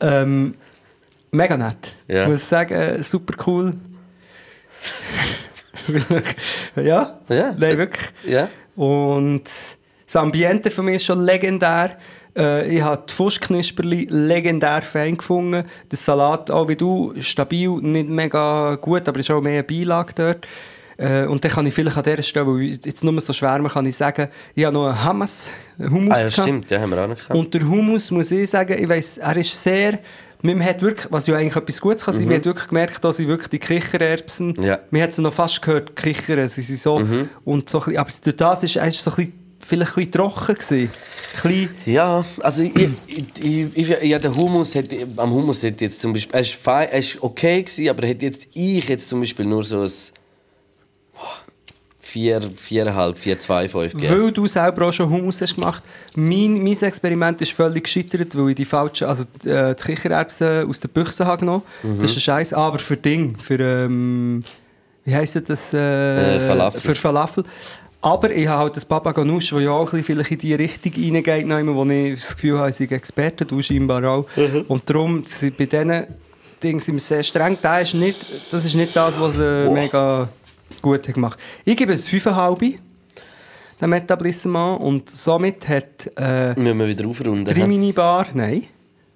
[0.00, 0.14] sein.
[0.24, 0.54] Ähm,
[1.32, 1.94] mega nett.
[2.06, 2.22] Ja.
[2.22, 3.74] Ich muss sagen, äh, super cool.
[6.76, 7.54] ja, Ja.
[7.58, 8.06] nein, wirklich.
[8.24, 8.48] Ja.
[8.78, 9.42] Und
[10.06, 11.98] das Ambiente für mich ist schon legendär.
[12.36, 15.64] Äh, ich habe die Fuschknisperli legendär fein gefunden.
[15.90, 20.46] Der Salat, auch wie du, stabil, nicht mega gut, aber ist auch mehr Beilage dort.
[20.96, 23.68] Äh, und dann kann ich vielleicht an dieser Stelle, weil ich jetzt nur so schwärmen
[23.68, 26.90] kann ich sagen, ich habe noch einen Hummus, einen Hummus Ah, ja, stimmt, ja, haben
[26.90, 27.34] wir auch noch gehabt.
[27.34, 29.98] Und der Hummus, muss ich sagen, ich weiss, er ist sehr...
[30.42, 33.16] Man hat wirklich, was ja eigentlich etwas Gutes kann sein, man hat wirklich gemerkt, dass
[33.16, 34.62] sie wirklich die Kichererbsen, Mhm.
[34.62, 34.76] Ja.
[34.76, 34.82] Mhm.
[34.90, 36.94] man hat sie noch fast gehört, kichern, sie sind so,
[37.44, 39.32] und so ein bisschen, aber durch das ist, ist so ein bisschen,
[39.66, 40.90] vielleicht ein bisschen trocken gewesen.
[41.42, 42.88] Bisschen, Ja, also ich,
[43.40, 46.88] ich, ich, ja, der Hummus hätte, am Hummus hätte jetzt zum Beispiel, er ist, fein,
[46.88, 49.90] er ist okay gewesen, aber hätte jetzt ich jetzt zum Beispiel nur so ein
[52.08, 54.24] oh, vier, viereinhalb, vier, zwei, fünf gegeben.
[54.24, 55.82] weil du selber auch schon Hummus hast gemacht.
[56.16, 60.80] Mein, mein Experiment ist völlig gescheitert, weil ich die falschen, also äh, die Kichererbsen aus
[60.80, 61.62] der Büchse habe genommen.
[61.82, 61.98] Mhm.
[61.98, 64.42] Das ist ein Scheiß, aber für Ding, für ähm,
[65.04, 65.72] wie heisst das?
[65.72, 66.80] Äh, Äh, Falafel.
[66.80, 67.44] Für Falafel.
[68.00, 70.54] Aber ich habe halt das Papa Ganoush, das ja auch ein bisschen vielleicht in die
[70.54, 74.26] Richtung reingeht, wo ich das Gefühl habe, ich sei Experte, du scheinbar auch.
[74.36, 74.64] Mhm.
[74.68, 76.06] Und darum, sind bei diesen
[76.62, 77.58] Dingen sind wir sehr streng.
[77.60, 78.18] Das ist nicht
[78.50, 79.74] das, ist nicht das was äh, Boah.
[79.74, 80.28] mega
[80.82, 81.40] gut gemacht.
[81.64, 82.78] Ich gebe es 5,5
[83.80, 87.54] dem Etablissement und somit hat äh, Müssen wir wieder aufrunden.
[87.54, 87.62] hä?
[87.62, 88.64] Rimini Bar, nein,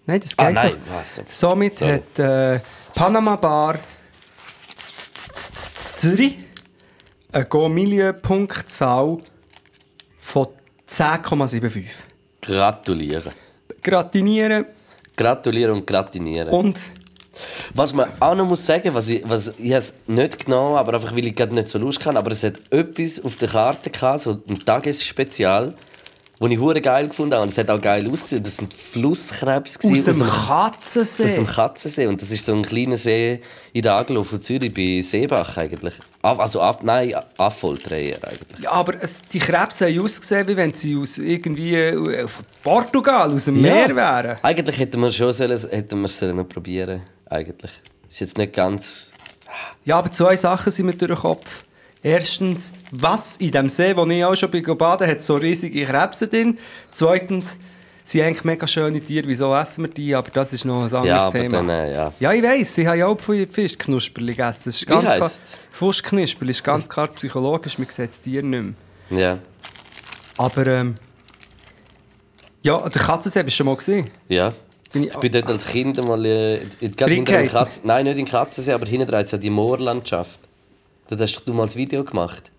[0.07, 0.95] nein, das geht Ah, nein, doch.
[0.95, 1.21] was?
[1.31, 1.87] Somit So.
[1.87, 2.61] hat äh,
[2.95, 3.77] Panama Bar
[4.77, 6.37] Zürich
[7.33, 9.19] eine Go-Milieu-Punktzahl
[10.21, 10.47] von
[10.89, 11.85] 10,75.
[12.41, 13.33] Gratulieren.
[13.83, 14.67] Gratinieren
[15.17, 16.49] Gratulieren und gratinieren.
[16.51, 16.79] und
[17.75, 21.15] Was man auch noch muss sagen, was ich, was ich es nicht genommen aber einfach
[21.15, 24.21] weil ich gerade nicht so Lust hatte, aber es hat etwas auf der Karte gehabt,
[24.21, 25.75] so ein Tagesspezial,
[26.39, 28.43] wo ich hure geil gefunden habe und es hat auch geil ausgesehen.
[28.43, 31.35] Das sind Flusskrebs aus dem aus Katzensee.
[31.37, 33.41] dem Katzensee und das ist so ein kleiner See
[33.73, 35.95] in der Aglo von Zürich bei Seebach eigentlich.
[36.21, 38.65] Also Af nein, Affolträger eigentlich.
[38.65, 43.33] Ja, aber es, die Krebse haben ausgesehen, wie wenn sie aus irgendwie äh, von Portugal,
[43.33, 44.39] aus dem Meer wären.
[44.43, 47.03] Eigentlich hätten wir schon sollen, hätten wir es sollen probieren.
[47.33, 47.73] Eigentlich
[48.11, 49.13] ist jetzt nicht ganz.
[49.85, 51.65] Ja, aber zwei Sachen sind mir durch den Kopf.
[52.03, 56.29] Erstens, was in dem See, wo ich auch schon bin baden, hat so riesige Krebse
[56.29, 56.59] drin.
[56.91, 57.59] Zweitens,
[58.05, 59.29] sind eigentlich mega schöne Tiere.
[59.29, 60.15] Wieso essen wir die?
[60.15, 61.57] Aber das ist noch ein anderes Ja, aber Thema.
[61.59, 62.13] dann, äh, ja.
[62.21, 64.63] Ja, ich weiss, ich habe ja auch Fischknusperli gegessen.
[64.67, 65.53] Das ist ganz heisst's?
[65.53, 68.77] klar, Fuschknusperli ist ganz klar psychologisch, man sieht das Tier nicht
[69.11, 69.21] mehr.
[69.21, 69.39] Ja.
[70.37, 70.97] Aber, ähm,
[72.63, 74.11] ja, der Katzensee bist du schon mal gesehen.
[74.29, 74.53] Ja.
[74.93, 76.61] Bin Ich bin dort als Kind mal äh,
[76.97, 77.49] gerade hinter dem?
[77.49, 80.41] Katz Nein, nicht in Katzensee, aber hinten dran die Moorlandschaft.
[81.09, 82.51] Dort hast du mal ein Video gemacht.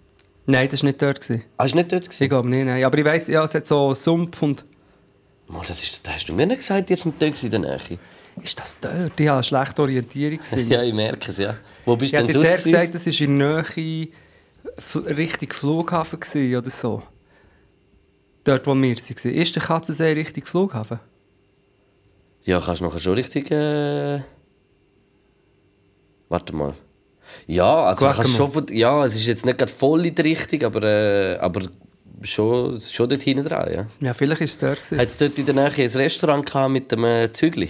[0.46, 1.22] Nein, das war nicht dort.
[1.22, 1.44] Gewesen.
[1.58, 2.30] Ah, hast du nicht dort Ich gesehen?
[2.30, 2.84] glaube nicht, nein.
[2.84, 4.66] Aber ich weiss, ja, es hat so Sumpf und...
[5.48, 7.80] Mal, das, ist, das hast du mir nicht gesagt, ihr seid dort in der Nähe.
[8.42, 9.20] Ist das dort?
[9.20, 10.40] Ich habe eine schlechte Orientierung.
[10.68, 11.56] Ja, ich merke es, ja.
[11.86, 12.92] Wo bist Ich du denn jetzt sonst eher gewesen?
[12.92, 13.38] gesagt, das war in
[15.08, 17.04] Nähe Richtung Flughafen gewesen, oder so.
[18.44, 19.34] Dort, wo wir waren.
[19.36, 21.00] Ist der Katzensee Richtung Flughafen?
[22.44, 23.50] Ja, kannst du nachher schon richtig...
[23.52, 24.20] Äh...
[26.30, 26.74] Warte mal.
[27.48, 28.52] Ja, also kannst schon...
[28.52, 31.62] von- Ja, es ist jetzt nicht gerade voll in die Richtung, aber, äh, aber
[32.22, 33.88] schon, schon dort hinten dran, ja.
[34.02, 34.78] Ja, vielleicht ist es dort.
[34.82, 35.00] Gewesen.
[35.00, 37.70] Hat es dort in der Nähe ein Restaurant gehabt mit dem äh, Zügli?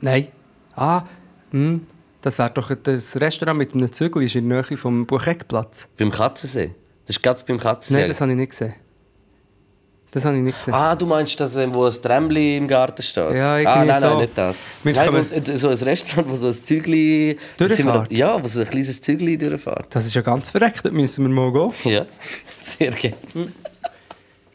[0.00, 0.28] Nein.
[0.74, 1.02] Ah,
[1.50, 1.86] hm.
[2.20, 5.88] Das wäre doch das Restaurant mit einem Zügel ist in der Nähe vom Bucheckplatz.
[5.98, 6.74] Beim Katzensee?
[7.06, 8.00] Das ist ganz beim Katzensee.
[8.00, 8.74] Nein, das habe ich nicht gesehen.
[10.14, 10.74] Das habe ich nicht gesehen.
[10.74, 13.34] Ah, du meinst das, äh, wo ein Trämli im Garten steht?
[13.34, 14.06] Ja, ah, irgendwie nein, so.
[14.06, 14.62] nein, nicht das.
[14.84, 17.36] Wir nein, wo, äh, so ein Restaurant, wo so ein Zügli...
[17.56, 18.12] Durchfahrt?
[18.12, 19.92] Ja, wo so ein kleines Zügli durchfährt.
[19.92, 21.92] Das ist ja ganz verreckt, dort müssen wir mal gehen.
[21.92, 22.06] Ja,
[22.62, 23.52] sehr gerne.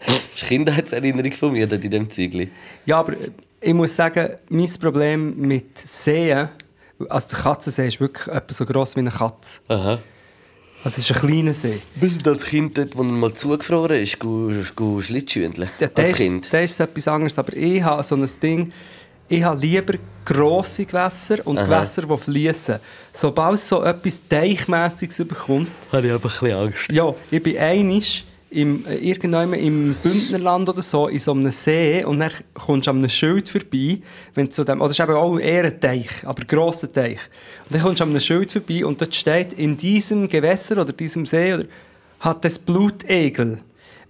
[0.06, 2.50] Das ist Kindheitserinnerung von mir dort in dem Zügli.
[2.86, 3.30] Ja, aber äh,
[3.60, 6.48] ich muss sagen, mein Problem mit Seen,
[7.10, 9.60] also der Katzensee ist wirklich etwa so gross wie eine Katze.
[9.68, 10.00] Aha.
[10.84, 11.82] Also es ist ein kleiner See.
[11.96, 14.18] Bist du als Kind dort, wo mal zugefroren ist,
[15.02, 15.70] Schlittschuhendeln?
[15.80, 16.52] Ja, als Kind?
[16.52, 18.72] der ist etwas anderes, aber ich habe so ein Ding,
[19.28, 22.80] ich habe lieber grosse Gewässer und Gewässer, die fließen.
[23.12, 26.92] Sobald so etwas Teichmässiges bekommt, Habe ich einfach ein bisschen Angst.
[26.92, 32.04] ja, ich bin einig im, äh, irgendwann im Bündnerland oder so, in so einem See
[32.04, 34.00] und dann kommst du an einem Schild vorbei,
[34.34, 37.20] wenn zu dem, oder es ist eben auch ein Teich, aber ein grosser Teich.
[37.66, 40.94] Und dann kommst du an einem Schild vorbei und dort steht, in diesem Gewässer oder
[40.94, 41.66] diesem See oder,
[42.20, 43.60] hat es Blutegel.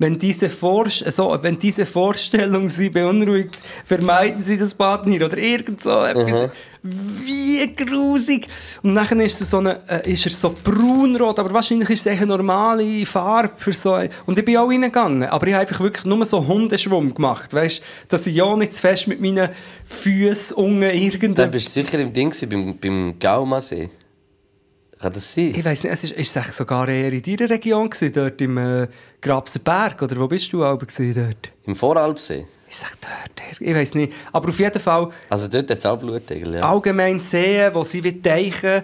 [0.02, 5.26] Wenn diese, Vorst so, wenn diese Vorstellung Sie beunruhigt, vermeiden Sie das Baden hier.
[5.26, 6.52] Oder irgend so etwas.
[6.82, 8.48] Wie grusig.
[8.84, 12.12] Und dann ist, es so eine, äh, ist er so braunrot, aber wahrscheinlich ist es
[12.14, 15.80] eine normale Farbe für so ein- Und ich bin auch reingegangen, aber ich habe einfach
[15.82, 17.54] wirklich nur so Hundeschwumm gemacht.
[17.54, 19.50] Weißt dass ich ja nicht zu fest mit meinen
[19.86, 21.52] Füßen unten Dann irgendein...
[21.52, 23.90] bist du sicher im Ding gewesen, beim, beim Gaumasee.
[25.00, 25.54] Kann das sein?
[25.56, 28.42] Ich weiß nicht, es ist, ist es echt sogar eher in deiner Region gewesen, dort
[28.42, 28.88] im äh,
[29.22, 31.52] Grabsenberg, oder wo bist du aber gewesen dort?
[31.66, 32.46] Im Voralpsee?
[32.70, 33.60] Ist es dort?
[33.60, 34.14] Ich weiß nicht.
[34.32, 36.62] Aber auf jeden Fall Also dort hat es auch Blutegel, ja.
[36.62, 38.84] allgemein sehen, wo sie wie teichen.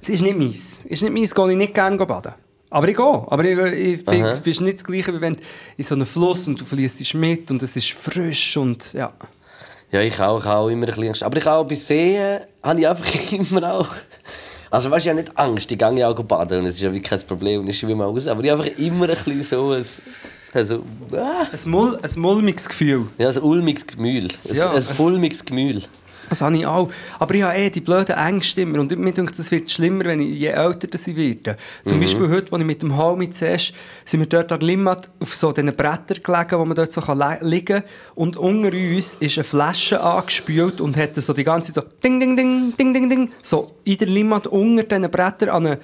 [0.00, 0.78] Es ist nicht meins.
[0.84, 2.34] Ist nicht meins, gehe ich nicht gerne baden.
[2.70, 3.04] Aber ich gehe.
[3.04, 5.36] Aber ich, ich finde, es ist nicht das Gleiche, wie wenn
[5.76, 9.10] in so einem Fluss und du fließt mit und es ist frisch und ja.
[9.90, 11.26] Ja, ich auch, ich auch immer ein bisschen.
[11.26, 13.94] Aber ich auch bei Seen habe ich einfach immer auch...
[14.74, 16.80] Also weißt du, ich habe nicht Angst, ich gehe ja auch baden und es ist
[16.80, 18.26] ja wirklich kein Problem und ich schwimme raus.
[18.26, 19.84] Aber ich habe einfach immer ein bisschen so ein...
[20.52, 23.06] Also, ah, Ein, Mul ein mulmiges Gefühl.
[23.18, 24.28] ja, ein ulmiges Gemühl.
[24.48, 24.72] Ein, Ja.
[24.72, 25.82] ein fulmiges Gemühl.
[26.28, 26.90] Das habe ich auch.
[27.18, 28.80] Aber ich habe eh die blöden Ängste immer.
[28.80, 31.56] Und mir denke, das wird schlimmer, wenn ich, je älter das ich werde.
[31.84, 35.34] Zum Beispiel heute, als ich mit dem Halmi zuerst, sind wir dort an Limmat auf
[35.34, 37.90] so diesen Brettern gelegen, wo man dort so kann liegen kann.
[38.14, 42.20] Und unter uns ist eine Flasche angespült und hat so die ganze Zeit so ding,
[42.20, 45.78] ding, ding, ding, ding, ding, so in der Limmat unter diesen Brettern an eine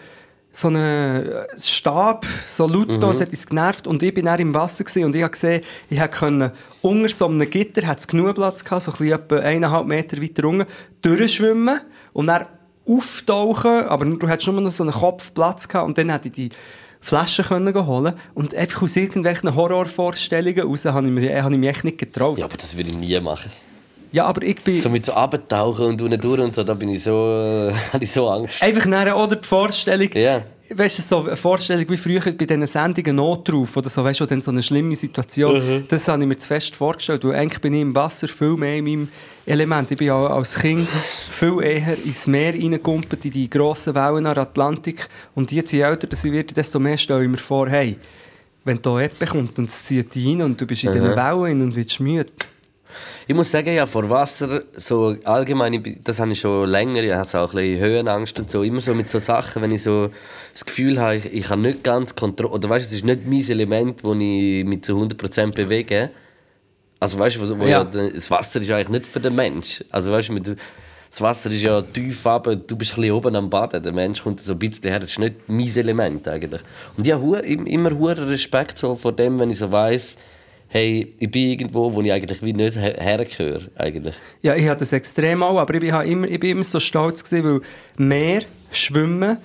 [0.52, 3.02] so einen Stab, so laut mhm.
[3.04, 3.86] es hat uns genervt.
[3.86, 7.26] Und ich bin dann im Wasser gewesen und ich habe gesehen, ich konnte unter so
[7.26, 10.66] einem Gitter, hat es genug Platz gehabt, so ein bisschen etwa eineinhalb Meter weiter unten,
[11.02, 11.80] durchschwimmen
[12.12, 12.46] und dann
[12.86, 16.34] auftauchen, aber du hattest nur noch so einen Kopf Platz gehabt und dann hätte ich
[16.34, 16.50] die
[17.00, 21.68] Flaschen können holen und einfach aus irgendwelchen Horrorvorstellungen raus habe ich, mir, habe ich mich
[21.70, 22.38] echt nicht getraut.
[22.38, 23.50] Ja, Ja, aber das würde ich nie machen.
[24.18, 24.80] Aber ich bin...
[24.80, 27.12] So mit so abtauchen und unten durch und so, da bin ich so...
[27.12, 28.62] Äh, habe ich so Angst.
[28.62, 30.42] Einfach nachher, oder die Vorstellung, Ja.
[30.74, 34.26] weißt du, so eine Vorstellung wie früher bei diesen Sendungen Notruf oder so, weißt du,
[34.26, 37.74] dann so eine schlimme Situation, das habe ich mir zu fest vorgestellt, weil eigentlich bin
[37.74, 39.08] ich im Wasser viel mehr in meinem
[39.46, 39.90] Element.
[39.90, 44.38] Ich bin auch als Kind viel eher ins Meer reingekumpelt, in die grossen Wellen der
[44.38, 47.96] Atlantik und jetzt, je älter ich werde, desto mehr stelle ich mir vor, hey,
[48.64, 51.62] wenn da Ebbe kommt und es zieht dich rein und du bist in diesen Wellen
[51.62, 52.26] und wirst müde.
[53.26, 57.40] Ich muss sagen, ja, vor Wasser, so allgemein, das habe ich schon länger, ich habe
[57.40, 60.08] auch ein bisschen Höhenangst und so, immer so mit so Sachen, wenn ich so
[60.52, 63.26] das Gefühl habe, ich, ich habe nicht ganz Kontrolle, oder weißt du, es ist nicht
[63.26, 66.10] mein Element, das ich mit zu 100% bewege.
[66.98, 67.82] Also weißt du, wo, wo Ja.
[67.82, 67.84] ja.
[67.84, 69.82] das Wasser ist eigentlich nicht für den Mensch.
[69.90, 70.56] Also weißt du,
[71.10, 73.82] das Wasser ist ja tief aber du bist ein bisschen oben am Baden.
[73.82, 75.00] Der Mensch kommt so ein bisschen her.
[75.00, 76.62] Das ist nicht mein Element eigentlich.
[76.96, 80.16] Und ich habe immer hohen Respekt so vor dem, wenn ich so weiss,
[80.70, 83.62] hey, ich bin irgendwo, wo ich eigentlich wie nicht her- hergehöre.
[83.76, 84.14] Eigentlich.
[84.40, 87.22] Ja, ich hatte das extrem auch, aber ich bin, immer, ich bin immer so stolz
[87.22, 88.42] gewesen, weil Meer,
[88.72, 89.36] Schwimmen,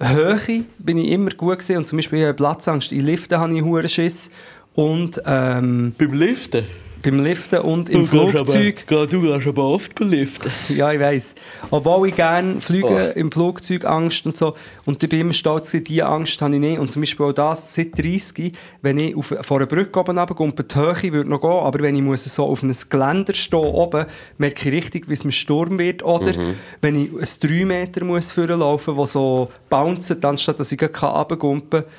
[0.00, 2.92] Höhe bin ich immer gut gewesen und zum Beispiel ich Platzangst.
[2.92, 4.30] In Liften habe ich Schiss
[4.74, 6.64] und ähm, Beim Liften?
[7.04, 8.86] Beim Liften und im Flugzeug.
[8.88, 10.50] du gehst aber oft liften.
[10.74, 11.34] Ja, ich weiß.
[11.70, 13.18] Obwohl ich gerne fliege, Oh.
[13.18, 14.54] im Flugzeug Angst und so.
[14.84, 16.78] Und ich bin immer stolz, diese Angst habe ich nicht.
[16.78, 18.52] Und zum Beispiel auch das, seit 30,
[18.82, 21.94] wenn ich auf, vor einer Brücke oben runtergehe, die Höhe würde noch gehen, aber wenn
[21.94, 24.06] ich muss so auf einem Geländer stehen oben,
[24.38, 26.02] merke ich richtig, wie es mir Sturm wird.
[26.02, 26.32] Oder
[26.80, 31.82] wenn ich ein 3 Meter muss vorlaufen muss, wo so bouncet, anstatt dass ich runtergumpen
[31.82, 31.90] kann,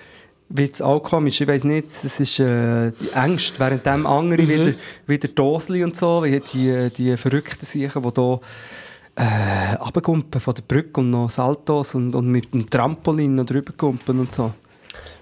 [0.49, 1.41] wird es auch komisch.
[1.41, 4.73] Ich weiß nicht, das ist äh, die Angst, während dem andere wieder,
[5.07, 8.39] wieder Dosli und so, wie die, die verrückten Sachen, die hier
[9.15, 14.19] äh, von der Brücke und noch Saltos und, und mit dem Trampolin noch drüber gumpen
[14.19, 14.53] und so.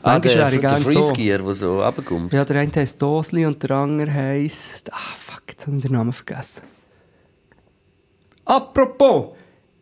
[0.01, 0.89] Ah, Manchmal der, der gerne so.
[0.89, 1.79] Freeskier, der so.
[2.31, 4.91] Ja, der eine heisst Dosli und der andere heisst...
[4.91, 6.61] Ah, fuck, jetzt habe ich den Namen vergessen.
[8.45, 9.35] Apropos,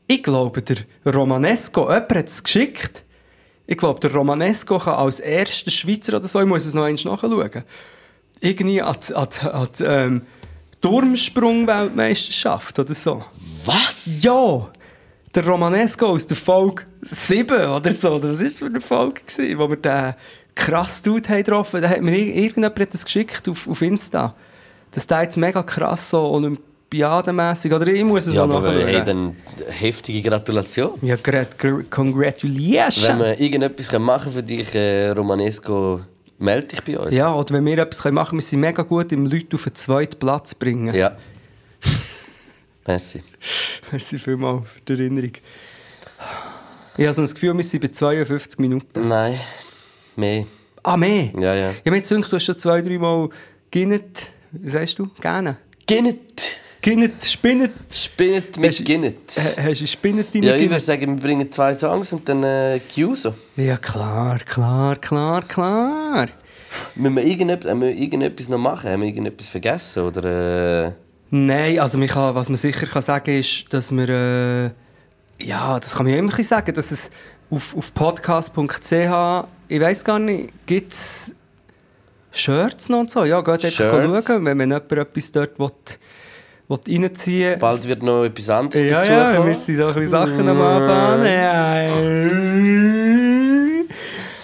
[0.05, 3.03] ich glaube, der Romanesco, jemand hat es geschickt.
[3.71, 7.01] Ich glaube, der Romanesco kann als erster Schweizer oder so, ich muss es noch einmal
[7.05, 7.63] nachschauen,
[8.41, 10.23] irgendwie an an die, an ähm,
[10.81, 13.23] Turmsprung-Weltmeisterschaft oder so.
[13.63, 14.21] Was?
[14.21, 14.69] Ja!
[15.33, 18.15] Der Romanesco aus der Folge 7 oder so.
[18.15, 20.15] Was war das für eine Folge, gewesen, wo wir den
[20.53, 22.09] krass Dude haben getroffen haben?
[22.09, 24.35] Irgendjemand hat das geschickt auf, auf Insta.
[24.91, 26.57] Das ist jetzt mega krass, so
[26.91, 27.73] olympiadenmässig.
[27.73, 28.87] Oder ich muss es Ja, noch aber nachschauen.
[28.87, 29.35] hey, dann
[29.69, 30.99] heftige Gratulation.
[31.01, 33.07] Ja, grat- gr- congratulations.
[33.07, 36.01] Wenn wir irgendetwas machen für dich, äh, Romanesco,
[36.37, 37.15] melde dich bei uns.
[37.15, 39.75] ja, oder wenn wir etwas machen können, wir sind mega gut im Leute auf den
[39.75, 40.93] zweiten Platz bringen.
[40.93, 41.15] Ja.
[42.85, 43.23] Merci.
[43.91, 45.31] Merci vielmals für die Erinnerung.
[46.97, 49.07] Ich habe so das Gefühl, wir sind bei 52 Minuten.
[49.07, 49.39] Nein,
[50.15, 50.45] mehr.
[50.83, 51.29] Ah, mehr?
[51.39, 51.69] Ja, ja.
[51.71, 53.29] Ich habe mir jetzt gedacht, du hast schon zwei, drei Mal
[53.69, 54.29] ginnet.
[54.51, 55.07] Wie sagst du?
[55.21, 55.57] Gerne.
[55.87, 56.59] Ginnet!
[56.81, 57.71] Ginnet, spinnet.
[57.93, 59.19] Spinnet mit Hast- Ginnet.
[59.37, 63.35] Hast du spinnet Ja, ich würde sagen, wir bringen zwei Songs und dann äh, Chiuso.
[63.55, 66.27] Ja, klar, klar, klar, klar.
[66.95, 68.89] Müssen wir irgendetwas, haben wir irgendetwas noch machen?
[68.89, 70.03] Haben wir irgendetwas vergessen?
[70.03, 70.91] Oder, äh,
[71.29, 74.71] Nein, also man kann, was man sicher kann sagen ist, dass wir, äh,
[75.45, 77.11] ja, das kann man ja immer sagen, dass es
[77.51, 78.91] auf, auf podcast.ch,
[79.67, 81.35] ich weiß gar nicht, gibt es
[82.31, 83.23] Shirts noch und so?
[83.23, 85.69] Ja, geht einfach schauen, wenn man jemand etwas dort will
[86.75, 89.47] reinziehen bald wird noch etwas anderes Ja, dazu ja, kommen.
[89.47, 91.25] wir sind so ein bisschen Sachen am Anbahnen.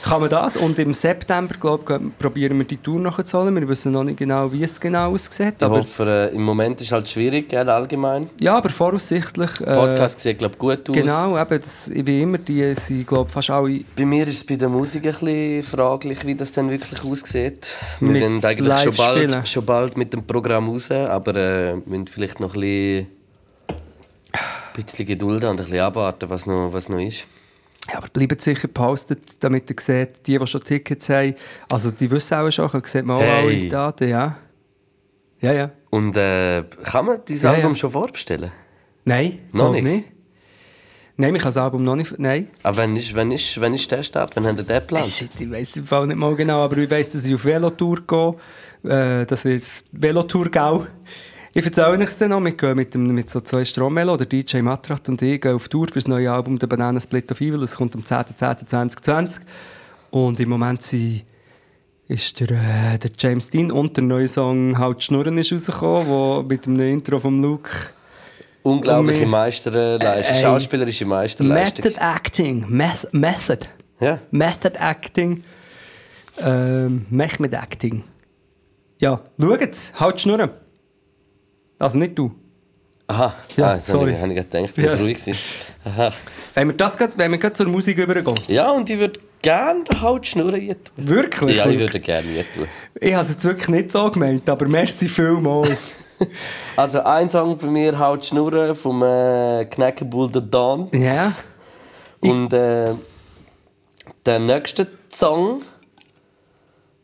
[0.08, 0.56] Kann man das?
[0.56, 3.54] Und im September, glaube ich, probieren wir die Tour nachzuholen.
[3.56, 5.56] Wir wissen noch nicht genau, wie es genau aussieht.
[5.58, 8.30] Ich Aber, hoffe, äh, im Moment ist halt schwierig, gell, allgemein.
[8.40, 9.60] ja, aber voraussichtlich.
[9.60, 10.96] Äh, Der Podcast sieht, glaube ich, gut aus.
[10.96, 14.56] Genau, eben, das, wie immer, die sind, glaube fast alle Bei mir ist es bei
[14.56, 17.74] der Musik ein bisschen fraglich, wie das dann wirklich aussieht.
[18.00, 22.08] Wir Mit werden eigentlich schon bald, schon bald mit dem Programm raus, aber äh, müssen
[22.08, 23.08] vielleicht noch ein bisschen,
[23.68, 27.26] ein bisschen Geduld haben und ein bisschen abwarten, was noch, was noch ist.
[27.90, 31.36] Ja, aber bleibt sicher gepostet, damit ihr seht, die, die schon Tickets haben,
[31.72, 33.60] also die wissen auch schon, sieht man auch Hey.
[33.60, 34.38] alle Daten, ja.
[35.40, 35.72] Ja, ja.
[35.90, 37.76] Und äh, kann man dieses Ja, Album ja.
[37.76, 38.52] schon vorbestellen?
[39.06, 40.06] Nein, Noch glaub nicht?
[41.20, 42.48] Nein, ich kann das Album noch nicht, nein.
[42.62, 44.36] Aber wenn ist, wenn ist, wenn ist der Start?
[44.36, 45.06] Wann habt ihr den geplant?
[45.08, 48.02] Shit, ich weiß im Fall nicht mal genau, aber ich weiß, dass ich auf Velotour
[48.06, 48.36] gehe.
[48.84, 50.86] Äh, das das Velotour Gau.
[51.58, 52.40] Ich erzähle euch es dann noch.
[52.46, 55.68] Wir gehen mit, dem, mit so zwei Strommelo, der DJ Matrat und ich, gehen auf
[55.68, 57.62] Tour für das neue Album «The Banana Split of Evil».
[57.62, 59.40] Das kommt am 10.10.2020.
[60.12, 61.24] Und im Moment sind,
[62.08, 66.44] ist der, äh, der James Dean und der neue Song «Halt Schnurren» ist rausgekommen, wo
[66.48, 67.72] mit dem Intro von Luke
[68.62, 70.42] Unglaubliche wir- Meisterleistung, Ey.
[70.44, 71.86] schauspielerische Meisterleistung.
[71.86, 72.66] Method Acting.
[72.70, 73.68] Meth Method.
[74.00, 74.20] Ja.
[74.30, 75.44] Method Acting.
[76.40, 78.04] Ähm, Mehmet Acting.
[79.00, 79.92] Ja, schaut's.
[80.00, 80.52] Halt Schnurren.
[81.80, 82.32] Also nicht du.
[83.10, 84.14] Aha, Ja, ah, sorry.
[84.16, 85.02] habe ich, habe ich gedacht, ich Yes.
[85.02, 85.36] ruhig sein.
[85.86, 86.12] Aha.
[86.56, 88.36] Wenn wir, das grad, wenn wir grad zur Musik übergehen.
[88.48, 90.76] Ja, und ich würde gerne den Hautschnurren tun.
[91.08, 91.56] Wirklich?
[91.58, 92.68] Ja, ich würde gerne tun.
[93.00, 95.70] Ich habe es jetzt wirklich nicht so gemeint, aber merci vielmals.
[96.76, 97.94] Also ein Song von mir,
[98.24, 100.90] Schnurren, vom äh, Knackenbull The Dawn.
[100.92, 101.32] ja.
[102.22, 102.96] Und äh,
[104.26, 105.62] der nächste Song,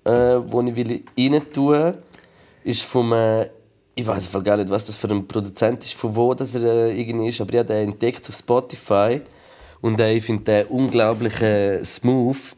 [0.04, 1.94] äh, den ich will rein tun
[2.64, 3.14] ist vom.
[3.14, 3.50] Äh,
[3.96, 6.62] ich weiß einfach gar nicht, was das für ein Produzent ist, von wo das er
[6.62, 9.22] äh, irgendwie ist, aber ich habe den entdeckt auf Spotify.
[9.82, 12.56] Und äh, ich finde den unglaublich äh, smooth.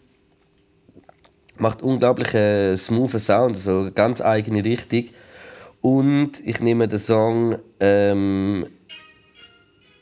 [1.58, 5.06] Macht unglaublich äh, smoothen Sound, so eine ganz eigene Richtung.
[5.82, 8.68] Und ich nehme den Song ähm,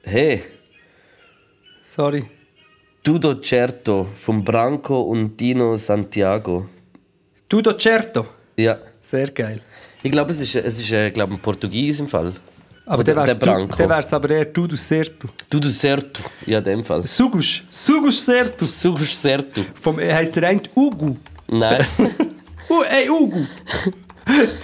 [0.03, 0.43] Hey,
[1.95, 2.25] Sorry.
[3.03, 6.67] Tudo Certo von Branco und Dino Santiago.
[7.47, 8.25] Tudo certo.
[8.57, 8.79] Ja.
[9.01, 9.61] Sehr geil.
[10.03, 12.33] Ich glaube, es ist, es ist äh, glaub, ein Portugies im Fall.
[12.85, 15.29] Aber Oder dann wär's der du- wär's aber eher Tudo certo.
[15.49, 16.21] Tudo Certo.
[16.45, 17.07] Ja, in dem Fall.
[17.07, 17.63] Sugus.
[17.69, 18.65] Sugus certo.
[18.65, 19.61] Sugo Certo.
[19.81, 21.15] Vom, äh, heisst der eine Ugu.
[21.47, 21.85] Nein.
[22.69, 23.45] Uh, ey, Ugu.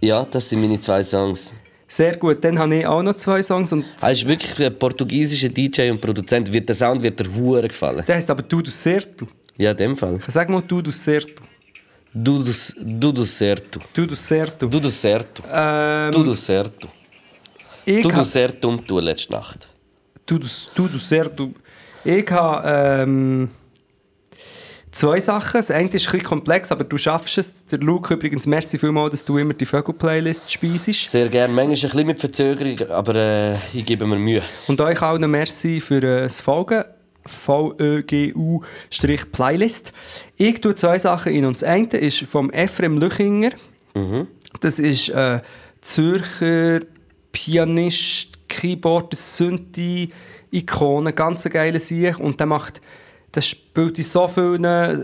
[0.00, 1.52] ja, das sind meine zwei Songs.
[1.86, 2.42] Sehr gut.
[2.42, 3.72] Dann habe ich auch noch zwei Songs.
[3.72, 6.52] Und Er ist wirklich ein portugiesischer DJ und Produzent.
[6.52, 8.04] Wird der Sound wird der Hure gefallen.
[8.06, 9.26] der heisst aber Tudo certo.
[9.56, 10.18] Ja, in dem Fall.
[10.28, 11.42] Sag mal Tudo certo.
[12.12, 12.50] Tudo,
[13.00, 13.80] tudo Certo.
[13.92, 14.66] Tudo certo.
[14.68, 15.42] Tudo Certo.
[15.52, 16.88] Ähm, Tudo Certo.
[17.84, 19.68] ich Tudo Certo und du letzte Nacht.
[20.26, 21.50] Tudo, tudo certo.
[22.04, 23.50] Ich habe ähm,
[24.92, 25.60] zwei Sachen.
[25.60, 27.64] Das eine ist ein bisschen komplex, aber du schaffst es.
[27.66, 31.10] Der Luke übrigens, merci vielmals, dass du immer die Vögel-Playlist speisest.
[31.10, 31.52] Sehr gerne.
[31.52, 34.42] Manchmal ein bisschen mit Verzögerung, aber äh, ich gebe mir Mühe.
[34.66, 36.84] Und euch allen merci für äh, das Folgen.
[37.28, 39.92] VÖGU-Playlist.
[40.36, 41.44] Ich tue zwei Sachen in.
[41.44, 43.50] Und das eine ist vom Ephraim Lüchinger.
[44.60, 45.40] Das ist äh,
[45.80, 46.80] Zürcher
[47.32, 50.10] Pianist, Keyboard, Synthi,
[50.50, 52.18] Ikone, ganz ein geiler Sieg.
[52.18, 52.80] Und der macht,
[53.32, 54.96] das spielt in so vielen äh,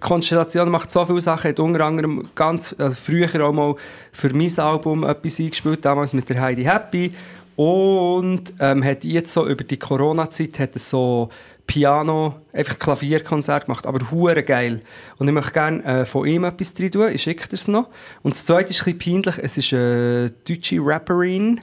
[0.00, 1.50] Konstellationen, macht so viele Sachen.
[1.50, 3.74] Hat unter anderem ganz also früher auch mal
[4.12, 7.12] für mein Album etwas eingespielt, damals mit der Heidi Happy.
[7.56, 11.28] Und ähm, hat jetzt so über die Corona-Zeit hat so
[11.68, 14.80] Piano, einfach Klavierkonzert gemacht, aber hure geil.
[15.18, 17.10] Und ich möchte gerne äh, von ihm etwas drin tun.
[17.12, 17.88] Ich schicke das noch.
[18.22, 19.38] Und das zweite ist ein bisschen peinlich.
[19.44, 21.60] Es ist eine deutsche Rapperin.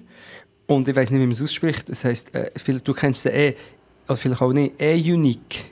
[0.67, 1.89] Und ich weiß nicht, wie man es ausspricht.
[1.89, 3.55] Das heisst, äh, vielleicht, du kennst sie eh,
[4.07, 5.65] oder vielleicht auch nicht, E-Unique.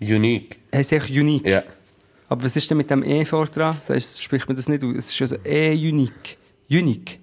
[0.00, 0.58] Unique.
[0.72, 1.46] Heißt echt Unique.
[1.46, 1.62] Ja.
[2.28, 3.76] Aber was ist denn mit dem E vor dran?
[3.78, 4.94] Das heisst, spricht man das nicht aus?
[4.96, 6.38] Es ist also E-Unique.
[6.70, 7.18] Unique.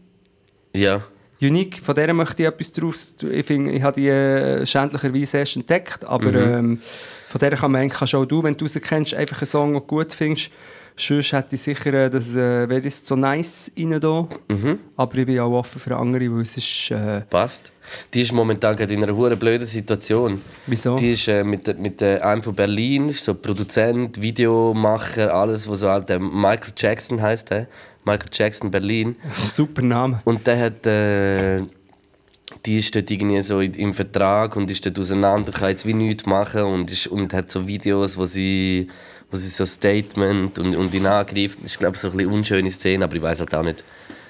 [0.73, 1.03] Ja.
[1.43, 3.15] Unique, von der möchte ich etwas draus.
[3.29, 6.79] Ich finde, ich habe die äh, schändlicherweise erst entdeckt, aber ähm,
[7.25, 9.87] von der kann man eigentlich schon du, wenn du kennst, einfach einen Song, den du
[9.87, 10.51] gut findest.
[10.95, 14.27] Sonst hätte ich sicher äh, das äh, wäre es so nice rein da.
[14.95, 16.91] Aber ich bin auch offen für andere, weil es ist.
[16.91, 17.71] Äh, Passt.
[18.13, 20.41] Die ist momentan gerade in einer hure blöden Situation.
[20.67, 20.95] Wieso?
[20.95, 25.89] Die ist äh, mit, mit äh, einem von Berlin, so Produzent, Videomacher, alles, was so
[25.89, 27.65] halt äh, Michael Jackson heißt, äh?
[28.05, 29.15] Michael Jackson Berlin.
[29.31, 30.19] super Name.
[30.25, 31.61] Und der hat, äh,
[32.65, 36.25] die ist dort irgendwie so im Vertrag und ist dort auseinander, kann jetzt wie nichts
[36.25, 38.87] machen und, ist, und hat so Videos, wo sie,
[39.31, 41.59] wo sie so Statement und, und ihn angreift.
[41.61, 43.83] Das ist glaube ich so ein bisschen unschöne Szene, aber ich weiß halt auch nicht,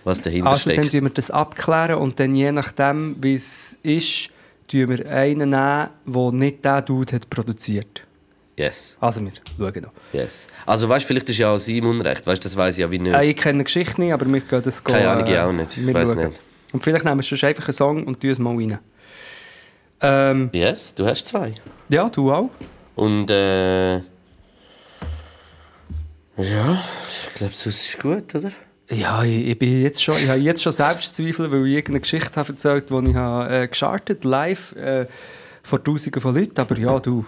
[0.04, 0.92] was dahinter Also dann steckt.
[0.92, 4.30] tun wir das abklären und dann je nachdem, wie es ist,
[4.68, 8.04] tun wir einen nehmen, der nicht der Dude hat produziert.
[8.56, 9.92] Yes, Also wir schauen noch.
[10.12, 10.46] yes.
[10.66, 13.00] Also weißt, vielleicht ist ja auch sie im Unrecht, weißt, das weiß ich ja wie
[13.00, 13.14] nicht.
[13.14, 15.52] Äh, ich kenne die Geschichte nicht, aber wir gehen das Keine Ahnung, ich äh, auch
[15.52, 15.76] nicht.
[15.78, 16.18] Ich schauen.
[16.18, 16.42] nicht.
[16.72, 18.78] Und vielleicht nehmen wir sonst einfach einen Song und tun es mal rein.
[20.02, 21.54] Ähm, Yes, du hast zwei.
[21.90, 22.50] ja, du auch.
[22.96, 24.04] Und äh, ja,
[26.38, 28.52] ich glaube, sonst ist es gut, oder?
[28.90, 32.36] Ja, ich, ich, bin jetzt schon, ich habe jetzt schon Selbstzweifel, weil ich irgendeine Geschichte
[32.40, 35.08] habe erzählt habe, die ich habe, äh, gestartet live äh,
[35.64, 36.60] vor Tausenden von Leuten.
[36.60, 37.26] Aber ja, du,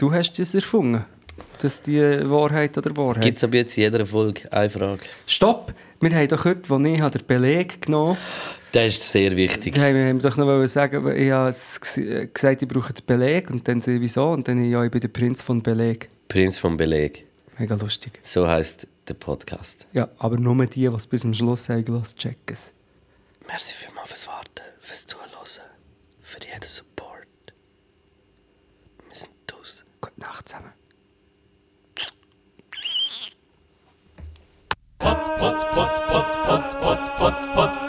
[0.00, 1.04] du hast das erfunden.
[1.58, 3.22] Das ist die Wahrheit oder Wahrheit.
[3.22, 5.02] Gibt es aber jetzt in jeder Folge eine Frage?
[5.26, 5.74] Stopp!
[6.00, 8.16] Wir haben doch heute, als ich habe den Beleg genommen
[8.72, 9.78] Das ist sehr wichtig.
[9.78, 11.80] habe, wir haben doch noch sagen, ich habe es
[12.32, 13.50] gesagt, ich brauche den Beleg.
[13.50, 14.30] Und dann sie, wieso?
[14.30, 16.08] Und dann, ja, ich bin der Prinz von Beleg.
[16.28, 17.26] Prinz vom Beleg.
[17.58, 18.18] Mega lustig.
[18.22, 19.86] So heißt der Podcast.
[19.92, 22.72] Ja, aber nur die, die es bis zum Schluss haben gelassen, checken es.
[23.46, 25.28] Merci vielmals fürs Warten, fürs Zuhören,
[26.22, 26.89] für jeden Support.
[30.20, 30.72] und achtsamer.
[34.98, 37.79] Pot, pot, pot, pot, pot, pot, pot, pot.